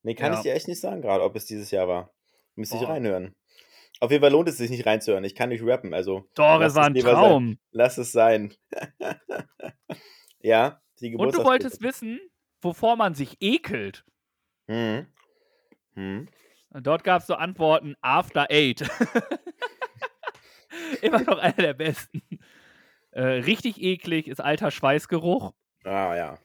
Nee, 0.02 0.16
kann 0.16 0.32
Ja. 0.32 0.38
ich 0.40 0.44
dir 0.44 0.54
echt 0.54 0.68
nicht 0.68 0.80
sagen 0.80 1.02
gerade, 1.02 1.24
ob 1.24 1.36
es 1.36 1.46
dieses 1.46 1.72
Jahr 1.72 1.88
war. 1.88 2.14
Müsste 2.56 2.78
ich 2.78 2.88
reinhören. 2.88 3.36
Auf 4.00 4.12
jeden 4.12 4.22
Fall 4.22 4.32
lohnt 4.32 4.50
es 4.50 4.58
sich 4.58 4.70
nicht 4.70 4.86
reinzuhören. 4.86 5.24
Ich 5.24 5.36
kann 5.36 5.50
nicht 5.50 5.64
rappen, 5.64 5.94
also 5.94 6.28
Doch, 6.36 6.62
es 6.62 6.76
war 6.76 6.86
ein 6.86 6.94
lieber 6.94 7.12
sein. 7.12 7.20
Traum. 7.24 7.60
lass 7.72 7.98
es 7.98 8.12
sein. 8.12 8.54
ja, 10.40 10.82
die 11.00 11.08
Und 11.08 11.12
du 11.12 11.18
Geburtstags 11.18 11.46
wolltest 11.46 11.82
wissen, 11.82 12.20
wovor 12.62 12.96
man 12.96 13.16
sich 13.16 13.38
ekelt. 13.40 14.04
Hm. 14.68 15.08
Hm. 15.94 16.28
Und 16.70 16.88
dort 16.88 17.04
gab 17.04 17.22
es 17.22 17.28
so 17.28 17.36
Antworten 17.36 17.96
After 18.02 18.48
Eight. 18.52 18.82
Immer 21.02 21.22
noch 21.24 21.38
einer 21.40 21.54
der 21.54 21.74
besten. 21.74 22.22
Äh, 23.18 23.24
richtig 23.46 23.82
eklig 23.82 24.28
ist 24.28 24.40
alter 24.40 24.70
Schweißgeruch. 24.70 25.54
Ah, 25.84 26.16
ja. 26.16 26.38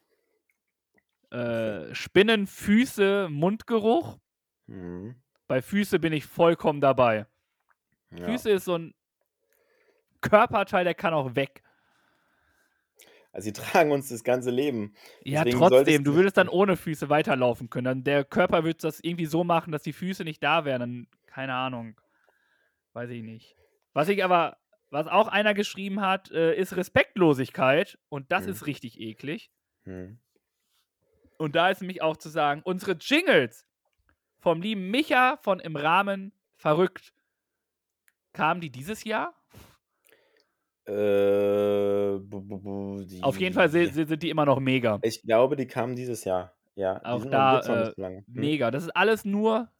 äh, 1.39 1.95
Spinnen, 1.95 2.47
Füße, 2.47 3.29
Mundgeruch. 3.31 4.19
Mhm. 4.67 5.17
Bei 5.49 5.61
Füße 5.61 5.99
bin 5.99 6.13
ich 6.15 6.25
vollkommen 6.25 6.81
dabei. 6.81 7.27
Ja. 8.11 8.25
Füße 8.25 8.51
ist 8.51 8.65
so 8.65 8.77
ein 8.79 8.95
Körperteil, 10.23 10.85
der 10.85 10.95
kann 10.95 11.13
auch 11.15 11.35
weg. 11.35 11.63
Also 13.33 13.47
sie 13.47 13.53
tragen 13.85 13.91
uns 13.93 14.09
das 14.09 14.25
ganze 14.25 14.51
Leben. 14.51 14.95
Ja, 15.25 15.45
Deswegen 15.45 15.59
trotzdem, 15.69 16.05
du- 16.05 16.15
würdest 16.15 16.37
dann 16.39 16.49
ohne 16.49 16.77
Füße 16.79 17.09
weiterlaufen 17.11 17.69
können. 17.69 17.85
Dann 17.85 18.05
der 18.05 18.25
Körper 18.25 18.65
würde 18.65 18.79
das 18.81 19.01
irgendwie 19.01 19.27
so 19.27 19.45
machen, 19.45 19.73
dass 19.73 19.83
die 19.83 19.93
Füße 19.93 20.25
nicht 20.25 20.43
da 20.43 20.65
wären. 20.65 20.81
Dann, 20.81 21.07
keine 21.27 21.55
Ahnung. 21.55 22.01
Weiß 22.95 23.11
ich 23.11 23.23
nicht. 23.23 23.57
Was 23.95 24.09
ich 24.09 24.23
aber, 24.25 24.57
was 24.93 25.07
auch 25.09 25.27
einer 25.29 25.55
geschrieben 25.55 26.01
hat, 26.01 26.31
äh, 26.31 26.55
ist 26.55 26.77
Respektlosigkeit. 26.77 27.99
Und 28.09 28.31
das 28.31 28.45
Mhm. 28.45 28.51
ist 28.53 28.67
richtig 28.67 29.01
eklig. 29.01 29.51
Hm. 29.85 30.19
Und 31.39 31.57
da 31.57 31.71
ist 31.71 31.81
nämlich 31.81 32.03
auch 32.03 32.17
zu 32.17 32.29
sagen, 32.29 32.61
unsere 32.65 32.93
Jingles 32.93 33.67
vom 34.39 34.61
lieben 34.61 34.91
Micha 34.91 35.39
von 35.43 35.59
Im 35.61 35.75
Rahmen 35.77 36.33
verrückt. 36.57 37.13
Kamen 38.33 38.61
die 38.61 38.71
dieses 38.71 39.03
Jahr? 39.05 39.35
Äh, 40.87 42.19
die, 42.19 43.23
Auf 43.23 43.39
jeden 43.39 43.55
Fall 43.55 43.69
se- 43.69 43.87
sind 43.93 44.23
die 44.23 44.31
immer 44.31 44.45
noch 44.45 44.59
mega. 44.61 44.99
Ich 45.03 45.23
glaube, 45.23 45.57
die 45.57 45.67
kamen 45.67 45.95
dieses 45.97 46.25
Jahr. 46.25 46.55
Ja, 46.75 47.01
Auch 47.05 47.21
sind 47.23 47.31
da, 47.31 47.61
äh. 47.61 47.93
Hm. 47.97 48.25
Mega. 48.27 48.71
Das 48.71 48.85
ist 48.85 48.91
alles 48.97 49.25
nur 49.25 49.71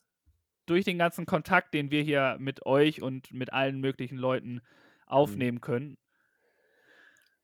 durch 0.67 0.85
den 0.85 0.99
ganzen 0.99 1.27
Kontakt, 1.27 1.75
den 1.75 1.91
wir 1.91 2.03
hier 2.03 2.37
mit 2.39 2.67
euch 2.67 3.03
und 3.03 3.33
mit 3.33 3.53
allen 3.53 3.81
möglichen 3.81 4.17
Leuten 4.17 4.61
aufnehmen 5.07 5.61
können. 5.61 5.97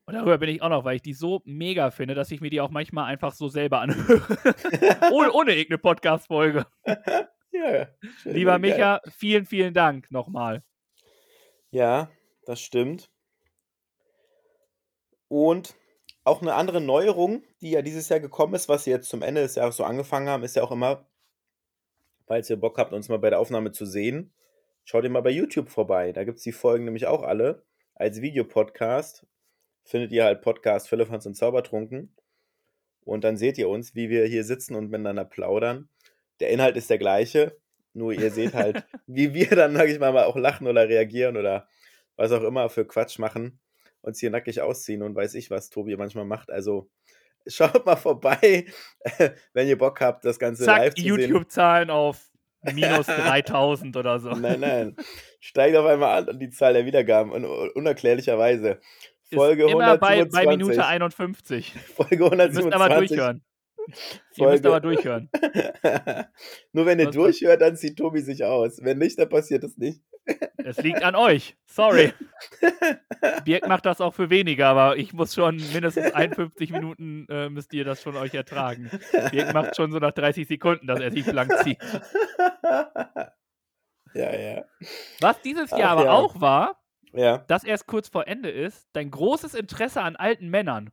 Und 0.04 0.14
darüber 0.14 0.38
bin 0.38 0.48
ich 0.48 0.62
auch 0.62 0.70
noch, 0.70 0.84
weil 0.84 0.96
ich 0.96 1.02
die 1.02 1.12
so 1.12 1.42
mega 1.44 1.90
finde, 1.90 2.14
dass 2.14 2.30
ich 2.30 2.40
mir 2.40 2.48
die 2.48 2.62
auch 2.62 2.70
manchmal 2.70 3.04
einfach 3.04 3.34
so 3.34 3.48
selber 3.48 3.80
anhöre. 3.80 4.22
ohne, 5.12 5.32
ohne 5.32 5.54
irgendeine 5.54 5.78
Podcast-Folge. 5.78 6.66
Ja, 7.50 7.88
Lieber 8.24 8.52
geil. 8.52 8.58
Micha, 8.60 9.00
vielen, 9.16 9.44
vielen 9.44 9.74
Dank 9.74 10.10
nochmal. 10.10 10.62
Ja, 11.70 12.10
das 12.44 12.60
stimmt. 12.60 13.10
Und 15.28 15.74
auch 16.24 16.42
eine 16.42 16.54
andere 16.54 16.80
Neuerung, 16.80 17.42
die 17.60 17.70
ja 17.70 17.82
dieses 17.82 18.08
Jahr 18.08 18.20
gekommen 18.20 18.54
ist, 18.54 18.68
was 18.68 18.86
wir 18.86 18.94
jetzt 18.94 19.08
zum 19.08 19.22
Ende 19.22 19.42
des 19.42 19.54
Jahres 19.54 19.76
so 19.76 19.84
angefangen 19.84 20.28
haben, 20.28 20.42
ist 20.42 20.56
ja 20.56 20.62
auch 20.62 20.70
immer, 20.70 21.06
falls 22.26 22.48
ihr 22.50 22.56
Bock 22.56 22.78
habt, 22.78 22.92
uns 22.92 23.08
mal 23.08 23.18
bei 23.18 23.30
der 23.30 23.40
Aufnahme 23.40 23.72
zu 23.72 23.86
sehen, 23.86 24.32
schaut 24.88 25.04
ihr 25.04 25.10
mal 25.10 25.20
bei 25.20 25.30
YouTube 25.30 25.68
vorbei. 25.68 26.12
Da 26.12 26.24
gibt 26.24 26.38
es 26.38 26.44
die 26.44 26.52
Folgen 26.52 26.86
nämlich 26.86 27.06
auch 27.06 27.22
alle 27.22 27.62
als 27.94 28.22
Videopodcast. 28.22 29.26
Findet 29.84 30.12
ihr 30.12 30.24
halt 30.24 30.40
Podcast 30.40 30.88
Philippans 30.88 31.26
und 31.26 31.34
Zaubertrunken. 31.34 32.16
Und 33.04 33.22
dann 33.22 33.36
seht 33.36 33.58
ihr 33.58 33.68
uns, 33.68 33.94
wie 33.94 34.08
wir 34.08 34.24
hier 34.24 34.44
sitzen 34.44 34.74
und 34.74 34.88
miteinander 34.88 35.26
plaudern. 35.26 35.90
Der 36.40 36.48
Inhalt 36.48 36.78
ist 36.78 36.88
der 36.88 36.96
gleiche, 36.96 37.58
nur 37.92 38.14
ihr 38.14 38.30
seht 38.30 38.54
halt, 38.54 38.82
wie 39.06 39.34
wir 39.34 39.50
dann, 39.50 39.76
sag 39.76 39.88
ich 39.88 39.98
mal, 39.98 40.12
mal 40.12 40.24
auch 40.24 40.36
lachen 40.36 40.66
oder 40.66 40.88
reagieren 40.88 41.36
oder 41.36 41.68
was 42.16 42.32
auch 42.32 42.42
immer 42.42 42.70
für 42.70 42.86
Quatsch 42.86 43.18
machen, 43.18 43.60
uns 44.00 44.20
hier 44.20 44.30
nackig 44.30 44.62
ausziehen 44.62 45.02
und 45.02 45.14
weiß 45.14 45.34
ich, 45.34 45.50
was 45.50 45.68
Tobi 45.68 45.96
manchmal 45.96 46.24
macht. 46.24 46.50
Also 46.50 46.88
schaut 47.46 47.84
mal 47.84 47.96
vorbei, 47.96 48.64
wenn 49.52 49.68
ihr 49.68 49.76
Bock 49.76 50.00
habt, 50.00 50.24
das 50.24 50.38
Ganze 50.38 50.64
live 50.64 50.94
Zack, 50.94 50.96
zu 50.96 51.02
sehen. 51.02 51.20
YouTube-Zahlen 51.20 51.90
auf 51.90 52.28
minus 52.74 53.06
3000 53.06 53.96
oder 53.96 54.18
so. 54.20 54.30
Nein, 54.30 54.60
nein. 54.60 54.96
Steigt 55.40 55.76
auf 55.76 55.86
einmal 55.86 56.28
an 56.28 56.38
die 56.38 56.50
Zahl 56.50 56.72
der 56.74 56.84
Wiedergaben, 56.86 57.32
un 57.32 57.44
unerklärlicherweise. 57.74 58.80
Folge 59.32 59.64
ist 59.66 59.72
immer 59.72 59.98
bei, 59.98 60.20
127. 60.20 60.32
bei 60.32 60.46
Minute 60.56 60.86
51. 60.86 61.72
Folge 61.94 62.14
Ihr 62.16 62.30
müsst 62.30 62.72
127. 62.72 62.72
aber 62.74 62.98
durchhören. 62.98 63.42
Ihr 63.86 63.94
müsst 64.48 64.64
Folge- 64.64 64.68
aber 64.68 64.80
durchhören. 64.80 65.30
Nur 66.72 66.86
wenn 66.86 66.98
ihr 66.98 67.10
durchhört, 67.10 67.60
dann 67.60 67.76
zieht 67.76 67.96
Tobi 67.98 68.20
sich 68.20 68.44
aus. 68.44 68.78
Wenn 68.82 68.98
nicht, 68.98 69.18
dann 69.18 69.28
passiert 69.28 69.64
es 69.64 69.76
nicht. 69.76 70.02
Es 70.58 70.76
liegt 70.78 71.02
an 71.02 71.14
euch. 71.14 71.56
Sorry. 71.66 72.12
Birk 73.44 73.66
macht 73.68 73.86
das 73.86 74.00
auch 74.00 74.12
für 74.14 74.28
weniger, 74.30 74.68
aber 74.68 74.96
ich 74.96 75.12
muss 75.12 75.34
schon 75.34 75.56
mindestens 75.72 76.12
51 76.12 76.70
Minuten 76.72 77.26
äh, 77.30 77.48
müsst 77.48 77.72
ihr 77.72 77.84
das 77.84 78.02
schon 78.02 78.16
euch 78.16 78.34
ertragen. 78.34 78.90
Birk 79.30 79.54
macht 79.54 79.76
schon 79.76 79.90
so 79.92 79.98
nach 79.98 80.12
30 80.12 80.46
Sekunden, 80.46 80.86
dass 80.86 81.00
er 81.00 81.10
sich 81.10 81.24
blank 81.24 81.52
zieht. 81.62 81.78
ja, 84.14 84.34
ja. 84.36 84.64
Was 85.20 85.40
dieses 85.42 85.70
Jahr 85.70 85.80
Ach 85.82 85.90
aber 85.92 86.04
ja. 86.04 86.12
auch 86.12 86.40
war, 86.40 86.80
Ja. 87.12 87.38
das 87.48 87.64
erst 87.64 87.86
kurz 87.86 88.08
vor 88.08 88.26
Ende 88.26 88.50
ist, 88.50 88.88
dein 88.92 89.10
großes 89.10 89.54
Interesse 89.54 90.02
an 90.02 90.16
alten 90.16 90.48
Männern. 90.48 90.90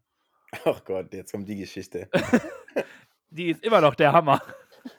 Ach 0.63 0.83
Gott, 0.85 1.13
jetzt 1.13 1.31
kommt 1.33 1.49
die 1.49 1.57
Geschichte. 1.57 2.09
Die 3.29 3.49
ist 3.49 3.63
immer 3.65 3.81
noch 3.81 3.95
der 3.95 4.13
Hammer. 4.13 4.41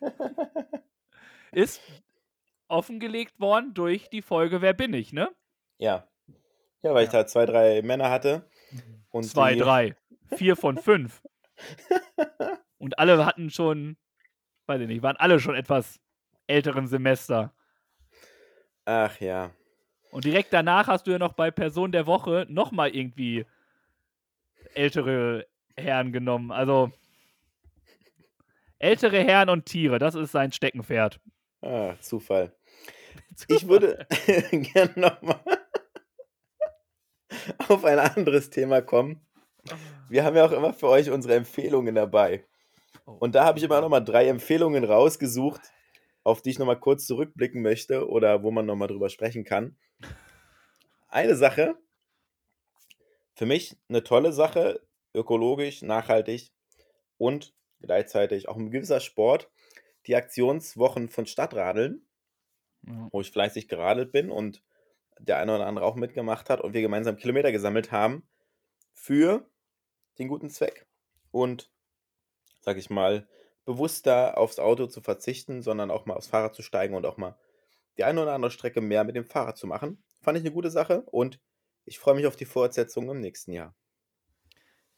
ist 1.53 1.81
offengelegt 2.69 3.41
worden 3.41 3.75
durch 3.75 4.09
die 4.09 4.23
Folge 4.23 4.61
Wer 4.61 4.73
bin 4.73 4.95
ich, 4.95 5.13
ne? 5.13 5.31
Ja. 5.79 6.07
Ja, 6.83 6.95
weil 6.95 7.05
ich 7.05 7.11
da 7.11 7.27
zwei, 7.27 7.47
drei 7.47 7.83
Männer 7.83 8.11
hatte. 8.11 8.49
Und 9.11 9.25
Zwei, 9.25 9.55
die, 9.55 9.61
drei, 9.61 9.97
vier 10.37 10.57
von 10.57 10.77
fünf. 10.77 11.23
Und 12.79 12.99
alle 12.99 13.25
hatten 13.25 13.51
schon, 13.51 13.97
weiß 14.67 14.81
ich 14.83 14.87
nicht, 14.87 15.03
waren 15.03 15.17
alle 15.17 15.41
schon 15.41 15.55
etwas 15.55 16.01
älteren 16.47 16.87
Semester. 16.87 17.53
Ach 18.85 19.19
ja. 19.21 19.51
Und 20.11 20.25
direkt 20.25 20.53
danach 20.53 20.87
hast 20.87 21.07
du 21.07 21.11
ja 21.11 21.19
noch 21.19 21.33
bei 21.33 21.51
Person 21.51 21.93
der 21.93 22.07
Woche 22.07 22.47
nochmal 22.49 22.95
irgendwie 22.95 23.45
ältere 24.75 25.47
Herren 25.77 26.13
genommen. 26.13 26.53
Also 26.53 26.93
ältere 28.79 29.19
Herren 29.25 29.49
und 29.49 29.67
Tiere, 29.67 29.99
das 29.99 30.15
ist 30.15 30.33
sein 30.33 30.53
Steckenpferd. 30.53 31.21
Ah, 31.67 31.97
Zufall. 32.01 32.55
Ich 33.49 33.69
würde 33.69 34.07
gerne 34.51 34.93
nochmal 34.95 35.41
auf 37.69 37.85
ein 37.85 37.99
anderes 37.99 38.49
Thema 38.49 38.81
kommen. 38.81 39.21
Wir 40.09 40.25
haben 40.25 40.37
ja 40.37 40.47
auch 40.47 40.53
immer 40.53 40.73
für 40.73 40.89
euch 40.89 41.11
unsere 41.11 41.35
Empfehlungen 41.35 41.95
dabei. 41.95 42.47
Und 43.05 43.35
da 43.35 43.45
habe 43.45 43.59
ich 43.59 43.65
immer 43.65 43.81
nochmal 43.83 44.03
drei 44.03 44.29
Empfehlungen 44.29 44.85
rausgesucht, 44.85 45.61
auf 46.25 46.41
die 46.41 46.51
ich 46.51 46.59
nochmal 46.59 46.81
kurz 46.81 47.05
zurückblicken 47.05 47.61
möchte 47.61 48.09
oder 48.09 48.43
wo 48.43 48.51
man 48.51 48.65
nochmal 48.65 48.89
drüber 48.89 49.11
sprechen 49.11 49.45
kann. 49.45 49.77
Eine 51.09 51.37
Sache, 51.37 51.75
für 53.35 53.47
mich 53.47 53.77
eine 53.91 54.03
tolle 54.03 54.33
Sache, 54.33 54.81
ökologisch, 55.15 55.83
nachhaltig 55.83 56.53
und 57.19 57.55
gleichzeitig 57.81 58.49
auch 58.49 58.57
ein 58.57 58.71
gewisser 58.71 59.01
Sport, 59.01 59.51
die 60.07 60.17
Aktionswochen 60.17 61.09
von 61.09 61.27
Stadtradeln 61.27 62.07
Ja. 62.83 63.11
wo 63.11 63.21
ich 63.21 63.31
fleißig 63.31 63.69
geradelt 63.69 64.13
bin 64.13 64.31
und 64.31 64.63
der 65.19 65.39
eine 65.39 65.55
oder 65.55 65.67
andere 65.67 65.87
auch 65.87 65.97
mitgemacht 65.97 66.51
hat 66.51 66.61
und 66.61 66.75
wir 66.75 66.83
gemeinsam 66.83 67.17
Kilometer 67.17 67.53
gesammelt 67.53 67.91
haben 67.93 68.29
für 68.95 69.51
den 70.19 70.29
guten 70.29 70.51
Zweck. 70.51 70.87
Und, 71.31 71.71
sag 72.61 72.77
ich 72.79 72.91
mal, 72.91 73.29
bewusster 73.65 74.39
aufs 74.39 74.59
Auto 74.59 74.87
zu 74.87 75.01
verzichten, 75.03 75.63
sondern 75.63 75.91
auch 75.91 76.07
mal 76.07 76.15
aufs 76.17 76.29
Fahrrad 76.29 76.55
zu 76.55 76.63
steigen 76.63 76.95
und 76.95 77.07
auch 77.07 77.17
mal 77.19 77.39
die 77.99 78.05
eine 78.05 78.23
oder 78.23 78.35
andere 78.35 78.51
Strecke 78.53 78.81
mehr 78.83 79.05
mit 79.05 79.17
dem 79.17 79.27
Fahrrad 79.27 79.59
zu 79.59 79.67
machen. 79.67 80.05
Fand 80.23 80.39
ich 80.39 80.45
eine 80.45 80.53
gute 80.55 80.71
Sache 80.71 81.03
und 81.03 81.41
ich 81.85 81.99
freue 81.99 82.15
mich 82.17 82.27
auf 82.27 82.37
die 82.37 82.47
Fortsetzung 82.47 83.11
im 83.11 83.21
nächsten 83.21 83.53
Jahr. 83.53 83.77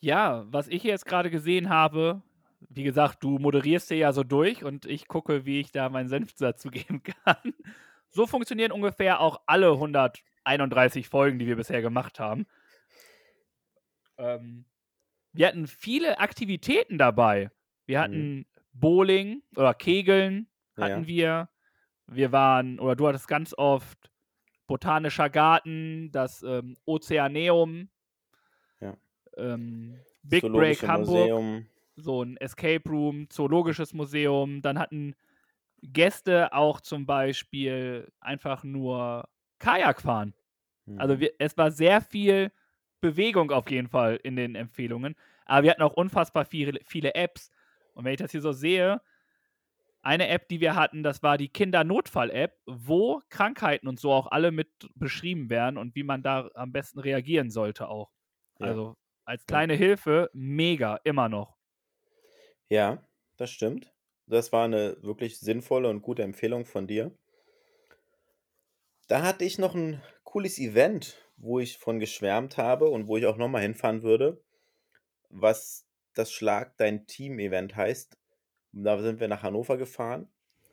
Ja, 0.01 0.45
was 0.49 0.69
ich 0.69 0.83
jetzt 0.85 1.07
gerade 1.07 1.31
gesehen 1.31 1.69
habe, 1.69 2.23
wie 2.61 2.83
gesagt, 2.83 3.23
du 3.23 3.39
moderierst 3.39 3.91
dir 3.91 3.97
ja 3.97 4.13
so 4.13 4.25
durch 4.25 4.65
und 4.65 4.85
ich 4.87 5.07
gucke, 5.09 5.45
wie 5.47 5.61
ich 5.61 5.71
da 5.73 5.89
meinen 5.89 6.09
Senf 6.09 6.35
dazu 6.35 6.69
geben 6.71 7.03
kann. 7.03 7.55
So 8.11 8.27
funktionieren 8.27 8.73
ungefähr 8.73 9.21
auch 9.21 9.43
alle 9.47 9.73
131 9.73 11.09
Folgen, 11.09 11.39
die 11.39 11.47
wir 11.47 11.57
bisher 11.57 11.83
gemacht 11.83 12.19
haben. 12.21 12.47
Ähm, 14.17 14.65
wir 15.33 15.47
hatten 15.47 15.67
viele 15.67 16.19
Aktivitäten 16.19 16.99
dabei. 16.99 17.51
Wir 17.87 18.01
hatten 18.01 18.47
Bowling 18.73 19.43
oder 19.57 19.75
Kegeln 19.75 20.49
hatten 20.77 21.03
Ja. 21.03 21.07
wir. 21.07 21.49
Wir 22.07 22.33
waren, 22.33 22.81
oder 22.81 22.97
du 22.97 23.07
hattest 23.07 23.29
ganz 23.29 23.55
oft 23.57 24.11
Botanischer 24.67 25.29
Garten, 25.31 26.11
das 26.11 26.43
ähm, 26.43 26.77
Ozeaneum, 26.87 27.91
Ja. 28.81 28.97
ähm, 29.37 29.99
Big 30.23 30.43
Break 30.43 30.83
Hamburg, 30.87 31.09
Museum. 31.09 31.67
So 31.99 32.23
ein 32.25 32.37
Escape 32.39 32.89
Room, 32.89 33.29
Zoologisches 33.31 33.93
Museum. 33.95 34.63
Dann 34.63 34.79
hatten 34.79 35.15
Gäste 35.83 36.53
auch 36.53 36.81
zum 36.81 37.07
Beispiel 37.07 38.11
einfach 38.21 38.65
nur 38.65 39.29
Kajak 39.61 40.03
fahren. 40.03 40.35
Also 40.97 41.19
Mhm. 41.19 41.21
wir, 41.21 41.33
es 41.39 41.57
war 41.59 41.71
sehr 41.71 42.01
viel 42.03 42.53
Bewegung 43.01 43.51
auf 43.53 43.71
jeden 43.71 43.89
Fall 43.89 44.21
in 44.23 44.37
den 44.37 44.55
Empfehlungen. 44.57 45.17
Aber 45.47 45.65
wir 45.65 45.71
hatten 45.73 45.83
auch 45.83 45.95
unfassbar 45.95 46.45
viele, 46.45 46.81
viele 46.85 47.15
Apps. 47.15 47.51
Und 47.95 48.05
wenn 48.05 48.13
ich 48.15 48.19
das 48.21 48.33
hier 48.33 48.43
so 48.43 48.53
sehe, 48.53 49.01
eine 50.03 50.29
App, 50.29 50.49
die 50.49 50.61
wir 50.61 50.75
hatten, 50.77 51.03
das 51.03 51.23
war 51.23 51.37
die 51.39 51.49
Kindernotfall-App, 51.49 52.57
wo 52.67 53.21
Krankheiten 53.31 53.89
und 53.89 53.99
so 54.01 54.13
auch 54.13 54.29
alle 54.31 54.53
mit 54.53 54.89
beschrieben 54.95 55.51
werden 55.51 55.77
und 55.77 55.95
wie 55.97 56.05
man 56.05 56.23
da 56.23 56.51
am 56.55 56.73
besten 56.73 57.01
reagieren 57.01 57.51
sollte 57.51 57.89
auch. 57.89 58.13
Ja. 58.59 58.79
Also 58.79 58.97
als 59.25 59.47
kleine 59.47 59.75
Hilfe, 59.75 60.31
mega, 60.33 61.01
immer 61.05 61.29
noch. 61.29 61.58
Ja, 62.71 63.03
das 63.37 63.51
stimmt. 63.51 63.93
Das 64.27 64.53
war 64.53 64.65
eine 64.65 65.03
wirklich 65.03 65.39
sinnvolle 65.39 65.89
und 65.89 66.03
gute 66.03 66.23
Empfehlung 66.23 66.65
von 66.65 66.87
dir. 66.87 67.13
Da 69.09 69.23
hatte 69.23 69.45
ich 69.45 69.59
noch 69.59 69.75
ein 69.75 70.03
cooles 70.25 70.59
Event, 70.59 71.17
wo 71.37 71.59
ich 71.59 71.79
von 71.79 71.99
geschwärmt 71.99 72.57
habe 72.57 72.89
und 72.89 73.07
wo 73.07 73.17
ich 73.17 73.27
auch 73.27 73.37
noch 73.37 73.49
mal 73.49 73.63
hinfahren 73.63 74.03
würde, 74.03 74.43
was 75.31 75.87
das 76.15 76.33
Schlag 76.33 76.77
dein 76.79 77.07
Team-Event 77.07 77.77
heißt. 77.77 78.19
Da 78.73 79.01
sind 79.01 79.21
wir 79.21 79.29
nach 79.29 79.43
Hannover 79.43 79.79
gefahren 79.79 80.29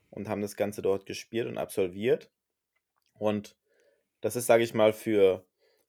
und 0.10 0.30
haben 0.30 0.42
das 0.42 0.56
Ganze 0.56 0.82
dort 0.82 1.06
gespielt 1.06 1.48
und 1.48 1.58
absolviert. 1.58 2.32
Und 3.14 3.58
das 4.22 4.36
ist, 4.36 4.48
sage 4.48 4.64
ich 4.64 4.74
mal, 4.74 4.94
für 4.94 5.46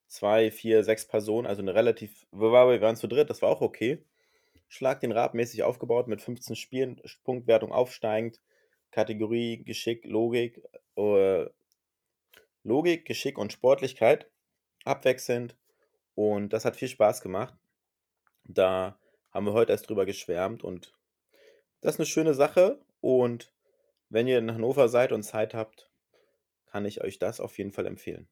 zwei, 0.07 0.51
vier, 0.51 0.83
sechs 0.83 1.07
Personen, 1.07 1.47
also 1.47 1.61
eine 1.61 1.75
relativ, 1.75 2.27
wir 2.31 2.51
waren 2.51 2.95
zu 2.95 3.07
dritt, 3.07 3.29
das 3.29 3.41
war 3.41 3.49
auch 3.49 3.61
okay. 3.61 4.05
Schlag 4.67 4.99
den 4.99 5.11
Rad 5.11 5.33
mäßig 5.33 5.63
aufgebaut 5.63 6.07
mit 6.07 6.21
15 6.21 6.55
Spielen, 6.55 7.01
Punktwertung 7.23 7.71
aufsteigend, 7.71 8.39
Kategorie 8.91 9.63
Geschick, 9.63 10.05
Logik, 10.05 10.61
äh, 10.95 11.45
Logik, 12.63 13.05
Geschick 13.05 13.37
und 13.37 13.53
Sportlichkeit 13.53 14.29
abwechselnd. 14.83 15.55
Und 16.15 16.53
das 16.53 16.65
hat 16.65 16.75
viel 16.75 16.87
Spaß 16.87 17.21
gemacht. 17.21 17.53
Da 18.43 18.99
haben 19.31 19.45
wir 19.45 19.53
heute 19.53 19.71
erst 19.71 19.89
drüber 19.89 20.05
geschwärmt 20.05 20.63
und 20.63 20.93
das 21.81 21.95
ist 21.95 21.99
eine 21.99 22.07
schöne 22.07 22.33
Sache. 22.33 22.79
Und 23.01 23.53
wenn 24.09 24.27
ihr 24.27 24.39
in 24.39 24.53
Hannover 24.53 24.89
seid 24.89 25.11
und 25.11 25.23
Zeit 25.23 25.53
habt, 25.53 25.91
kann 26.65 26.85
ich 26.85 27.03
euch 27.03 27.19
das 27.19 27.39
auf 27.39 27.57
jeden 27.57 27.71
Fall 27.71 27.85
empfehlen. 27.85 28.27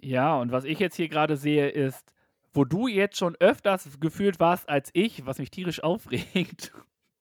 Ja, 0.00 0.38
und 0.38 0.52
was 0.52 0.64
ich 0.64 0.78
jetzt 0.78 0.96
hier 0.96 1.08
gerade 1.08 1.36
sehe, 1.36 1.68
ist, 1.68 2.14
wo 2.54 2.64
du 2.64 2.86
jetzt 2.86 3.16
schon 3.18 3.36
öfters 3.40 3.98
gefühlt 4.00 4.40
warst 4.40 4.68
als 4.68 4.90
ich, 4.92 5.26
was 5.26 5.38
mich 5.38 5.50
tierisch 5.50 5.82
aufregt, 5.82 6.72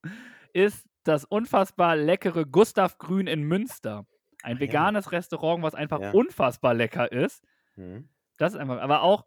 ist 0.53 0.87
das 1.03 1.25
unfassbar 1.25 1.95
leckere 1.95 2.45
Gustav 2.45 2.97
Grün 2.97 3.27
in 3.27 3.43
Münster. 3.43 4.05
Ein 4.43 4.57
ja. 4.57 4.61
veganes 4.61 5.11
Restaurant, 5.11 5.63
was 5.63 5.75
einfach 5.75 5.99
Ja. 5.99 6.11
unfassbar 6.11 6.73
lecker 6.73 7.11
ist. 7.11 7.43
Mhm. 7.75 8.09
Das 8.37 8.53
ist 8.53 8.59
einfach, 8.59 8.79
aber 8.81 9.01
auch 9.01 9.25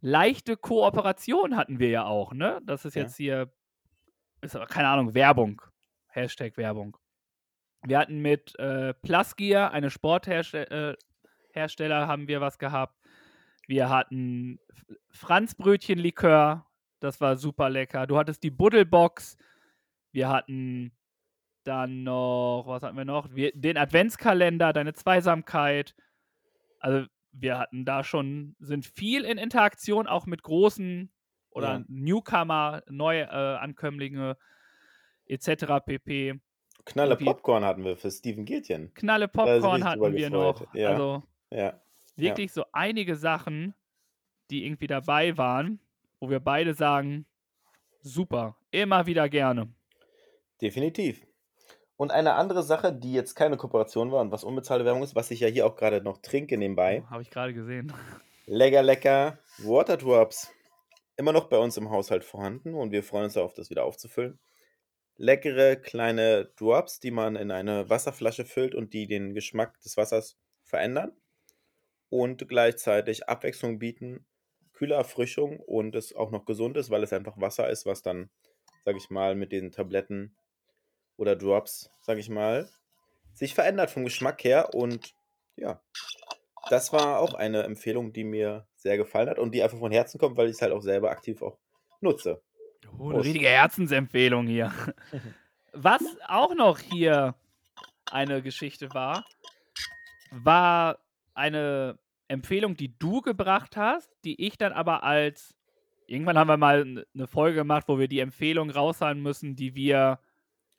leichte 0.00 0.56
Kooperation 0.56 1.56
hatten 1.56 1.78
wir 1.78 1.88
ja 1.90 2.04
auch, 2.04 2.32
ne? 2.32 2.60
Das 2.64 2.84
ist 2.84 2.94
Ja. 2.94 3.02
jetzt 3.02 3.16
hier, 3.16 3.52
ist 4.40 4.56
aber 4.56 4.66
keine 4.66 4.88
Ahnung, 4.88 5.14
Werbung. 5.14 5.62
Hashtag 6.08 6.56
Werbung. 6.56 6.96
Wir 7.82 7.98
hatten 7.98 8.20
mit 8.20 8.58
äh, 8.58 8.92
Plusgear, 8.94 9.70
eine 9.72 9.90
Sporthersteller, 9.90 10.96
äh, 11.54 12.06
haben 12.06 12.28
wir 12.28 12.40
was 12.40 12.58
gehabt. 12.58 12.99
Wir 13.70 13.88
hatten 13.88 14.58
Franzbrötchenlikör, 15.12 16.66
das 16.98 17.20
war 17.20 17.36
super 17.36 17.70
lecker. 17.70 18.08
Du 18.08 18.18
hattest 18.18 18.42
die 18.42 18.50
Buddelbox. 18.50 19.38
Wir 20.10 20.28
hatten 20.28 20.90
dann 21.62 22.02
noch, 22.02 22.64
was 22.66 22.82
hatten 22.82 22.96
wir 22.96 23.04
noch? 23.04 23.32
Wir, 23.32 23.52
den 23.54 23.76
Adventskalender, 23.76 24.72
deine 24.72 24.92
Zweisamkeit. 24.92 25.94
Also 26.80 27.06
wir 27.30 27.60
hatten 27.60 27.84
da 27.84 28.02
schon, 28.02 28.56
sind 28.58 28.86
viel 28.86 29.24
in 29.24 29.38
Interaktion 29.38 30.08
auch 30.08 30.26
mit 30.26 30.42
großen 30.42 31.12
oder 31.50 31.74
Ja. 31.74 31.84
Newcomer, 31.86 32.82
Neuankömmlinge 32.88 34.36
etc. 35.26 35.48
pp. 35.86 36.40
Knalle 36.86 37.16
Popcorn 37.16 37.64
hatten 37.64 37.84
wir 37.84 37.96
für 37.96 38.10
Steven 38.10 38.44
Gätjen. 38.44 38.92
Knalle 38.94 39.28
Popcorn 39.28 39.84
hatten 39.84 40.00
wir 40.00 40.28
gefreut, 40.28 40.60
noch. 40.60 40.74
ja. 40.74 40.88
Also 40.90 41.22
Ja. 41.52 41.80
Wirklich 42.20 42.52
so 42.52 42.64
einige 42.72 43.16
Sachen, 43.16 43.74
die 44.50 44.64
irgendwie 44.64 44.86
dabei 44.86 45.36
waren, 45.36 45.80
wo 46.18 46.28
wir 46.28 46.40
beide 46.40 46.74
sagen, 46.74 47.26
super, 48.02 48.56
immer 48.70 49.06
wieder 49.06 49.28
gerne. 49.28 49.72
Definitiv. 50.60 51.26
Und 51.96 52.10
eine 52.10 52.34
andere 52.34 52.62
Sache, 52.62 52.92
die 52.92 53.12
jetzt 53.12 53.34
keine 53.34 53.56
Kooperation 53.56 54.10
war 54.10 54.20
und 54.22 54.32
was 54.32 54.44
unbezahlte 54.44 54.84
Werbung 54.84 55.02
ist, 55.02 55.14
was 55.14 55.30
ich 55.30 55.40
ja 55.40 55.48
hier 55.48 55.66
auch 55.66 55.76
gerade 55.76 56.02
noch 56.02 56.18
trinke 56.18 56.56
nebenbei. 56.56 57.04
Habe 57.10 57.22
ich 57.22 57.30
gerade 57.30 57.52
gesehen. 57.52 57.92
Lecker, 58.46 58.82
lecker 58.82 59.38
Water 59.58 59.96
Drops. 59.96 60.50
Immer 61.16 61.32
noch 61.32 61.50
bei 61.50 61.58
uns 61.58 61.76
im 61.76 61.90
Haushalt 61.90 62.24
vorhanden 62.24 62.74
und 62.74 62.90
wir 62.90 63.02
freuen 63.02 63.24
uns 63.24 63.34
darauf, 63.34 63.52
das 63.52 63.68
wieder 63.68 63.84
aufzufüllen. 63.84 64.38
Leckere 65.16 65.76
kleine 65.76 66.46
Drops, 66.56 67.00
die 67.00 67.10
man 67.10 67.36
in 67.36 67.50
eine 67.50 67.90
Wasserflasche 67.90 68.46
füllt 68.46 68.74
und 68.74 68.94
die 68.94 69.06
den 69.06 69.34
Geschmack 69.34 69.78
des 69.82 69.98
Wassers 69.98 70.38
verändern 70.62 71.12
und 72.10 72.48
gleichzeitig 72.48 73.28
Abwechslung 73.28 73.78
bieten, 73.78 74.26
kühle 74.72 74.96
Erfrischung 74.96 75.60
und 75.60 75.94
es 75.94 76.14
auch 76.14 76.30
noch 76.30 76.44
gesund 76.44 76.76
ist, 76.76 76.90
weil 76.90 77.02
es 77.02 77.12
einfach 77.12 77.40
Wasser 77.40 77.70
ist, 77.70 77.86
was 77.86 78.02
dann, 78.02 78.30
sag 78.84 78.96
ich 78.96 79.10
mal, 79.10 79.34
mit 79.34 79.52
den 79.52 79.70
Tabletten 79.70 80.36
oder 81.16 81.36
Drops, 81.36 81.90
sag 82.00 82.18
ich 82.18 82.28
mal, 82.28 82.68
sich 83.32 83.54
verändert 83.54 83.90
vom 83.90 84.04
Geschmack 84.04 84.42
her 84.44 84.74
und 84.74 85.14
ja, 85.56 85.80
das 86.68 86.92
war 86.92 87.20
auch 87.20 87.34
eine 87.34 87.62
Empfehlung, 87.62 88.12
die 88.12 88.24
mir 88.24 88.66
sehr 88.76 88.96
gefallen 88.96 89.28
hat 89.28 89.38
und 89.38 89.54
die 89.54 89.62
einfach 89.62 89.78
von 89.78 89.92
Herzen 89.92 90.18
kommt, 90.18 90.36
weil 90.36 90.46
ich 90.46 90.56
es 90.56 90.62
halt 90.62 90.72
auch 90.72 90.82
selber 90.82 91.10
aktiv 91.10 91.42
auch 91.42 91.58
nutze. 92.00 92.42
Oh, 92.98 93.10
eine 93.10 93.24
richtige 93.24 93.48
Herzensempfehlung 93.48 94.46
hier. 94.46 94.72
Was 95.72 96.02
auch 96.26 96.54
noch 96.54 96.78
hier 96.78 97.34
eine 98.10 98.42
Geschichte 98.42 98.92
war, 98.92 99.24
war 100.30 100.98
eine 101.34 101.98
Empfehlung, 102.28 102.76
die 102.76 102.96
du 102.98 103.20
gebracht 103.20 103.76
hast, 103.76 104.10
die 104.24 104.44
ich 104.46 104.58
dann 104.58 104.72
aber 104.72 105.02
als. 105.02 105.56
Irgendwann 106.06 106.36
haben 106.36 106.48
wir 106.48 106.56
mal 106.56 107.06
eine 107.14 107.26
Folge 107.28 107.58
gemacht, 107.58 107.84
wo 107.86 107.98
wir 107.98 108.08
die 108.08 108.18
Empfehlung 108.18 108.70
raushauen 108.70 109.22
müssen, 109.22 109.54
die 109.54 109.76
wir 109.76 110.18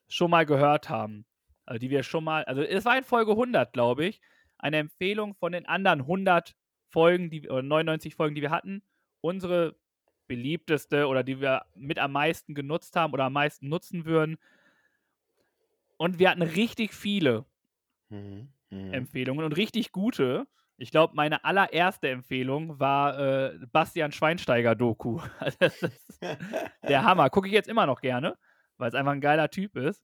schon 0.10 0.30
mal 0.30 0.46
gehört 0.46 0.90
haben. 0.90 1.26
Also 1.66 1.80
die 1.80 1.90
wir 1.90 2.04
schon 2.04 2.26
mal. 2.26 2.44
Also 2.44 2.62
es 2.64 2.84
war 2.84 2.98
in 2.98 3.06
Folge 3.06 3.32
100, 3.32 3.72
glaube 3.72 4.06
ich. 4.06 4.20
Eine 4.58 4.78
Empfehlung 4.78 5.34
von 5.34 5.54
den 5.54 5.66
anderen 5.66 6.02
100 6.02 6.54
Folgen, 6.90 7.30
die, 7.30 7.50
oder 7.50 7.64
99 7.64 8.16
Folgen, 8.16 8.36
die 8.36 8.42
wir 8.42 8.52
hatten. 8.52 8.84
Unsere 9.22 9.78
beliebteste 10.28 11.08
oder 11.08 11.24
die 11.24 11.40
wir 11.40 11.66
mit 11.76 11.98
am 11.98 12.12
meisten 12.12 12.54
genutzt 12.54 12.98
haben 12.98 13.14
oder 13.14 13.26
am 13.26 13.34
meisten 13.34 13.70
nutzen 13.70 14.04
würden. 14.06 14.38
Und 15.98 16.20
wir 16.20 16.30
hatten 16.30 16.42
richtig 16.42 16.94
viele 16.94 17.46
Mhm. 18.12 18.50
Mhm. 18.72 18.94
Empfehlungen 18.94 19.46
und 19.46 19.54
richtig 19.54 19.92
gute. 19.92 20.48
Ich 20.78 20.90
glaube, 20.90 21.14
meine 21.16 21.44
allererste 21.46 22.10
Empfehlung 22.10 22.80
war 22.80 23.20
äh, 23.20 23.60
Bastian 23.72 24.12
Schweinsteiger-Doku. 24.12 25.22
Also 25.40 25.88
der 26.84 27.04
Hammer. 27.04 27.30
Gucke 27.30 27.48
ich 27.48 27.54
jetzt 27.54 27.70
immer 27.70 27.86
noch 27.86 28.02
gerne, 28.02 28.38
weil 28.78 28.90
es 28.90 28.96
einfach 28.96 29.12
ein 29.12 29.22
geiler 29.22 29.50
Typ 29.50 29.76
ist. 29.76 30.04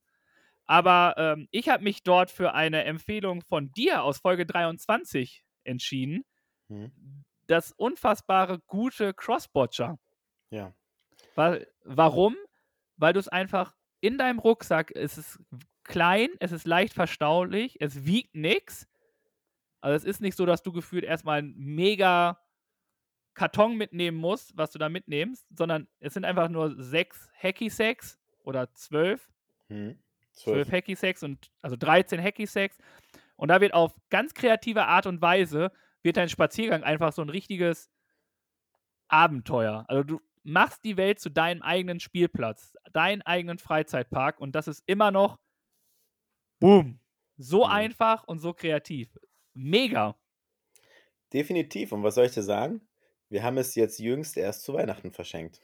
Aber 0.66 1.14
ähm, 1.16 1.48
ich 1.50 1.68
habe 1.68 1.82
mich 1.82 2.02
dort 2.02 2.30
für 2.30 2.54
eine 2.54 2.84
Empfehlung 2.84 3.42
von 3.42 3.72
dir 3.72 4.02
aus 4.02 4.18
Folge 4.18 4.44
23 4.44 5.42
entschieden. 5.64 6.24
Mhm. 6.68 7.24
Das 7.46 7.72
unfassbare 7.72 8.60
gute 8.66 9.14
Crossbotcher. 9.14 9.98
Ja. 10.50 10.74
Weil, 11.34 11.66
warum? 11.84 12.36
Weil 12.96 13.14
du 13.14 13.20
es 13.20 13.28
einfach 13.28 13.74
in 14.00 14.18
deinem 14.18 14.38
Rucksack, 14.38 14.92
es 14.94 15.16
ist 15.16 15.40
klein, 15.88 16.30
es 16.40 16.52
ist 16.52 16.66
leicht 16.66 16.94
verstaulich, 16.94 17.78
es 17.80 18.04
wiegt 18.06 18.36
nichts. 18.36 18.88
Also 19.80 19.96
es 19.96 20.04
ist 20.04 20.20
nicht 20.20 20.36
so, 20.36 20.46
dass 20.46 20.62
du 20.62 20.72
gefühlt 20.72 21.04
erstmal 21.04 21.40
einen 21.40 21.54
mega 21.56 22.40
Karton 23.34 23.76
mitnehmen 23.76 24.16
musst, 24.18 24.56
was 24.56 24.72
du 24.72 24.78
da 24.78 24.88
mitnimmst, 24.88 25.46
sondern 25.56 25.88
es 26.00 26.14
sind 26.14 26.24
einfach 26.24 26.48
nur 26.48 26.74
sechs 26.82 27.28
Hacky-Sacks 27.42 28.18
oder 28.42 28.72
zwölf, 28.74 29.30
Mhm. 29.68 29.98
zwölf 30.32 30.68
Zwölf. 30.68 30.72
Hacky-Sacks 30.72 31.22
und 31.22 31.50
also 31.62 31.76
13 31.76 32.20
Hacky-Sacks. 32.20 32.78
Und 33.36 33.48
da 33.48 33.60
wird 33.60 33.74
auf 33.74 33.94
ganz 34.10 34.34
kreative 34.34 34.86
Art 34.86 35.06
und 35.06 35.20
Weise 35.22 35.70
wird 36.02 36.16
dein 36.16 36.28
Spaziergang 36.28 36.82
einfach 36.84 37.12
so 37.12 37.22
ein 37.22 37.28
richtiges 37.28 37.90
Abenteuer. 39.08 39.84
Also 39.88 40.02
du 40.02 40.20
machst 40.42 40.84
die 40.84 40.96
Welt 40.96 41.20
zu 41.20 41.30
deinem 41.30 41.62
eigenen 41.62 42.00
Spielplatz, 42.00 42.74
deinen 42.92 43.22
eigenen 43.22 43.58
Freizeitpark 43.58 44.40
und 44.40 44.52
das 44.54 44.68
ist 44.68 44.82
immer 44.86 45.10
noch 45.10 45.38
boom. 46.60 46.98
So 47.36 47.64
Mhm. 47.64 47.70
einfach 47.72 48.24
und 48.24 48.38
so 48.40 48.52
kreativ. 48.52 49.08
Mega. 49.54 50.16
Definitiv. 51.32 51.92
Und 51.92 52.02
was 52.02 52.14
soll 52.14 52.26
ich 52.26 52.32
dir 52.34 52.42
sagen? 52.42 52.80
Wir 53.28 53.42
haben 53.42 53.58
es 53.58 53.74
jetzt 53.74 53.98
jüngst 53.98 54.36
erst 54.36 54.62
zu 54.62 54.74
Weihnachten 54.74 55.12
verschenkt. 55.12 55.60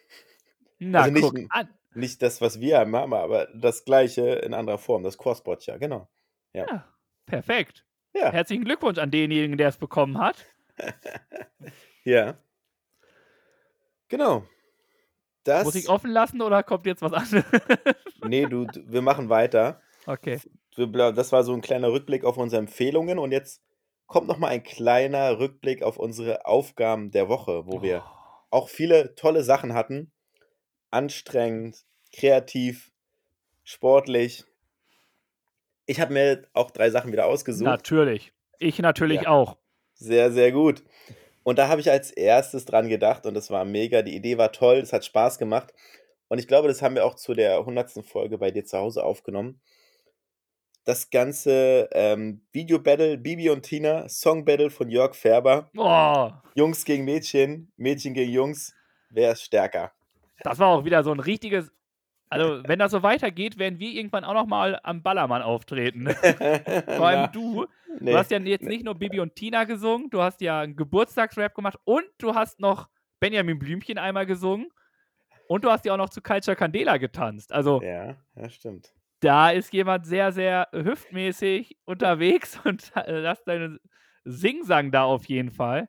Na, 0.78 1.00
Also 1.02 1.12
nicht 1.12 1.22
guck 1.22 1.38
an. 1.50 1.68
Nicht 1.94 2.20
das, 2.22 2.40
was 2.40 2.60
wir 2.60 2.78
haben, 2.80 2.94
aber 2.94 3.46
das 3.54 3.84
gleiche 3.84 4.22
in 4.36 4.52
anderer 4.52 4.78
Form. 4.78 5.02
Das 5.04 5.16
Crossbotcher, 5.16 5.78
genau. 5.78 6.08
Ja, 6.52 6.86
perfekt. 7.24 7.84
Ja, 8.12 8.30
Herzlichen 8.32 8.64
Glückwunsch 8.64 8.98
an 8.98 9.10
denjenigen, 9.10 9.56
der 9.56 9.68
es 9.68 9.76
bekommen 9.76 10.18
hat. 10.18 10.44
ja. 12.04 12.36
Genau. 14.08 14.44
Das. 15.44 15.64
Muss 15.64 15.74
ich 15.74 15.88
offen 15.88 16.10
lassen 16.10 16.42
oder 16.42 16.62
kommt 16.62 16.86
jetzt 16.86 17.02
was 17.02 17.12
anderes? 17.12 17.44
Nee, 18.26 18.46
du, 18.46 18.64
du- 18.66 18.90
wir 18.90 19.02
machen 19.02 19.28
weiter. 19.28 19.80
okay. 20.06 20.40
Das 20.76 21.32
war 21.32 21.44
so 21.44 21.52
ein 21.52 21.60
kleiner 21.60 21.92
Rückblick 21.92 22.24
auf 22.24 22.36
unsere 22.36 22.60
Empfehlungen 22.60 23.18
und 23.18 23.32
jetzt 23.32 23.62
kommt 24.06 24.26
noch 24.26 24.38
mal 24.38 24.48
ein 24.48 24.62
kleiner 24.62 25.38
Rückblick 25.38 25.82
auf 25.82 25.96
unsere 25.96 26.46
Aufgaben 26.46 27.10
der 27.10 27.28
Woche, 27.28 27.66
wo 27.66 27.82
wir 27.82 28.02
auch 28.50 28.68
viele 28.68 29.14
tolle 29.14 29.42
Sachen 29.42 29.74
hatten. 29.74 30.12
Anstrengend, 30.90 31.84
kreativ, 32.12 32.92
sportlich. 33.62 34.44
Ich 35.86 36.00
habe 36.00 36.12
mir 36.12 36.46
auch 36.52 36.70
drei 36.70 36.90
Sachen 36.90 37.12
wieder 37.12 37.26
ausgesucht. 37.26 37.66
Natürlich. 37.66 38.32
Ich 38.58 38.78
natürlich 38.78 39.22
Ja. 39.22 39.30
auch. 39.30 39.56
Sehr, 39.94 40.32
sehr 40.32 40.52
gut. 40.52 40.82
Und 41.42 41.58
da 41.58 41.68
habe 41.68 41.80
ich 41.80 41.90
als 41.90 42.10
erstes 42.10 42.64
dran 42.64 42.88
gedacht 42.88 43.26
und 43.26 43.34
das 43.34 43.50
war 43.50 43.64
mega. 43.64 44.02
Die 44.02 44.16
Idee 44.16 44.38
war 44.38 44.50
toll, 44.50 44.78
es 44.78 44.92
hat 44.92 45.04
Spaß 45.04 45.38
gemacht. 45.38 45.72
Und 46.28 46.38
ich 46.38 46.48
glaube, 46.48 46.68
das 46.68 46.82
haben 46.82 46.94
wir 46.94 47.04
auch 47.04 47.14
zu 47.14 47.34
der 47.34 47.58
100. 47.58 48.02
Folge 48.04 48.38
bei 48.38 48.50
dir 48.50 48.64
zu 48.64 48.78
Hause 48.78 49.04
aufgenommen. 49.04 49.60
Das 50.84 51.10
ganze 51.10 51.88
ähm, 51.92 52.42
Video-Battle, 52.52 53.16
Bibi 53.18 53.50
und 53.50 53.62
Tina, 53.62 54.08
Song-Battle 54.08 54.70
von 54.70 54.90
Jörg 54.90 55.14
Färber. 55.14 55.70
Oh, 55.76 56.30
Jungs 56.54 56.84
gegen 56.84 57.04
Mädchen, 57.04 57.72
Mädchen 57.76 58.12
gegen 58.14 58.30
Jungs. 58.30 58.74
Wer 59.10 59.32
ist 59.32 59.42
stärker? 59.42 59.92
das 60.44 60.58
war 60.58 60.68
auch 60.68 60.84
wieder 60.84 61.02
so 61.02 61.12
ein 61.12 61.20
richtiges. 61.20 61.72
Also, 62.28 62.62
wenn 62.66 62.78
das 62.78 62.90
so 62.90 63.02
weitergeht, 63.02 63.58
werden 63.58 63.78
wir 63.78 63.92
irgendwann 63.92 64.24
auch 64.24 64.34
noch 64.34 64.46
mal 64.46 64.80
am 64.82 65.02
Ballermann 65.02 65.42
auftreten. 65.42 66.08
Vor 66.86 67.06
allem 67.06 67.30
du. 67.32 67.66
nee. 68.00 68.12
Du 68.12 68.18
hast 68.18 68.30
ja 68.30 68.38
jetzt 68.38 68.64
nicht 68.64 68.84
nur 68.84 68.94
Bibi 68.94 69.20
und 69.20 69.36
Tina 69.36 69.64
gesungen, 69.64 70.10
du 70.10 70.20
hast 70.20 70.40
ja 70.40 70.60
einen 70.60 70.74
Geburtstagsrap 70.74 71.54
gemacht 71.54 71.78
und 71.84 72.04
du 72.18 72.34
hast 72.34 72.60
noch 72.60 72.88
Benjamin 73.20 73.58
Blümchen 73.58 73.98
einmal 73.98 74.26
gesungen 74.26 74.68
und 75.46 75.64
du 75.64 75.70
hast 75.70 75.84
ja 75.84 75.92
auch 75.92 75.98
noch 75.98 76.10
zu 76.10 76.20
Culture 76.20 76.56
Candela 76.56 76.96
getanzt. 76.96 77.52
Also, 77.52 77.80
Ja, 77.82 78.16
ja, 78.34 78.48
stimmt. 78.50 78.92
Da 79.24 79.50
ist 79.50 79.72
jemand 79.72 80.06
sehr, 80.06 80.32
sehr 80.32 80.68
hüftmäßig 80.72 81.78
unterwegs 81.86 82.60
und 82.64 82.92
äh, 82.94 83.22
das 83.22 83.42
deine 83.44 83.80
Singsang 84.24 84.90
da 84.90 85.04
auf 85.04 85.24
jeden 85.26 85.50
Fall. 85.50 85.88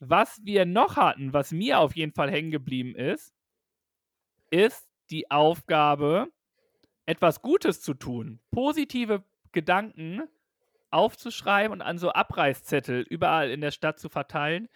Was 0.00 0.40
wir 0.42 0.66
noch 0.66 0.96
hatten, 0.96 1.32
was 1.32 1.52
mir 1.52 1.78
auf 1.78 1.94
jeden 1.94 2.12
Fall 2.12 2.30
hängen 2.30 2.50
geblieben 2.50 2.94
ist, 2.94 3.34
ist 4.50 4.88
die 5.10 5.30
Aufgabe, 5.30 6.28
etwas 7.06 7.40
Gutes 7.40 7.80
zu 7.80 7.94
tun, 7.94 8.40
positive 8.50 9.22
Gedanken 9.52 10.22
aufzuschreiben 10.90 11.72
und 11.72 11.82
an 11.82 11.98
so 11.98 12.10
Abreißzettel 12.10 13.02
überall 13.02 13.50
in 13.50 13.60
der 13.60 13.70
Stadt 13.70 13.98
zu 13.98 14.08
verteilen, 14.08 14.68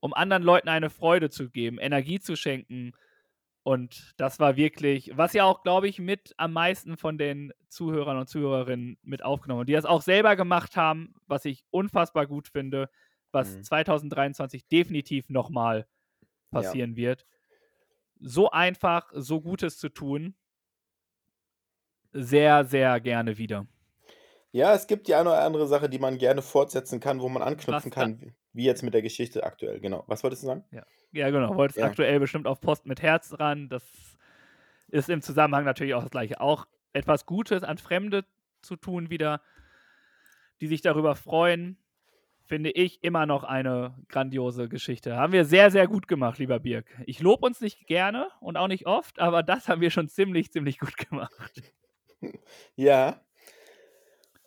um 0.00 0.12
anderen 0.12 0.42
Leuten 0.42 0.68
eine 0.68 0.90
Freude 0.90 1.30
zu 1.30 1.50
geben, 1.50 1.78
Energie 1.78 2.18
zu 2.18 2.36
schenken. 2.36 2.92
Und 3.66 4.14
das 4.16 4.38
war 4.38 4.54
wirklich, 4.54 5.10
was 5.16 5.32
ja 5.32 5.42
auch, 5.42 5.64
glaube 5.64 5.88
ich, 5.88 5.98
mit 5.98 6.34
am 6.36 6.52
meisten 6.52 6.96
von 6.96 7.18
den 7.18 7.52
Zuhörern 7.68 8.16
und 8.16 8.28
Zuhörerinnen 8.28 8.96
mit 9.02 9.24
aufgenommen, 9.24 9.58
haben, 9.58 9.66
die 9.66 9.72
das 9.72 9.84
auch 9.84 10.02
selber 10.02 10.36
gemacht 10.36 10.76
haben, 10.76 11.16
was 11.26 11.44
ich 11.46 11.64
unfassbar 11.72 12.28
gut 12.28 12.46
finde, 12.46 12.88
was 13.32 13.56
Mhm. 13.56 13.64
2023 13.64 14.68
definitiv 14.68 15.30
nochmal 15.30 15.88
passieren 16.52 16.94
wird. 16.94 17.26
So 18.20 18.52
einfach, 18.52 19.10
so 19.12 19.40
Gutes 19.40 19.78
zu 19.78 19.88
tun, 19.88 20.36
sehr, 22.12 22.66
sehr 22.66 23.00
gerne 23.00 23.36
wieder. 23.36 23.66
Ja, 24.52 24.74
es 24.74 24.86
gibt 24.86 25.08
die 25.08 25.16
eine 25.16 25.30
oder 25.30 25.42
andere 25.42 25.66
Sache, 25.66 25.88
die 25.88 25.98
man 25.98 26.18
gerne 26.18 26.40
fortsetzen 26.40 27.00
kann, 27.00 27.20
wo 27.20 27.28
man 27.28 27.42
anknüpfen 27.42 27.90
Was 27.90 27.90
kann, 27.90 28.36
wie- 28.56 28.64
jetzt 28.64 28.82
mit 28.82 28.94
der 28.94 29.02
Geschichte 29.02 29.44
aktuell. 29.44 29.80
Genau. 29.80 30.04
Was 30.06 30.22
wolltest 30.22 30.42
du 30.42 30.46
sagen? 30.48 30.64
Ja, 31.12 31.30
genau. 31.30 31.54
Wolltest 31.56 31.78
Ja. 31.78 31.86
aktuell 31.86 32.18
bestimmt 32.20 32.46
auf 32.46 32.60
Post 32.60 32.86
mit 32.86 33.02
Herz 33.02 33.38
ran. 33.38 33.68
Das 33.68 33.82
ist 34.88 35.08
im 35.08 35.22
Zusammenhang 35.22 35.64
natürlich 35.64 35.94
auch 35.94 36.02
das 36.02 36.10
Gleiche. 36.10 36.40
Auch 36.40 36.66
etwas 36.92 37.26
Gutes 37.26 37.62
an 37.62 37.78
Fremde 37.78 38.24
zu 38.62 38.76
tun 38.76 39.10
wieder, 39.10 39.40
die 40.60 40.66
sich 40.66 40.80
darüber 40.80 41.14
freuen, 41.14 41.76
finde 42.44 42.70
ich 42.70 43.02
immer 43.02 43.26
noch 43.26 43.42
eine 43.44 43.94
grandiose 44.08 44.68
Geschichte. 44.68 45.16
Haben 45.16 45.32
wir 45.32 45.44
sehr, 45.44 45.70
sehr 45.70 45.88
gut 45.88 46.06
gemacht, 46.08 46.38
lieber 46.38 46.60
Birk. 46.60 46.86
Ich 47.06 47.20
lobe 47.20 47.44
uns 47.44 47.60
nicht 47.60 47.86
gerne 47.86 48.28
und 48.40 48.56
auch 48.56 48.68
nicht 48.68 48.86
oft, 48.86 49.18
aber 49.18 49.42
das 49.42 49.68
haben 49.68 49.80
wir 49.80 49.90
schon 49.90 50.08
ziemlich, 50.08 50.52
ziemlich 50.52 50.78
gut 50.78 50.96
gemacht. 51.10 51.62
Ja. 52.76 53.20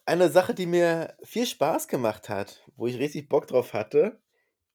Eine 0.09 0.29
Sache, 0.29 0.55
die 0.55 0.65
mir 0.65 1.15
viel 1.21 1.45
Spaß 1.45 1.87
gemacht 1.87 2.29
hat, 2.29 2.65
wo 2.75 2.87
ich 2.87 2.97
richtig 2.97 3.29
Bock 3.29 3.45
drauf 3.45 3.73
hatte 3.73 4.19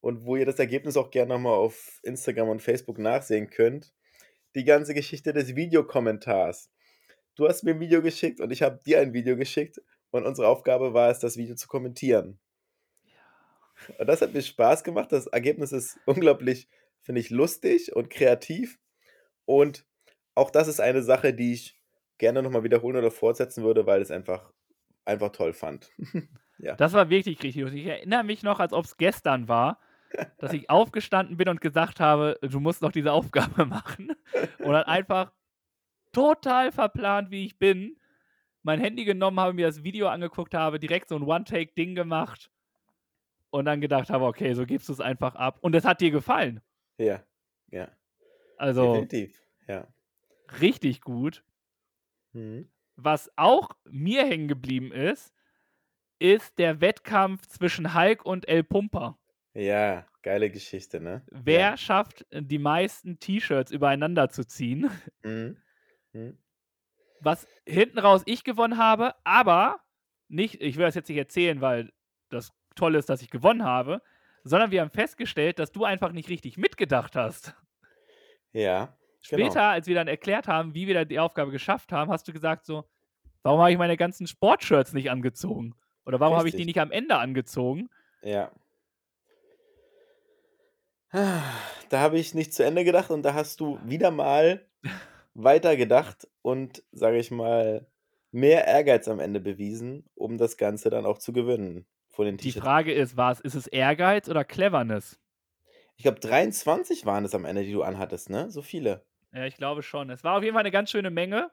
und 0.01 0.25
wo 0.25 0.37
ihr 0.37 0.47
das 0.47 0.61
Ergebnis 0.61 0.97
auch 0.97 1.11
gerne 1.11 1.35
nochmal 1.35 1.55
auf 1.55 1.99
Instagram 2.05 2.51
und 2.51 2.63
Facebook 2.63 3.01
nachsehen 3.01 3.51
könnt. 3.51 3.93
Die 4.55 4.63
ganze 4.63 4.95
Geschichte 4.95 5.33
des 5.33 5.57
Videokommentars. 5.57 6.71
Du 7.35 7.49
hast 7.49 7.65
mir 7.65 7.73
ein 7.73 7.81
Video 7.81 8.01
geschickt 8.01 8.39
und 8.39 8.53
ich 8.53 8.63
habe 8.63 8.79
dir 8.87 9.01
ein 9.01 9.13
Video 9.13 9.37
geschickt 9.37 9.83
und 10.13 10.25
unsere 10.25 10.47
Aufgabe 10.47 10.95
war 10.95 11.11
es, 11.11 11.19
das 11.19 11.37
Video 11.37 11.57
zu 11.57 11.67
kommentieren. 11.67 12.39
Und 13.99 14.07
das 14.07 14.23
hat 14.23 14.35
mir 14.35 14.41
Spaß 14.41 14.85
gemacht. 14.85 15.11
Das 15.11 15.27
Ergebnis 15.27 15.73
ist 15.73 15.99
unglaublich, 16.07 16.69
finde 17.01 17.21
ich, 17.21 17.31
lustig 17.31 17.93
und 17.97 18.09
kreativ. 18.09 18.79
Und 19.47 19.85
auch 20.37 20.53
das 20.53 20.69
ist 20.69 20.79
eine 20.79 21.03
Sache, 21.03 21.35
die 21.35 21.55
ich 21.55 21.77
gerne 22.19 22.41
nochmal 22.41 22.63
wiederholen 22.63 22.99
oder 22.99 23.11
fortsetzen 23.11 23.65
würde, 23.65 23.85
weil 23.85 24.01
es 24.01 24.13
einfach, 24.13 24.54
einfach 25.05 25.31
toll 25.33 25.53
fand. 25.53 25.91
Das 26.77 26.93
war 26.93 27.11
wirklich 27.11 27.43
richtig. 27.43 27.75
Ich 27.75 27.87
erinnere 27.87 28.23
mich 28.23 28.43
noch, 28.43 28.61
als 28.61 28.73
ob 28.73 28.85
es 28.85 28.97
gestern 28.97 29.49
war, 29.49 29.81
dass 30.39 30.53
ich 30.53 30.71
aufgestanden 30.71 31.37
bin 31.37 31.49
und 31.49 31.61
gesagt 31.61 31.99
habe, 32.01 32.39
du 32.43 32.61
musst 32.61 32.81
noch 32.81 32.93
diese 32.93 33.13
Aufgabe 33.13 33.67
machen. 33.67 34.13
Und 34.61 34.73
dann 34.73 34.85
einfach 34.85 35.33
total 36.13 36.71
verplant, 36.73 37.31
wie 37.31 37.45
ich 37.45 37.59
bin, 37.59 37.99
mein 38.63 38.81
Handy 38.81 39.05
genommen 39.05 39.41
habe, 39.41 39.53
mir 39.53 39.67
das 39.67 39.83
Video 39.83 40.09
angeguckt 40.09 40.55
habe, 40.55 40.79
direkt 40.79 41.09
so 41.09 41.17
ein 41.17 41.23
One-Take-Ding 41.25 41.95
gemacht 41.97 42.51
und 43.51 43.65
dann 43.67 43.81
gedacht 43.81 44.11
habe, 44.11 44.25
okay, 44.25 44.55
so 44.55 44.65
gibst 44.65 44.89
du 44.89 44.93
es 44.93 45.01
einfach 45.01 45.35
ab. 45.35 45.59
Und 45.61 45.75
es 45.75 45.85
hat 45.85 46.01
dir 46.01 46.11
gefallen. 46.13 46.61
Ja, 46.99 47.23
ja, 47.71 47.89
Also 48.57 48.93
definitiv. 48.93 49.43
Ja. 49.67 49.89
richtig 50.61 51.01
gut. 51.01 51.45
Mhm. 52.33 52.69
Was 52.97 53.31
auch 53.37 53.71
mir 53.85 54.25
hängen 54.25 54.49
geblieben 54.49 54.93
ist, 54.93 55.35
ist 56.19 56.59
der 56.59 56.81
Wettkampf 56.81 57.47
zwischen 57.47 57.95
Hulk 57.95 58.25
und 58.25 58.49
El 58.49 58.65
Pumper. 58.65 59.19
Ja, 59.53 60.07
geile 60.23 60.51
Geschichte, 60.51 61.01
ne? 61.01 61.23
Wer 61.31 61.77
schafft 61.77 62.27
äh, 62.31 62.43
die 62.43 62.59
meisten 62.59 63.19
T-Shirts 63.19 63.71
übereinander 63.71 64.29
zu 64.29 64.47
ziehen? 64.47 64.91
Ja. 65.25 65.31
Mhm. 65.31 65.57
Mhm. 66.13 66.39
Was 67.21 67.47
hinten 67.67 67.99
raus 67.99 68.23
ich 68.27 68.45
gewonnen 68.45 68.77
habe, 68.77 69.15
aber 69.25 69.81
nicht, 70.29 70.61
ich 70.61 70.77
will 70.77 70.85
das 70.85 70.95
jetzt 70.95 71.09
nicht 71.09 71.19
erzählen, 71.19 71.61
weil 71.61 71.93
das 72.29 72.53
toll 72.77 72.95
ist, 72.95 73.09
dass 73.09 73.23
ich 73.23 73.31
gewonnen 73.31 73.65
habe, 73.65 74.03
sondern 74.45 74.71
wir 74.71 74.83
haben 74.83 74.91
festgestellt, 74.91 75.59
dass 75.59 75.73
du 75.73 75.85
einfach 75.85 76.13
nicht 76.13 76.29
richtig 76.29 76.59
mitgedacht 76.59 77.17
hast. 77.17 77.55
Ja. 78.53 78.97
Später, 79.27 79.49
Genau. 79.49 79.65
als 79.71 79.87
wir 79.87 79.95
dann 79.95 80.07
erklärt 80.09 80.49
haben, 80.49 80.75
wie 80.75 80.87
wir 80.87 80.95
da 80.95 81.05
die 81.05 81.19
Aufgabe 81.19 81.51
geschafft 81.51 81.93
haben, 81.93 82.11
hast 82.11 82.29
du 82.29 82.33
gesagt 82.33 82.67
so, 82.67 82.85
warum 83.43 83.61
habe 83.61 83.73
ich 83.73 83.79
meine 83.79 83.97
ganzen 83.97 84.27
Sportshirts 84.27 84.93
nicht 84.93 85.11
angezogen? 85.11 85.75
Oder 86.05 86.21
warum 86.21 86.37
habe 86.37 86.49
ich 86.49 86.55
die 86.55 86.67
nicht 86.67 86.79
am 86.79 86.91
Ende 86.91 87.17
angezogen? 87.17 87.89
Ja. 88.23 88.51
Da 91.13 92.01
habe 92.01 92.19
ich 92.19 92.35
nicht 92.35 92.53
zu 92.53 92.65
Ende 92.65 92.85
gedacht 92.85 93.11
und 93.11 93.23
da 93.23 93.35
hast 93.35 93.61
du 93.61 93.79
wieder 93.85 94.11
mal 94.11 94.67
weitergedacht 95.35 96.29
und, 96.43 96.83
sage 96.93 97.19
ich 97.19 97.31
mal, 97.31 97.87
mehr 98.33 98.67
Ehrgeiz 98.67 99.07
am 99.09 99.21
Ende 99.21 99.41
bewiesen, 99.41 100.05
um 100.17 100.39
das 100.39 100.57
Ganze 100.57 100.91
dann 100.91 101.07
auch 101.07 101.19
zu 101.19 101.33
gewinnen 101.33 101.87
von 102.11 102.27
den 102.27 102.37
Die. 102.37 102.53
Frage 102.53 102.93
ist, 102.93 103.17
was, 103.17 103.41
ist 103.41 103.55
es 103.55 103.67
Ehrgeiz 103.69 104.29
oder 104.29 104.45
Cleverness? 104.45 105.19
Ich 105.97 106.03
glaube, 106.03 106.19
23 106.19 107.07
waren 107.07 107.25
es 107.25 107.35
am 107.35 107.45
Ende, 107.45 107.63
die 107.65 107.73
du 107.73 107.83
anhattest, 107.85 108.29
ne? 108.29 108.51
So 108.51 108.61
viele. 108.63 109.05
Ja, 109.35 109.45
ich 109.47 109.57
glaube 109.57 109.83
schon. 109.83 110.11
Es 110.11 110.23
war 110.23 110.37
auf 110.37 110.43
jeden 110.43 110.55
Fall 110.55 110.61
eine 110.61 110.71
ganz 110.71 110.91
schöne 110.91 111.11
Menge. 111.11 111.51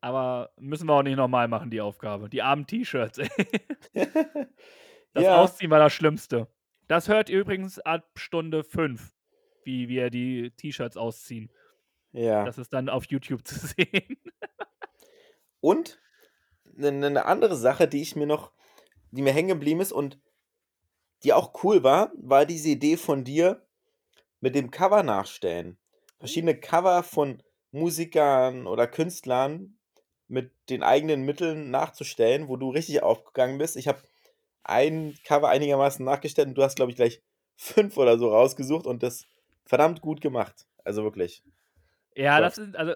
Aber 0.00 0.50
müssen 0.58 0.88
wir 0.88 0.94
auch 0.94 1.02
nicht 1.02 1.16
nochmal 1.16 1.48
machen, 1.48 1.70
die 1.70 1.80
Aufgabe. 1.80 2.28
Die 2.28 2.42
armen 2.42 2.66
T-Shirts. 2.66 3.20
Das 5.12 5.24
ja, 5.24 5.40
Ausziehen 5.40 5.70
war 5.70 5.78
das 5.78 5.94
Schlimmste. 5.94 6.46
Das 6.88 7.08
hört 7.08 7.30
ihr 7.30 7.40
übrigens 7.40 7.78
ab 7.78 8.06
Stunde 8.16 8.62
5, 8.62 9.14
wie 9.64 9.88
wir 9.88 10.10
die 10.10 10.50
T-Shirts 10.50 10.98
ausziehen. 10.98 11.50
ja. 12.12 12.44
Das 12.44 12.58
ist 12.58 12.74
dann 12.74 12.90
auf 12.90 13.06
YouTube 13.06 13.46
zu 13.46 13.54
sehen. 13.66 14.18
Und 15.60 15.98
eine 16.76 17.10
ne 17.10 17.24
andere 17.24 17.56
Sache, 17.56 17.88
die 17.88 18.02
ich 18.02 18.14
mir 18.14 18.26
noch, 18.26 18.52
die 19.10 19.22
mir 19.22 19.32
hängen 19.32 19.48
geblieben 19.48 19.80
ist 19.80 19.92
und 19.92 20.20
die 21.22 21.32
auch 21.32 21.64
cool 21.64 21.82
war, 21.82 22.12
war 22.18 22.44
diese 22.44 22.68
Idee 22.68 22.98
von 22.98 23.24
dir 23.24 23.66
mit 24.40 24.54
dem 24.54 24.70
Cover 24.70 25.02
nachstellen. 25.02 25.78
Verschiedene 26.18 26.58
Cover 26.58 27.02
von 27.02 27.42
Musikern 27.72 28.66
oder 28.66 28.86
Künstlern 28.86 29.78
mit 30.28 30.52
den 30.70 30.82
eigenen 30.82 31.22
Mitteln 31.22 31.70
nachzustellen, 31.70 32.48
wo 32.48 32.56
du 32.56 32.70
richtig 32.70 33.02
aufgegangen 33.02 33.58
bist. 33.58 33.76
Ich 33.76 33.86
habe 33.86 34.00
ein 34.64 35.16
Cover 35.24 35.48
einigermaßen 35.48 36.04
nachgestellt 36.04 36.48
und 36.48 36.54
du 36.56 36.62
hast, 36.62 36.76
glaube 36.76 36.90
ich, 36.90 36.96
gleich 36.96 37.22
fünf 37.56 37.96
oder 37.96 38.18
so 38.18 38.30
rausgesucht 38.30 38.86
und 38.86 39.02
das 39.02 39.26
verdammt 39.64 40.00
gut 40.00 40.20
gemacht. 40.20 40.66
Also 40.84 41.04
wirklich. 41.04 41.42
Ja, 42.14 42.40
das 42.40 42.56
sind 42.56 42.76
also 42.76 42.94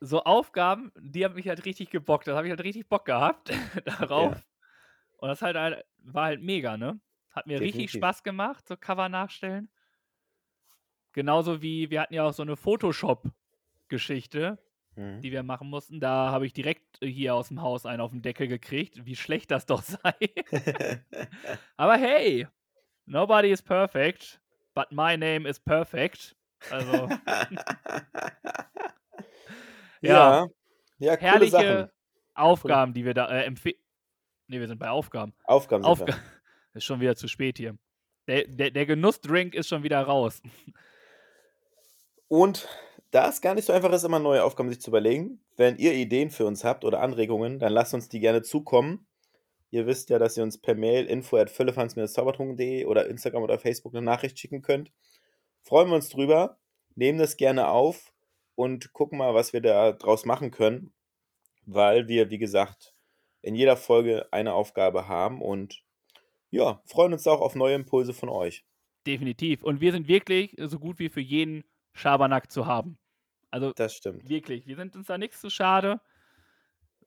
so 0.00 0.22
Aufgaben, 0.22 0.92
die 0.98 1.24
haben 1.24 1.34
mich 1.34 1.48
halt 1.48 1.64
richtig 1.64 1.90
gebockt. 1.90 2.26
Das 2.26 2.36
habe 2.36 2.46
ich 2.46 2.50
halt 2.50 2.64
richtig 2.64 2.88
Bock 2.88 3.04
gehabt 3.04 3.50
darauf. 3.84 4.34
Ja. 4.34 4.42
Und 5.18 5.28
das 5.28 5.42
halt, 5.42 5.56
halt 5.56 5.84
war 5.98 6.26
halt 6.26 6.42
mega, 6.42 6.76
ne? 6.76 7.00
Hat 7.30 7.46
mir 7.46 7.60
richtig 7.60 7.72
Definitiv. 7.72 7.98
Spaß 7.98 8.22
gemacht, 8.22 8.66
so 8.66 8.76
Cover 8.76 9.08
nachstellen. 9.08 9.70
Genauso 11.12 11.62
wie 11.62 11.90
wir 11.90 12.00
hatten 12.02 12.14
ja 12.14 12.24
auch 12.24 12.32
so 12.32 12.42
eine 12.42 12.56
Photoshop-Geschichte, 12.56 14.58
Mhm. 14.96 15.20
die 15.20 15.30
wir 15.30 15.44
machen 15.44 15.70
mussten. 15.70 16.00
Da 16.00 16.30
habe 16.30 16.46
ich 16.46 16.52
direkt 16.52 17.00
äh, 17.00 17.06
hier 17.06 17.36
aus 17.36 17.46
dem 17.48 17.62
Haus 17.62 17.86
einen 17.86 18.00
auf 18.00 18.10
den 18.10 18.22
Deckel 18.22 18.48
gekriegt, 18.48 19.06
wie 19.06 19.14
schlecht 19.14 19.52
das 19.52 19.64
doch 19.64 19.82
sei. 19.82 20.14
Aber 21.76 21.96
hey, 21.96 22.48
nobody 23.06 23.52
is 23.52 23.62
perfect, 23.62 24.40
but 24.74 24.90
my 24.90 25.16
name 25.16 25.48
is 25.48 25.60
perfect. 25.60 26.34
Also, 26.70 26.92
ja. 30.00 30.48
Ja, 30.98 31.16
coole 31.16 31.30
herrliche 31.30 31.50
Sachen. 31.50 31.90
Aufgaben, 32.34 32.92
die 32.92 33.04
wir 33.04 33.14
da 33.14 33.28
äh, 33.28 33.44
empfehlen. 33.44 33.76
Ne, 34.48 34.60
wir 34.60 34.68
sind 34.68 34.78
bei 34.78 34.90
Aufgaben. 34.90 35.32
Aufgaben 35.44 35.84
Aufga 35.84 36.14
ist 36.74 36.84
schon 36.84 37.00
wieder 37.00 37.16
zu 37.16 37.28
spät 37.28 37.58
hier. 37.58 37.76
Der, 38.26 38.46
der, 38.46 38.70
der 38.70 38.86
Genussdrink 38.86 39.54
ist 39.54 39.68
schon 39.68 39.82
wieder 39.82 40.00
raus. 40.02 40.42
Und 42.30 42.68
da 43.10 43.28
es 43.28 43.40
gar 43.40 43.56
nicht 43.56 43.64
so 43.64 43.72
einfach 43.72 43.92
ist, 43.92 44.04
immer 44.04 44.20
neue 44.20 44.44
Aufgaben 44.44 44.68
sich 44.68 44.80
zu 44.80 44.92
überlegen, 44.92 45.40
wenn 45.56 45.78
ihr 45.78 45.94
Ideen 45.94 46.30
für 46.30 46.46
uns 46.46 46.62
habt 46.62 46.84
oder 46.84 47.00
Anregungen, 47.00 47.58
dann 47.58 47.72
lasst 47.72 47.92
uns 47.92 48.08
die 48.08 48.20
gerne 48.20 48.42
zukommen. 48.42 49.08
Ihr 49.72 49.88
wisst 49.88 50.10
ja, 50.10 50.20
dass 50.20 50.36
ihr 50.36 50.44
uns 50.44 50.56
per 50.56 50.76
Mail 50.76 51.06
info 51.06 51.38
at 51.38 51.50
zaubertrunken.de 51.50 52.84
oder 52.84 53.08
Instagram 53.08 53.42
oder 53.42 53.58
Facebook 53.58 53.96
eine 53.96 54.04
Nachricht 54.04 54.38
schicken 54.38 54.62
könnt. 54.62 54.92
Freuen 55.62 55.88
wir 55.88 55.96
uns 55.96 56.08
drüber, 56.08 56.60
nehmen 56.94 57.18
das 57.18 57.36
gerne 57.36 57.66
auf 57.68 58.12
und 58.54 58.92
gucken 58.92 59.18
mal, 59.18 59.34
was 59.34 59.52
wir 59.52 59.60
da 59.60 59.90
draus 59.90 60.24
machen 60.24 60.52
können, 60.52 60.92
weil 61.66 62.06
wir, 62.06 62.30
wie 62.30 62.38
gesagt, 62.38 62.94
in 63.42 63.56
jeder 63.56 63.76
Folge 63.76 64.28
eine 64.30 64.54
Aufgabe 64.54 65.08
haben 65.08 65.42
und 65.42 65.82
ja, 66.50 66.80
freuen 66.86 67.12
uns 67.12 67.26
auch 67.26 67.40
auf 67.40 67.56
neue 67.56 67.74
Impulse 67.74 68.14
von 68.14 68.28
euch. 68.28 68.64
Definitiv. 69.04 69.64
Und 69.64 69.80
wir 69.80 69.90
sind 69.90 70.06
wirklich 70.06 70.54
so 70.58 70.78
gut 70.78 71.00
wie 71.00 71.08
für 71.08 71.20
jeden 71.20 71.64
Schabernack 71.92 72.50
zu 72.50 72.66
haben. 72.66 72.98
Also 73.50 73.72
Das 73.72 73.94
stimmt. 73.94 74.28
wirklich, 74.28 74.66
wir 74.66 74.76
sind 74.76 74.94
uns 74.96 75.06
da 75.08 75.18
nichts 75.18 75.40
zu 75.40 75.50
schade. 75.50 76.00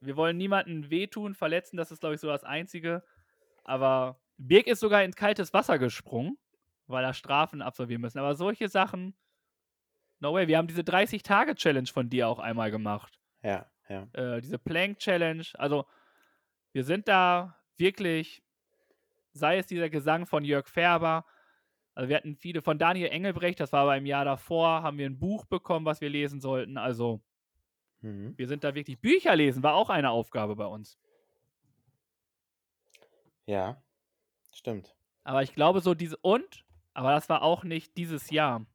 Wir 0.02 0.18
wollen 0.18 0.36
niemanden 0.38 0.90
wehtun, 0.90 1.34
verletzen, 1.36 1.78
das 1.78 1.92
ist, 1.92 2.02
glaube 2.02 2.16
ich, 2.16 2.22
so 2.22 2.28
das 2.28 2.44
Einzige. 2.44 3.04
Aber 3.64 4.20
Birk 4.38 4.68
ist 4.68 4.82
sogar 4.82 5.04
ins 5.04 5.16
kaltes 5.16 5.54
Wasser 5.54 5.80
gesprungen, 5.80 6.38
weil 6.88 7.06
er 7.06 7.14
Strafen 7.14 7.62
absolvieren 7.62 8.02
müssen. 8.02 8.20
Aber 8.20 8.36
solche 8.36 8.68
Sachen, 8.68 9.16
no 10.20 10.34
way. 10.34 10.48
Wir 10.48 10.58
haben 10.58 10.68
diese 10.68 10.84
30-Tage-Challenge 10.84 11.88
von 11.88 12.10
dir 12.10 12.28
auch 12.28 12.40
einmal 12.40 12.72
gemacht. 12.72 13.20
Ja, 13.42 13.70
ja. 13.88 14.08
Äh, 14.14 14.42
diese 14.42 14.60
Plank-Challenge. 14.60 15.46
Also, 15.54 15.86
wir 16.74 16.84
sind 16.84 17.08
da 17.08 17.58
wirklich, 17.78 18.44
sei 19.32 19.58
es 19.58 19.68
dieser 19.68 19.90
Gesang 19.90 20.26
von 20.26 20.44
Jörg 20.44 20.68
Färber, 20.68 21.26
also 21.94 22.10
wir 22.10 22.16
hatten 22.18 22.36
viele 22.36 22.62
von 22.62 22.78
Daniel 22.80 23.10
Engelbrecht, 23.10 23.60
das 23.60 23.72
war 23.72 23.82
aber 23.84 23.98
im 23.98 24.06
Jahr 24.06 24.26
davor, 24.26 24.84
haben 24.84 24.98
wir 24.98 25.06
ein 25.06 25.20
Buch 25.20 25.46
bekommen, 25.46 25.86
was 25.86 26.02
wir 26.02 26.10
lesen 26.10 26.42
sollten. 26.42 26.78
Also, 26.78 27.22
Mhm. 28.02 28.38
wir 28.38 28.48
sind 28.48 28.64
da 28.64 28.76
wirklich. 28.76 29.00
Bücher 29.00 29.36
lesen 29.36 29.64
war 29.64 29.76
auch 29.76 29.90
eine 29.90 30.10
Aufgabe 30.12 30.56
bei 30.56 30.66
uns. 30.66 31.00
Ja, 33.46 33.82
stimmt. 34.54 34.96
Aber 35.24 35.42
ich 35.42 35.56
glaube, 35.56 35.80
so 35.80 35.94
diese. 35.94 36.18
Und, 36.18 36.66
aber 36.94 37.12
das 37.12 37.30
war 37.30 37.42
auch 37.42 37.64
nicht 37.64 37.98
dieses 37.98 38.30
Jahr. 38.30 38.66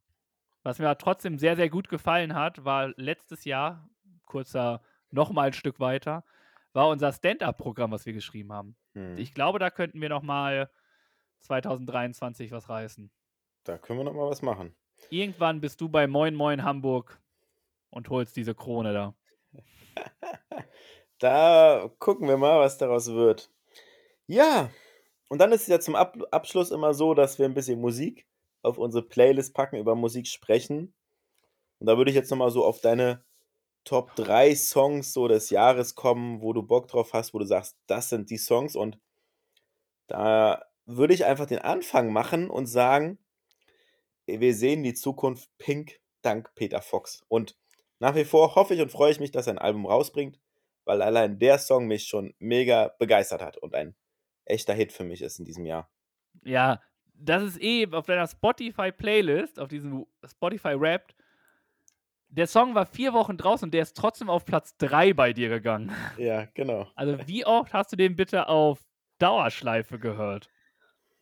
Was 0.63 0.79
mir 0.79 0.97
trotzdem 0.99 1.39
sehr, 1.39 1.57
sehr 1.57 1.71
gut 1.71 1.89
gefallen 1.89 2.35
hat, 2.35 2.65
war 2.65 2.93
letztes 2.97 3.45
Jahr, 3.45 3.89
kurzer, 4.25 4.83
nochmal 5.11 5.49
ein 5.49 5.53
Stück 5.53 5.79
weiter, 5.81 6.25
war 6.73 6.89
unser 6.89 7.13
Stand-Up-Programm, 7.13 7.91
was 7.91 8.07
wir 8.07 8.13
geschrieben 8.13 8.53
haben. 8.53 8.77
Mhm. 8.95 9.17
Ich 9.17 9.35
glaube, 9.35 9.59
da 9.59 9.71
könnten 9.71 10.01
wir 10.01 10.09
nochmal 10.09 10.71
2023 11.41 12.53
was 12.53 12.69
reißen. 12.69 13.11
Da 13.65 13.79
können 13.79 14.01
wir 14.01 14.05
noch 14.05 14.15
mal 14.15 14.31
was 14.31 14.43
machen. 14.43 14.75
Irgendwann 15.11 15.61
bist 15.61 15.81
du 15.81 15.89
bei 15.89 16.07
Moin 16.07 16.35
Moin 16.35 16.65
Hamburg 16.65 17.21
und 17.91 18.09
holst 18.11 18.37
diese 18.37 18.55
Krone 18.55 18.93
da. 18.93 19.15
Da 21.21 21.91
gucken 21.99 22.29
wir 22.29 22.37
mal, 22.37 22.61
was 22.61 22.79
daraus 22.79 23.09
wird. 23.09 23.51
Ja, 24.29 24.71
und 25.29 25.39
dann 25.41 25.53
ist 25.53 25.63
es 25.63 25.67
ja 25.67 25.81
zum 25.81 25.97
Ab 25.97 26.17
Abschluss 26.31 26.71
immer 26.71 26.95
so, 26.95 27.15
dass 27.15 27.39
wir 27.39 27.47
ein 27.47 27.55
bisschen 27.55 27.81
Musik 27.81 28.27
auf 28.63 28.79
unsere 28.79 29.03
Playlist 29.03 29.55
packen, 29.55 29.77
über 29.77 29.95
Musik 29.95 30.27
sprechen. 30.27 30.95
Und 31.81 31.87
da 31.87 31.97
würde 31.97 32.11
ich 32.11 32.17
jetzt 32.17 32.31
noch 32.31 32.39
mal 32.39 32.51
so 32.51 32.65
auf 32.65 32.81
deine 32.81 33.25
Top 33.85 34.15
3 34.17 34.55
Songs 34.55 35.13
so 35.13 35.29
des 35.29 35.51
Jahres 35.51 35.95
kommen, 35.95 36.41
wo 36.41 36.53
du 36.53 36.63
Bock 36.63 36.89
drauf 36.89 37.13
hast, 37.13 37.35
wo 37.35 37.39
du 37.39 37.47
sagst, 37.47 37.77
das 37.87 38.09
sind 38.09 38.31
die 38.31 38.39
Songs. 38.39 38.77
Und 38.77 38.99
da 40.07 40.65
würde 40.89 41.13
ich 41.13 41.27
einfach 41.27 41.47
den 41.47 41.59
Anfang 41.59 42.13
machen 42.13 42.49
und 42.49 42.67
sagen, 42.67 43.19
wir 44.27 44.55
sehen 44.55 44.83
die 44.83 44.95
Zukunft 44.95 45.51
pink 45.59 46.01
dank 46.23 46.55
Peter 46.55 46.81
Fox. 46.81 47.25
Und 47.29 47.57
nach 47.99 48.15
wie 48.15 48.25
vor 48.25 48.55
hoffe 48.55 48.75
ich 48.75 48.81
und 48.81 48.91
freue 48.91 49.13
ich 49.13 49.21
mich, 49.21 49.31
dass 49.31 49.47
er 49.47 49.55
ein 49.55 49.59
Album 49.59 49.87
rausbringt, 49.87 50.41
weil 50.85 51.03
allein 51.03 51.39
der 51.39 51.59
Song 51.59 51.87
mich 51.87 52.07
schon 52.07 52.35
mega 52.39 52.89
begeistert 52.99 53.43
hat 53.43 53.59
und 53.59 53.75
ein 53.75 53.95
echter 54.47 54.73
Hit 54.73 54.93
für 54.93 55.05
mich 55.05 55.21
ist 55.21 55.39
in 55.39 55.45
diesem 55.45 55.67
Jahr. 55.67 55.91
Ja, 56.43 56.81
das 57.13 57.43
ist 57.43 57.63
eh 57.63 57.87
auf 57.93 58.07
deiner 58.07 58.27
Spotify-Playlist, 58.27 59.61
auf 59.61 59.69
diesem 59.69 60.07
Spotify-Rap. 60.25 61.13
Der 62.31 62.47
Song 62.47 62.75
war 62.75 62.87
vier 62.87 63.13
Wochen 63.13 63.37
draußen 63.37 63.67
und 63.67 63.75
der 63.75 63.83
ist 63.83 63.97
trotzdem 63.97 64.31
auf 64.31 64.47
Platz 64.47 64.77
3 64.79 65.13
bei 65.13 65.35
dir 65.35 65.51
gegangen. 65.51 65.93
Ja, 66.17 66.47
genau. 66.55 66.87
Also, 66.95 67.19
wie 67.27 67.45
oft 67.45 67.75
hast 67.75 67.93
du 67.93 67.97
den 67.97 68.17
bitte 68.17 68.49
auf 68.49 68.81
Dauerschleife 69.19 69.99
gehört? 69.99 70.49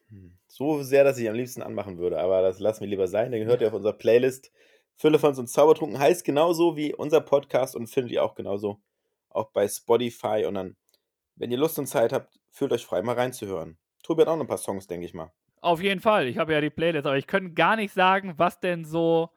Hm. 0.09 0.37
So 0.47 0.83
sehr, 0.83 1.05
dass 1.05 1.19
ich 1.19 1.29
am 1.29 1.35
liebsten 1.35 1.63
anmachen 1.63 1.99
würde, 1.99 2.19
aber 2.19 2.43
das 2.43 2.59
lassen 2.61 2.81
wir 2.81 2.89
lieber 2.89 3.09
sein. 3.09 3.33
Den 3.33 3.43
gehört 3.45 3.61
ihr 3.61 3.69
auf 3.69 3.75
unserer 3.75 3.93
Playlist. 3.93 4.53
Fülle 4.97 5.19
von 5.19 5.35
uns 5.37 5.53
Zaubertrunken 5.53 5.99
heißt 5.99 6.25
genauso 6.25 6.77
wie 6.77 6.95
unser 6.95 7.21
Podcast 7.21 7.77
und 7.77 7.89
findet 7.89 8.13
ihr 8.13 8.23
auch 8.25 8.35
genauso 8.35 8.81
auch 9.29 9.51
bei 9.51 9.69
Spotify. 9.69 10.45
Und 10.47 10.55
dann, 10.55 10.77
wenn 11.35 11.51
ihr 11.51 11.59
Lust 11.59 11.79
und 11.79 11.87
Zeit 11.87 12.13
habt, 12.13 12.39
fühlt 12.51 12.73
euch 12.73 12.87
frei, 12.87 13.03
mal 13.03 13.15
reinzuhören. 13.15 13.77
Tobi 14.03 14.23
hat 14.23 14.29
auch 14.29 14.37
noch 14.37 14.45
ein 14.45 14.49
paar 14.49 14.57
Songs, 14.59 14.87
denke 14.87 15.05
ich 15.07 15.13
mal. 15.15 15.33
Auf 15.61 15.83
jeden 15.83 16.01
Fall. 16.01 16.29
Ich 16.29 16.39
habe 16.39 16.53
ja 16.53 16.61
die 16.61 16.71
Playlist, 16.71 17.07
aber 17.07 17.19
ich 17.19 17.27
könnte 17.27 17.53
gar 17.55 17.77
nicht 17.77 17.93
sagen, 17.93 18.35
was 18.37 18.61
denn 18.61 18.85
so 18.85 19.31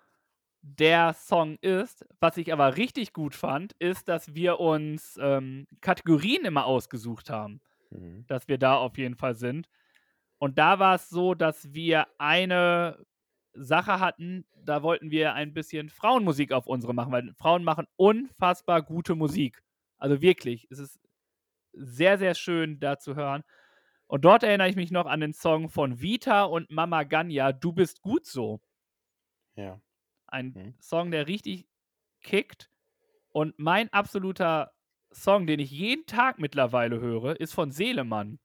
der 0.61 1.13
Song 1.13 1.57
ist. 1.61 2.05
Was 2.20 2.38
ich 2.38 2.53
aber 2.53 2.78
richtig 2.78 3.13
gut 3.13 3.34
fand, 3.34 3.74
ist, 3.80 4.07
dass 4.07 4.36
wir 4.36 4.59
uns 4.59 5.17
ähm, 5.22 5.67
Kategorien 5.82 6.45
immer 6.45 6.65
ausgesucht 6.65 7.30
haben, 7.30 7.61
Mhm. 7.91 8.26
dass 8.28 8.47
wir 8.47 8.59
da 8.59 8.78
auf 8.78 8.97
jeden 8.97 9.15
Fall 9.15 9.36
sind. 9.36 9.67
Und 10.39 10.57
da 10.57 10.79
war 10.79 10.95
es 10.95 11.09
so, 11.09 11.35
dass 11.35 11.73
wir 11.73 12.07
eine 12.17 13.05
Sache 13.53 13.99
hatten, 13.99 14.45
da 14.55 14.83
wollten 14.83 15.11
wir 15.11 15.33
ein 15.33 15.53
bisschen 15.53 15.89
Frauenmusik 15.89 16.51
auf 16.53 16.67
unsere 16.67 16.93
machen, 16.93 17.11
weil 17.11 17.33
Frauen 17.35 17.63
machen 17.63 17.87
unfassbar 17.97 18.81
gute 18.81 19.15
Musik. 19.15 19.63
Also 19.97 20.21
wirklich, 20.21 20.67
es 20.71 20.79
ist 20.79 20.99
sehr, 21.73 22.17
sehr 22.17 22.35
schön 22.35 22.79
da 22.79 22.99
zu 22.99 23.15
hören. 23.15 23.43
Und 24.07 24.25
dort 24.25 24.43
erinnere 24.43 24.69
ich 24.69 24.75
mich 24.75 24.91
noch 24.91 25.05
an 25.07 25.21
den 25.21 25.33
Song 25.33 25.69
von 25.69 26.01
Vita 26.01 26.43
und 26.43 26.71
Mama 26.71 27.03
Ganya, 27.03 27.51
Du 27.53 27.73
bist 27.73 28.01
gut 28.01 28.25
so. 28.25 28.61
Ja. 29.55 29.81
Ein 30.27 30.55
Mhm. 30.55 30.75
Song, 30.79 31.11
der 31.11 31.27
richtig 31.27 31.67
kickt. 32.21 32.69
Und 33.29 33.57
mein 33.59 33.91
absoluter 33.93 34.73
Song, 35.11 35.47
den 35.47 35.59
ich 35.59 35.71
jeden 35.71 36.05
Tag 36.05 36.39
mittlerweile 36.39 36.99
höre, 36.99 37.39
ist 37.39 37.53
von 37.53 37.71
Seelemann. 37.71 38.39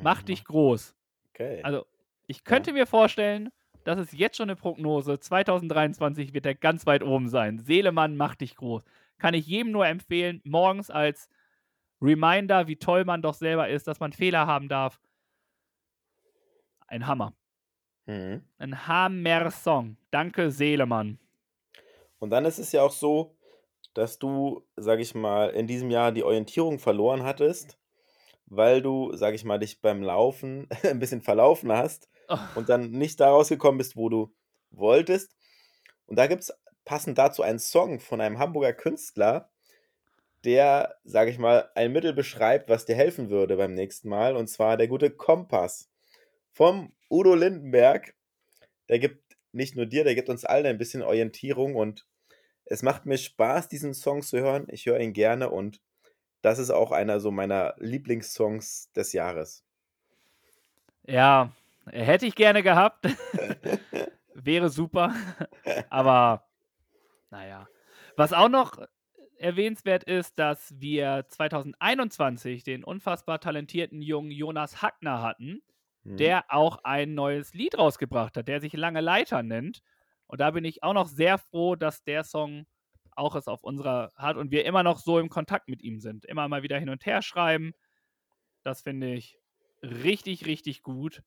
Mach 0.00 0.22
Mhm. 0.22 0.26
dich 0.26 0.44
groß. 0.44 0.94
Okay. 1.34 1.62
Also, 1.62 1.86
ich 2.26 2.44
könnte 2.44 2.72
mir 2.72 2.86
vorstellen, 2.86 3.50
das 3.84 3.98
ist 4.00 4.12
jetzt 4.14 4.36
schon 4.36 4.50
eine 4.50 4.56
Prognose. 4.56 5.20
2023 5.20 6.34
wird 6.34 6.46
er 6.46 6.54
ganz 6.54 6.86
weit 6.86 7.02
oben 7.02 7.28
sein. 7.28 7.60
Seelemann, 7.60 8.16
mach 8.16 8.36
dich 8.36 8.56
groß. 8.56 8.84
Kann 9.18 9.34
ich 9.34 9.46
jedem 9.46 9.72
nur 9.72 9.86
empfehlen, 9.86 10.40
morgens 10.44 10.90
als 10.90 11.28
Reminder, 12.02 12.68
wie 12.68 12.76
toll 12.76 13.04
man 13.04 13.22
doch 13.22 13.34
selber 13.34 13.68
ist, 13.70 13.86
dass 13.88 14.00
man 14.00 14.12
Fehler 14.12 14.46
haben 14.46 14.68
darf. 14.68 15.00
Ein 16.86 17.06
Hammer. 17.08 17.34
Mhm. 18.06 18.42
Ein 18.56 18.86
Hammer-Song. 18.86 19.98
Danke, 20.10 20.50
Seelemann. 20.50 21.18
Und 22.18 22.30
dann 22.30 22.44
ist 22.44 22.58
es 22.58 22.72
ja 22.72 22.82
auch 22.82 22.92
so, 22.92 23.36
dass 23.94 24.18
du, 24.18 24.66
sag 24.76 25.00
ich 25.00 25.14
mal, 25.14 25.50
in 25.50 25.66
diesem 25.66 25.90
Jahr 25.90 26.12
die 26.12 26.24
Orientierung 26.24 26.78
verloren 26.78 27.24
hattest, 27.24 27.78
weil 28.46 28.82
du, 28.82 29.14
sag 29.14 29.34
ich 29.34 29.44
mal, 29.44 29.58
dich 29.58 29.80
beim 29.80 30.02
Laufen 30.02 30.68
ein 30.82 30.98
bisschen 30.98 31.22
verlaufen 31.22 31.72
hast 31.72 32.08
Oh, 32.28 32.38
und 32.54 32.68
dann 32.68 32.90
nicht 32.90 33.20
da 33.20 33.30
rausgekommen 33.30 33.78
bist, 33.78 33.96
wo 33.96 34.08
du 34.08 34.34
wolltest. 34.70 35.34
Und 36.06 36.18
da 36.18 36.26
gibt 36.26 36.42
es 36.42 36.52
passend 36.84 37.18
dazu 37.18 37.42
einen 37.42 37.58
Song 37.58 38.00
von 38.00 38.20
einem 38.20 38.38
Hamburger 38.38 38.72
Künstler, 38.72 39.50
der, 40.44 40.96
sag 41.04 41.28
ich 41.28 41.38
mal, 41.38 41.70
ein 41.74 41.92
Mittel 41.92 42.12
beschreibt, 42.12 42.68
was 42.68 42.84
dir 42.84 42.96
helfen 42.96 43.30
würde 43.30 43.56
beim 43.56 43.74
nächsten 43.74 44.08
Mal. 44.08 44.36
Und 44.36 44.48
zwar 44.48 44.76
der 44.76 44.88
gute 44.88 45.10
Kompass 45.10 45.90
vom 46.52 46.92
Udo 47.10 47.34
Lindenberg. 47.34 48.14
Der 48.88 48.98
gibt 48.98 49.36
nicht 49.52 49.76
nur 49.76 49.86
dir, 49.86 50.04
der 50.04 50.14
gibt 50.14 50.28
uns 50.28 50.44
allen 50.44 50.66
ein 50.66 50.78
bisschen 50.78 51.02
Orientierung 51.02 51.76
und 51.76 52.06
es 52.64 52.82
macht 52.82 53.06
mir 53.06 53.18
Spaß, 53.18 53.68
diesen 53.68 53.92
Song 53.92 54.22
zu 54.22 54.38
hören. 54.38 54.66
Ich 54.70 54.86
höre 54.86 55.00
ihn 55.00 55.12
gerne 55.12 55.50
und 55.50 55.80
das 56.42 56.58
ist 56.58 56.70
auch 56.70 56.92
einer 56.92 57.20
so 57.20 57.30
meiner 57.30 57.74
Lieblingssongs 57.78 58.92
des 58.92 59.12
Jahres. 59.12 59.64
ja, 61.06 61.52
hätte 61.86 62.26
ich 62.26 62.34
gerne 62.34 62.62
gehabt. 62.62 63.06
Wäre 64.34 64.70
super. 64.70 65.14
Aber, 65.90 66.46
naja. 67.30 67.68
Was 68.16 68.32
auch 68.32 68.48
noch 68.48 68.78
erwähnenswert 69.38 70.04
ist, 70.04 70.38
dass 70.38 70.74
wir 70.78 71.26
2021 71.28 72.62
den 72.64 72.84
unfassbar 72.84 73.40
talentierten 73.40 74.00
jungen 74.02 74.30
Jonas 74.30 74.82
Hackner 74.82 75.22
hatten, 75.22 75.62
Mhm. 76.04 76.16
der 76.16 76.44
auch 76.52 76.78
ein 76.82 77.14
neues 77.14 77.54
Lied 77.54 77.78
rausgebracht 77.78 78.36
hat, 78.36 78.48
der 78.48 78.60
sich 78.60 78.72
Lange 78.72 79.00
Leiter 79.00 79.44
nennt. 79.44 79.82
Und 80.26 80.40
da 80.40 80.50
bin 80.50 80.64
ich 80.64 80.82
auch 80.82 80.94
noch 80.94 81.06
sehr 81.06 81.38
froh, 81.38 81.76
dass 81.76 82.02
der 82.02 82.24
Song 82.24 82.66
auch 83.16 83.34
es 83.34 83.48
auf 83.48 83.62
unserer 83.62 84.12
hat 84.16 84.36
und 84.36 84.50
wir 84.50 84.64
immer 84.64 84.82
noch 84.82 84.98
so 84.98 85.18
im 85.18 85.28
Kontakt 85.28 85.68
mit 85.68 85.82
ihm 85.82 86.00
sind. 86.00 86.24
Immer 86.24 86.48
mal 86.48 86.62
wieder 86.62 86.78
hin 86.78 86.88
und 86.88 87.04
her 87.06 87.22
schreiben. 87.22 87.74
Das 88.62 88.82
finde 88.82 89.12
ich 89.12 89.38
richtig, 89.82 90.46
richtig 90.46 90.82
gut. 90.82 91.22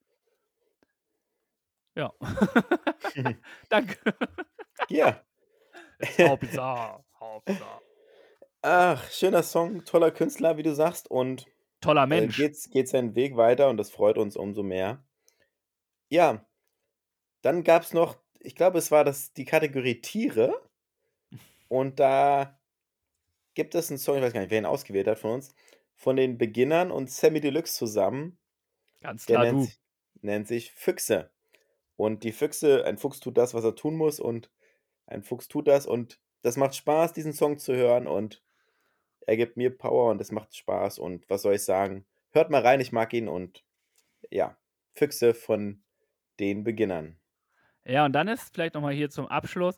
Ja. 1.95 2.13
Danke. 3.69 3.97
Ja. 4.89 5.21
Hauptsache, 6.19 7.03
Hauptsache. 7.19 7.81
Ach, 8.61 9.11
schöner 9.11 9.43
Song, 9.43 9.85
toller 9.85 10.11
Künstler, 10.11 10.57
wie 10.57 10.63
du 10.63 10.73
sagst. 10.73 11.09
Und 11.09 11.45
Toller 11.81 12.03
äh, 12.03 12.07
Mensch. 12.07 12.35
geht, 12.35 12.57
geht 12.71 12.89
seinen 12.89 13.15
Weg 13.15 13.37
weiter 13.37 13.69
und 13.69 13.77
das 13.77 13.91
freut 13.91 14.17
uns 14.17 14.35
umso 14.35 14.63
mehr. 14.63 15.03
Ja, 16.09 16.45
dann 17.41 17.63
gab 17.63 17.83
es 17.83 17.93
noch, 17.93 18.17
ich 18.39 18.55
glaube, 18.55 18.79
es 18.79 18.91
war 18.91 19.03
das, 19.03 19.33
die 19.33 19.45
Kategorie 19.45 20.01
Tiere. 20.01 20.59
Und 21.75 21.99
da 21.99 22.57
gibt 23.53 23.75
es 23.75 23.89
einen 23.89 23.97
Song, 23.97 24.15
ich 24.17 24.21
weiß 24.23 24.33
gar 24.33 24.39
nicht, 24.41 24.49
wer 24.51 24.59
ihn 24.59 24.65
ausgewählt 24.65 25.07
hat 25.07 25.19
von 25.19 25.31
uns, 25.31 25.53
von 25.95 26.15
den 26.15 26.37
Beginnern 26.37 26.91
und 26.91 27.09
Sammy 27.09 27.41
Deluxe 27.41 27.73
zusammen. 27.75 28.37
Ganz 29.01 29.25
Der 29.25 29.39
klar 29.39 29.51
nennt, 29.51 29.65
sich- 29.65 29.79
nennt 30.21 30.47
sich 30.47 30.71
Füchse. 30.71 31.31
Und 31.97 32.23
die 32.23 32.31
Füchse, 32.31 32.85
ein 32.85 32.97
Fuchs 32.97 33.19
tut 33.19 33.37
das, 33.37 33.53
was 33.53 33.63
er 33.63 33.75
tun 33.75 33.95
muss, 33.95 34.19
und 34.19 34.49
ein 35.07 35.21
Fuchs 35.23 35.47
tut 35.47 35.67
das. 35.67 35.85
Und 35.85 36.19
das 36.41 36.57
macht 36.57 36.75
Spaß, 36.75 37.13
diesen 37.13 37.33
Song 37.33 37.57
zu 37.57 37.75
hören. 37.75 38.07
Und 38.07 38.43
er 39.27 39.37
gibt 39.37 39.57
mir 39.57 39.75
Power 39.77 40.11
und 40.11 40.19
es 40.21 40.31
macht 40.31 40.55
Spaß. 40.55 40.99
Und 40.99 41.29
was 41.29 41.41
soll 41.41 41.55
ich 41.55 41.63
sagen? 41.63 42.05
Hört 42.31 42.49
mal 42.49 42.61
rein, 42.61 42.81
ich 42.81 42.91
mag 42.91 43.13
ihn. 43.13 43.27
Und 43.29 43.63
ja, 44.29 44.57
Füchse 44.93 45.33
von 45.33 45.83
den 46.39 46.63
Beginnern. 46.63 47.17
Ja, 47.85 48.05
und 48.05 48.13
dann 48.13 48.27
ist 48.27 48.53
vielleicht 48.53 48.73
nochmal 48.75 48.93
hier 48.93 49.09
zum 49.09 49.27
Abschluss. 49.27 49.77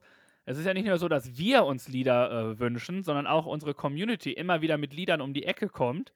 Es 0.50 0.58
ist 0.58 0.66
ja 0.66 0.74
nicht 0.74 0.88
nur 0.88 0.98
so, 0.98 1.10
dass 1.10 1.38
wir 1.38 1.66
uns 1.66 1.90
Lieder 1.90 2.32
äh, 2.32 2.60
wünschen, 2.60 3.04
sondern 3.04 3.28
auch 3.28 3.46
unsere 3.46 3.74
Community 3.74 4.32
immer 4.32 4.62
wieder 4.62 4.78
mit 4.78 4.94
Liedern 4.94 5.20
um 5.20 5.34
die 5.34 5.44
Ecke 5.44 5.68
kommt. 5.68 6.14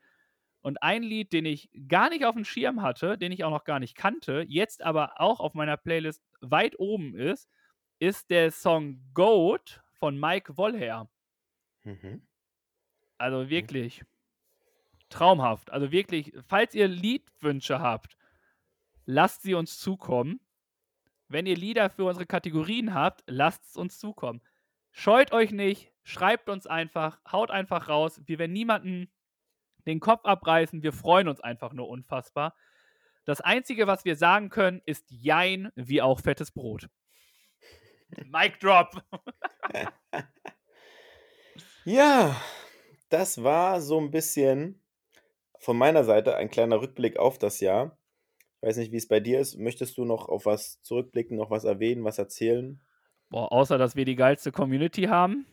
Und 0.61 0.81
ein 0.81 1.03
Lied, 1.03 1.33
den 1.33 1.43
ich 1.43 1.69
gar 1.89 2.09
nicht 2.09 2.23
auf 2.23 2.35
dem 2.35 2.45
Schirm 2.45 2.81
hatte, 2.81 3.17
den 3.17 3.33
ich 3.33 3.43
auch 3.43 3.49
noch 3.49 3.65
gar 3.65 3.79
nicht 3.79 3.93
kannte, 3.93 4.45
jetzt 4.47 4.83
aber 4.83 5.19
auch 5.19 5.41
auf 5.41 5.53
meiner 5.53 5.75
Playlist 5.75 6.23
weit 6.39 6.79
oben 6.79 7.13
ist, 7.13 7.49
ist 7.99 8.29
der 8.29 8.51
Song 8.51 9.01
Goat 9.13 9.81
von 9.99 10.17
Mike 10.17 10.55
Wollher. 10.55 11.09
Mhm. 11.83 12.25
Also 13.17 13.49
wirklich 13.49 14.05
traumhaft. 15.09 15.73
Also 15.73 15.91
wirklich, 15.91 16.31
falls 16.47 16.73
ihr 16.73 16.87
Liedwünsche 16.87 17.81
habt, 17.81 18.15
lasst 19.05 19.41
sie 19.41 19.55
uns 19.55 19.77
zukommen. 19.77 20.39
Wenn 21.31 21.45
ihr 21.45 21.55
Lieder 21.55 21.89
für 21.89 22.03
unsere 22.03 22.25
Kategorien 22.25 22.93
habt, 22.93 23.23
lasst 23.25 23.65
es 23.65 23.77
uns 23.77 23.97
zukommen. 23.97 24.41
Scheut 24.91 25.31
euch 25.31 25.51
nicht, 25.51 25.93
schreibt 26.03 26.49
uns 26.49 26.67
einfach, 26.67 27.21
haut 27.31 27.51
einfach 27.51 27.87
raus. 27.87 28.21
Wir 28.25 28.37
werden 28.37 28.51
niemanden 28.51 29.09
den 29.87 30.01
Kopf 30.01 30.25
abreißen. 30.25 30.83
Wir 30.83 30.91
freuen 30.91 31.29
uns 31.29 31.39
einfach 31.39 31.71
nur 31.71 31.87
unfassbar. 31.87 32.55
Das 33.23 33.39
Einzige, 33.39 33.87
was 33.87 34.03
wir 34.03 34.17
sagen 34.17 34.49
können, 34.49 34.81
ist 34.85 35.05
Jein, 35.09 35.71
wie 35.75 36.01
auch 36.01 36.19
fettes 36.19 36.51
Brot. 36.51 36.89
Mic 38.25 38.59
drop. 38.59 39.01
Ja, 41.83 42.39
das 43.09 43.43
war 43.43 43.81
so 43.81 43.99
ein 43.99 44.11
bisschen 44.11 44.83
von 45.57 45.75
meiner 45.75 46.03
Seite 46.03 46.35
ein 46.35 46.51
kleiner 46.51 46.79
Rückblick 46.79 47.17
auf 47.17 47.39
das 47.39 47.59
Jahr. 47.59 47.97
Ich 48.61 48.67
weiß 48.67 48.77
nicht, 48.77 48.91
wie 48.91 48.97
es 48.97 49.07
bei 49.07 49.19
dir 49.19 49.39
ist. 49.39 49.57
Möchtest 49.57 49.97
du 49.97 50.05
noch 50.05 50.29
auf 50.29 50.45
was 50.45 50.81
zurückblicken, 50.83 51.35
noch 51.35 51.49
was 51.49 51.63
erwähnen, 51.63 52.03
was 52.03 52.19
erzählen? 52.19 52.79
Boah, 53.29 53.51
außer 53.51 53.77
dass 53.79 53.95
wir 53.95 54.05
die 54.05 54.15
geilste 54.15 54.51
Community 54.51 55.03
haben, 55.03 55.45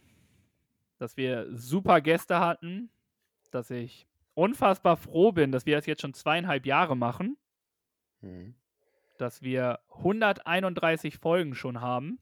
dass 0.98 1.16
wir 1.16 1.46
super 1.56 2.00
Gäste 2.02 2.38
hatten, 2.38 2.90
dass 3.50 3.70
ich 3.70 4.06
unfassbar 4.34 4.96
froh 4.96 5.32
bin, 5.32 5.52
dass 5.52 5.64
wir 5.64 5.76
das 5.76 5.86
jetzt 5.86 6.02
schon 6.02 6.12
zweieinhalb 6.12 6.66
Jahre 6.66 6.96
machen, 6.96 7.38
Mhm. 8.20 8.54
dass 9.16 9.40
wir 9.42 9.78
131 9.88 11.16
Folgen 11.18 11.54
schon 11.54 11.80
haben. 11.80 12.18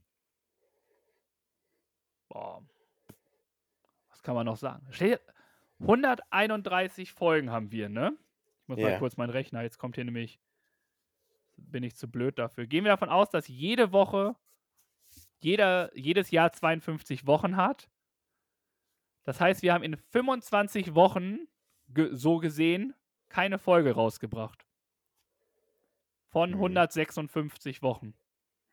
Boah. 2.28 2.62
Was 4.11 4.22
kann 4.22 4.34
man 4.34 4.47
noch 4.47 4.57
sagen? 4.57 4.87
Stell 4.91 5.09
dir, 5.11 5.20
131 5.80 7.12
Folgen 7.12 7.51
haben 7.51 7.72
wir, 7.72 7.89
ne? 7.89 8.16
Ich 8.62 8.68
muss 8.68 8.78
mal 8.78 8.93
Ja. 8.93 8.99
kurz 8.99 9.16
meinen 9.16 9.30
Rechner, 9.30 9.62
jetzt 9.62 9.78
kommt 9.78 9.95
hier 9.97 10.05
nämlich, 10.05 10.39
bin 11.57 11.82
ich 11.82 11.96
zu 11.96 12.09
blöd 12.11 12.38
dafür. 12.38 12.66
Gehen 12.66 12.84
wir 12.84 12.90
davon 12.92 13.09
aus, 13.09 13.30
dass 13.30 13.48
jede 13.48 13.92
Woche, 13.92 14.36
jeder, 15.40 15.96
jedes 15.96 16.30
Jahr 16.30 16.52
52 16.52 17.26
Wochen 17.26 17.57
hat. 17.57 17.88
Das 19.24 19.40
heißt, 19.40 19.62
wir 19.62 19.72
haben 19.72 19.82
in 19.84 19.96
25 19.96 20.94
Wochen 20.94 21.48
ge 21.88 22.11
so 22.12 22.38
gesehen 22.38 22.94
keine 23.28 23.59
Folge 23.59 23.92
rausgebracht. 23.92 24.64
Von 26.28 26.50
Mhm. 26.50 26.57
156 26.57 27.82
Wochen. 27.82 28.14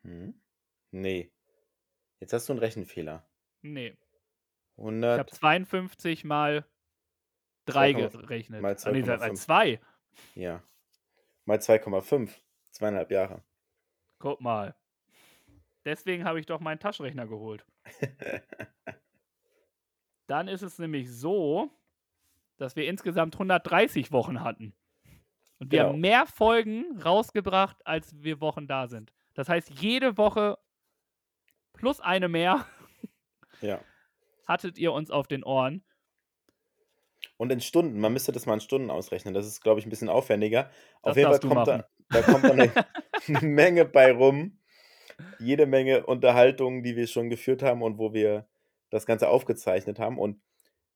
Mhm. 0.02 0.40
Nee. 0.90 1.30
Jetzt 2.20 2.32
hast 2.32 2.48
du 2.48 2.52
einen 2.52 2.60
Rechenfehler. 2.60 3.26
Nee. 3.62 3.96
Ich 4.76 4.78
habe 4.78 4.88
100 4.90 5.30
52 5.30 6.24
mal 6.24 6.64
3 7.66 7.92
2,5 7.92 8.20
gerechnet. 8.20 8.62
mal 8.62 8.76
Ah, 8.76 8.90
nee, 8.90 9.02
mal 9.02 9.16
2,5. 9.18 9.34
2. 9.36 9.80
Ja. 10.34 10.62
Mal 11.44 11.58
2,5. 11.58 12.30
Zweieinhalb 12.74 13.10
Jahre. 13.10 13.42
Guck 14.18 14.40
mal. 14.40 14.74
Deswegen 15.84 16.24
habe 16.24 16.40
ich 16.40 16.46
doch 16.46 16.60
meinen 16.60 16.78
Taschenrechner 16.80 17.26
geholt. 17.26 17.64
Dann 20.26 20.48
ist 20.48 20.62
es 20.62 20.78
nämlich 20.78 21.10
so, 21.12 21.70
dass 22.56 22.76
wir 22.76 22.88
insgesamt 22.88 23.34
130 23.34 24.10
Wochen 24.12 24.40
hatten. 24.42 24.74
Und 25.58 25.70
wir 25.70 25.80
Genau. 25.80 25.92
haben 25.92 26.00
mehr 26.00 26.26
Folgen 26.26 26.98
rausgebracht, 27.00 27.86
als 27.86 28.22
wir 28.22 28.40
Wochen 28.40 28.66
da 28.66 28.88
sind. 28.88 29.12
Das 29.34 29.48
heißt, 29.48 29.70
jede 29.80 30.16
Woche 30.16 30.58
plus 31.74 32.00
eine 32.00 32.28
mehr 32.28 32.66
Ja. 33.60 33.80
hattet 34.46 34.78
ihr 34.78 34.92
uns 34.92 35.10
auf 35.10 35.26
den 35.28 35.44
Ohren. 35.44 35.84
Und 37.36 37.50
in 37.50 37.60
Stunden, 37.60 37.98
man 38.00 38.12
müsste 38.12 38.32
das 38.32 38.46
mal 38.46 38.54
in 38.54 38.60
Stunden 38.60 38.90
ausrechnen. 38.90 39.34
Das 39.34 39.46
ist, 39.46 39.60
glaube 39.60 39.80
ich, 39.80 39.86
ein 39.86 39.90
bisschen 39.90 40.08
aufwendiger. 40.08 40.70
Auf 41.02 41.10
Das 41.14 41.16
jeden 41.16 41.30
Fall 41.30 41.40
kommt 41.40 41.54
machen. 41.54 41.66
da 41.66 41.88
kommt 42.22 42.44
dann 42.44 42.60
eine, 42.60 42.72
eine 43.28 43.40
Menge 43.42 43.84
bei 43.84 44.12
rum. 44.12 44.58
Jede 45.38 45.66
Menge 45.66 46.06
Unterhaltungen, 46.06 46.82
die 46.82 46.96
wir 46.96 47.06
schon 47.06 47.30
geführt 47.30 47.62
haben 47.62 47.82
und 47.82 47.98
wo 47.98 48.12
wir 48.12 48.48
das 48.90 49.06
Ganze 49.06 49.28
aufgezeichnet 49.28 49.98
haben. 49.98 50.18
Und 50.18 50.40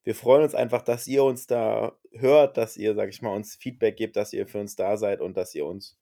wir 0.04 0.14
freuen 0.14 0.42
uns 0.42 0.54
einfach, 0.54 0.82
dass 0.82 1.06
ihr 1.06 1.22
uns 1.22 1.46
da 1.46 1.98
hört, 2.12 2.56
dass 2.56 2.76
ihr, 2.76 2.94
sag 2.94 3.10
ich 3.10 3.22
mal, 3.22 3.34
uns 3.34 3.56
Feedback 3.56 3.96
gebt, 3.96 4.16
dass 4.16 4.32
ihr 4.32 4.46
für 4.46 4.58
uns 4.58 4.74
da 4.74 4.96
seid 4.96 5.20
und 5.20 5.36
dass 5.36 5.54
ihr 5.54 5.66
uns 5.66 5.98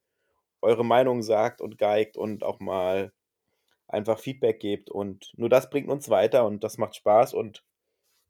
eure 0.63 0.85
Meinung 0.85 1.23
sagt 1.23 1.61
und 1.61 1.79
geigt 1.79 2.17
und 2.17 2.43
auch 2.43 2.61
mal 2.61 3.13
einfach 3.89 4.19
Feedback 4.19 4.61
gebt. 4.61 4.91
Und 4.91 5.33
nur 5.37 5.49
das 5.49 5.71
bringt 5.71 5.89
uns 5.89 6.09
weiter 6.09 6.47
und 6.47 6.65
das 6.65 6.79
macht 6.79 6.97
Spaß. 6.97 7.35
Und 7.35 7.65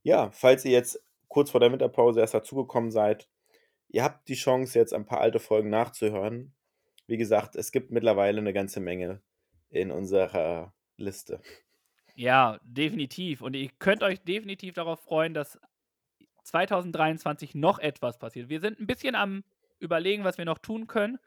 ja, 0.03 0.31
falls 0.33 0.65
ihr 0.65 0.73
jetzt 0.73 1.03
kurz 1.29 1.51
vor 1.51 1.61
der 1.61 1.73
Winterpause 1.73 2.21
erst 2.21 2.35
dazugekommen 2.35 2.91
seid, 2.91 3.29
ihr 3.89 4.03
habt 4.03 4.29
die 4.29 4.35
Chance, 4.35 4.79
jetzt 4.79 4.95
ein 4.95 5.07
paar 5.07 5.21
alte 5.21 5.41
Folgen 5.41 5.71
nachzuhören. 5.71 6.56
Wie 7.07 7.17
gesagt, 7.17 7.57
es 7.57 7.73
gibt 7.73 7.91
mittlerweile 7.91 8.39
eine 8.39 8.53
ganze 8.53 8.81
Menge 8.81 9.21
in 9.71 9.91
unserer 9.91 10.73
Liste. 10.97 11.41
Ja, 12.15 12.59
definitiv. 12.65 13.43
Und 13.43 13.55
ihr 13.55 13.71
könnt 13.79 14.03
euch 14.03 14.23
definitiv 14.23 14.75
darauf 14.75 15.01
freuen, 15.01 15.35
dass 15.35 15.61
2023 16.45 17.55
noch 17.55 17.79
etwas 17.79 18.19
passiert. 18.19 18.49
Wir 18.49 18.61
sind 18.61 18.81
ein 18.81 18.87
bisschen 18.87 19.15
am 19.15 19.45
Überlegen, 19.79 20.25
was 20.25 20.39
wir 20.39 20.45
noch 20.45 20.59
tun 20.59 20.87
können, 20.87 21.19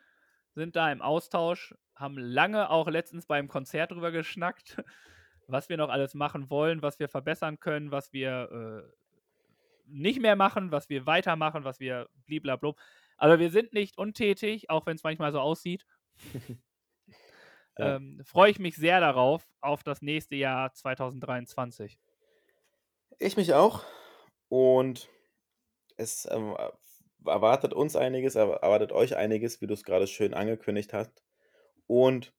sind 0.55 0.75
da 0.75 0.91
im 0.91 1.01
Austausch, 1.01 1.75
haben 1.95 2.17
lange 2.17 2.69
auch 2.69 2.87
letztens 2.87 3.25
beim 3.27 3.47
Konzert 3.47 3.91
drüber 3.91 4.11
geschnackt, 4.11 4.81
was 5.47 5.69
wir 5.69 5.77
noch 5.77 5.89
alles 5.89 6.13
machen 6.13 6.49
wollen, 6.49 6.81
was 6.81 6.99
wir 6.99 7.09
verbessern 7.09 7.59
können, 7.59 7.91
was 7.91 8.11
wir 8.13 8.85
äh, 8.85 8.99
nicht 9.85 10.21
mehr 10.21 10.35
machen, 10.35 10.71
was 10.71 10.89
wir 10.89 11.05
weitermachen, 11.05 11.63
was 11.63 11.79
wir 11.79 12.07
bliblablub. 12.25 12.79
Also 13.19 13.37
wir 13.39 13.51
sind 13.51 13.73
nicht 13.73 13.97
untätig, 13.97 14.69
auch 14.69 14.85
wenn 14.85 14.95
es 14.95 15.03
manchmal 15.03 15.31
so 15.31 15.39
aussieht. 15.39 15.85
Ja. 17.77 17.95
ähm, 17.95 18.19
freue 18.25 18.51
ich 18.51 18.59
mich 18.59 18.75
sehr 18.75 18.99
darauf, 18.99 19.47
auf 19.61 19.83
das 19.83 20.01
nächste 20.01 20.35
Jahr 20.35 20.73
2023. 20.73 21.97
Ich 23.19 23.37
mich 23.37 23.53
auch. 23.53 23.85
Und 24.49 25.07
es 25.95 26.27
ähm, 26.29 26.57
erwartet 27.25 27.73
uns 27.73 27.95
einiges, 27.95 28.35
aber 28.35 28.57
erwartet 28.57 28.91
euch 28.91 29.15
einiges, 29.15 29.61
wie 29.61 29.67
du 29.67 29.73
es 29.73 29.85
gerade 29.85 30.07
schön 30.07 30.33
angekündigt 30.33 30.91
hast. 30.91 31.23
Und 31.87 32.33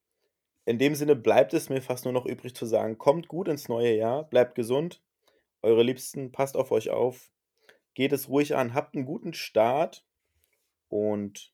in 0.67 0.79
dem 0.79 0.95
Sinne 0.95 1.17
bleibt 1.17 1.55
es 1.55 1.71
mir 1.71 1.81
fast 1.81 2.05
nur 2.05 2.13
noch 2.13 2.27
übrig 2.27 2.55
zu 2.55 2.67
sagen, 2.67 2.99
kommt 2.99 3.29
gut 3.29 3.49
ins 3.49 3.69
neue 3.69 3.95
Jahr, 3.97 4.25
bleibt 4.25 4.55
gesund, 4.55 5.03
eure 5.63 5.83
Liebsten, 5.83 6.33
passt 6.33 6.57
auf 6.57 6.71
euch 6.71 6.91
auf, 6.91 7.31
geht 7.95 8.13
es 8.13 8.29
ruhig 8.29 8.57
an, 8.57 8.75
habt 8.75 8.95
einen 8.95 9.07
guten 9.07 9.33
Start 9.33 10.05
und 10.91 11.53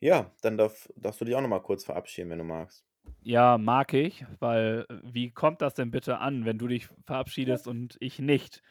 ja, 0.00 0.30
dann 0.42 0.58
darf, 0.58 0.88
darfst 0.96 1.20
du 1.20 1.24
dich 1.24 1.34
auch 1.34 1.40
nochmal 1.40 1.62
kurz 1.62 1.84
verabschieden, 1.84 2.30
wenn 2.30 2.38
du 2.38 2.44
magst. 2.44 2.84
Ja, 3.22 3.56
mag 3.56 3.94
ich, 3.94 4.26
weil 4.40 4.84
äh, 4.88 4.94
wie 5.02 5.30
kommt 5.30 5.62
das 5.62 5.74
denn 5.74 5.90
bitte 5.90 6.18
an, 6.18 6.44
wenn 6.44 6.58
du 6.58 6.68
dich 6.68 6.88
verabschiedest 7.04 7.66
und 7.68 7.96
ich 8.00 8.18
nicht? 8.18 8.62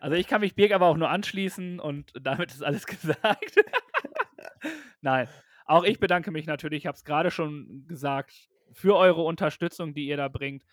Also 0.00 0.16
ich 0.16 0.26
kann 0.26 0.40
mich 0.40 0.54
Birg 0.54 0.72
aber 0.72 0.86
auch 0.86 0.96
nur 0.96 1.10
anschließen 1.10 1.80
und 1.80 2.12
damit 2.20 2.52
ist 2.52 2.62
alles 2.62 2.86
gesagt. 2.86 3.56
Nein, 5.00 5.28
auch 5.66 5.84
ich 5.84 6.00
bedanke 6.00 6.30
mich 6.30 6.46
natürlich, 6.46 6.82
ich 6.82 6.86
habe 6.86 6.96
es 6.96 7.04
gerade 7.04 7.30
schon 7.30 7.84
gesagt, 7.86 8.48
für 8.72 8.96
eure 8.96 9.22
Unterstützung, 9.22 9.94
die 9.94 10.06
ihr 10.06 10.16
da 10.16 10.28
bringt, 10.28 10.64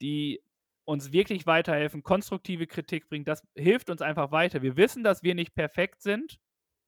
die 0.00 0.42
uns 0.84 1.12
wirklich 1.12 1.46
weiterhelfen, 1.46 2.02
konstruktive 2.02 2.66
Kritik 2.66 3.08
bringt. 3.08 3.28
Das 3.28 3.46
hilft 3.54 3.90
uns 3.90 4.02
einfach 4.02 4.30
weiter. 4.30 4.62
Wir 4.62 4.76
wissen, 4.76 5.02
dass 5.02 5.22
wir 5.22 5.34
nicht 5.34 5.54
perfekt 5.54 6.02
sind, 6.02 6.38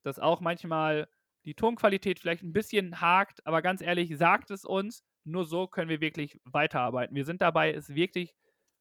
dass 0.03 0.19
auch 0.19 0.41
manchmal 0.41 1.07
die 1.45 1.55
Tonqualität 1.55 2.19
vielleicht 2.19 2.43
ein 2.43 2.53
bisschen 2.53 3.01
hakt, 3.01 3.45
aber 3.45 3.61
ganz 3.61 3.81
ehrlich, 3.81 4.15
sagt 4.17 4.51
es 4.51 4.65
uns. 4.65 5.03
Nur 5.25 5.45
so 5.45 5.67
können 5.67 5.89
wir 5.89 6.01
wirklich 6.01 6.39
weiterarbeiten. 6.43 7.15
Wir 7.15 7.25
sind 7.25 7.41
dabei, 7.41 7.73
es 7.73 7.93
wirklich 7.93 8.33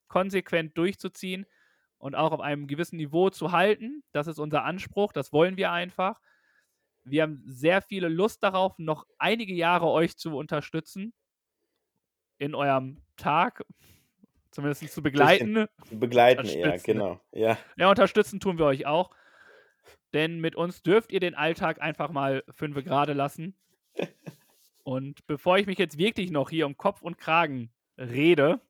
konsequent 0.06 0.76
durchzuziehen 0.78 1.46
und 1.98 2.14
auch 2.14 2.32
auf 2.32 2.40
einem 2.40 2.66
gewissen 2.66 2.96
Niveau 2.96 3.30
zu 3.30 3.52
halten. 3.52 4.02
Das 4.12 4.26
ist 4.26 4.38
unser 4.38 4.64
Anspruch, 4.64 5.12
das 5.12 5.32
wollen 5.32 5.56
wir 5.56 5.72
einfach. 5.72 6.20
Wir 7.04 7.22
haben 7.22 7.42
sehr 7.46 7.82
viele 7.82 8.08
Lust 8.08 8.42
darauf, 8.42 8.78
noch 8.78 9.06
einige 9.18 9.54
Jahre 9.54 9.86
euch 9.88 10.16
zu 10.16 10.36
unterstützen 10.36 11.12
in 12.38 12.54
eurem 12.54 13.02
Tag, 13.16 13.64
zumindest 14.50 14.88
zu 14.92 15.02
begleiten. 15.02 15.66
Begleiten 15.90 16.46
eher, 16.46 16.78
genau. 16.78 17.20
Ja. 17.32 17.58
ja, 17.76 17.90
unterstützen 17.90 18.40
tun 18.40 18.58
wir 18.58 18.66
euch 18.66 18.86
auch. 18.86 19.10
Denn 20.12 20.40
mit 20.40 20.56
uns 20.56 20.82
dürft 20.82 21.12
ihr 21.12 21.20
den 21.20 21.34
Alltag 21.34 21.80
einfach 21.80 22.10
mal 22.10 22.42
fünf 22.50 22.82
gerade 22.84 23.12
lassen. 23.12 23.54
Und 24.84 25.26
bevor 25.26 25.58
ich 25.58 25.66
mich 25.66 25.78
jetzt 25.78 25.98
wirklich 25.98 26.30
noch 26.30 26.50
hier 26.50 26.66
um 26.66 26.76
Kopf 26.76 27.02
und 27.02 27.18
Kragen 27.18 27.70
rede, 27.98 28.60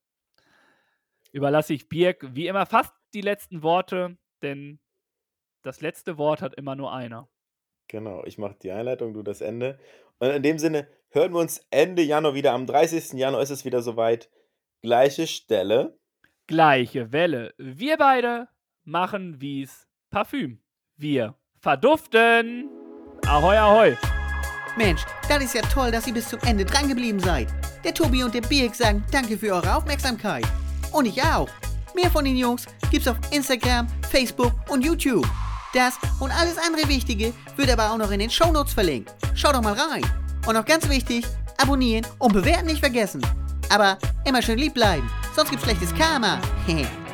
überlasse 1.33 1.75
ich 1.75 1.89
Birk 1.89 2.35
wie 2.35 2.49
immer 2.49 2.66
fast 2.66 2.93
die 3.14 3.21
letzten 3.21 3.62
Worte, 3.62 4.16
denn 4.43 4.81
das 5.62 5.81
letzte 5.81 6.19
Wort 6.19 6.43
hat 6.43 6.55
immer 6.55 6.75
nur 6.75 6.93
einer. 6.93 7.29
Genau, 7.89 8.25
ich 8.25 8.39
mache 8.39 8.57
die 8.62 8.71
Einleitung, 8.71 9.14
du 9.14 9.23
das 9.23 9.41
Ende. 9.41 9.79
Und 10.19 10.31
in 10.31 10.43
dem 10.43 10.59
Sinne 10.59 10.89
hören 11.11 11.33
wir 11.33 11.41
uns 11.41 11.66
Ende 11.71 12.03
Januar 12.03 12.35
wieder. 12.35 12.53
Am 12.53 12.66
30. 12.66 13.12
Januar 13.12 13.43
ist 13.43 13.51
es 13.51 13.64
wieder 13.64 13.83
soweit. 13.83 14.31
Gleiche 14.83 15.27
Stelle. 15.27 15.99
Gleiche 16.47 17.12
Welle. 17.12 17.55
Wir 17.59 17.97
beide 17.97 18.49
machen 18.85 19.41
wie's 19.41 19.87
Parfüm. 20.11 20.61
Wir 21.01 21.36
verduften. 21.61 22.68
Ahoi, 23.24 23.57
ahoi. 23.57 23.96
Mensch, 24.76 25.03
das 25.28 25.44
ist 25.44 25.55
ja 25.55 25.62
toll, 25.62 25.92
dass 25.92 26.09
ihr 26.09 26.12
bis 26.12 26.28
zum 26.28 26.40
Ende 26.40 26.64
drangeblieben 26.64 27.20
seid. 27.20 27.46
Der 27.84 27.94
Tobi 27.94 28.24
und 28.24 28.34
der 28.34 28.40
Birk 28.40 28.74
sagen 28.74 29.05
danke 29.12 29.38
für 29.38 29.55
eure 29.55 29.76
Aufmerksamkeit. 29.76 30.44
Und 30.90 31.07
ich 31.07 31.22
auch. 31.22 31.49
Mehr 31.94 32.11
von 32.11 32.24
den 32.24 32.36
Jungs 32.36 32.66
gibt's 32.90 33.07
auf 33.07 33.16
Instagram, 33.30 33.86
Facebook 34.11 34.53
und 34.70 34.84
YouTube. 34.84 35.24
Das 35.72 35.94
und 36.18 36.32
alles 36.32 36.59
andere 36.59 36.88
Wichtige 36.88 37.32
wird 37.55 37.70
aber 37.70 37.92
auch 37.92 37.99
noch 37.99 38.11
in 38.11 38.18
den 38.18 38.30
Shownotes 38.30 38.72
verlinkt. 38.72 39.14
Schaut 39.36 39.55
doch 39.55 39.62
mal 39.62 39.74
rein. 39.74 40.03
Und 40.49 40.55
noch 40.55 40.64
ganz 40.64 40.88
wichtig, 40.88 41.24
abonnieren 41.59 42.05
und 42.18 42.32
bewerten 42.32 42.66
nicht 42.66 42.80
vergessen. 42.80 43.24
Aber 43.70 43.99
immer 44.24 44.42
schön 44.42 44.59
lieb 44.59 44.74
bleiben, 44.74 45.09
sonst 45.36 45.51
gibt's 45.51 45.64
schlechtes 45.64 45.94
Karma. 45.94 46.40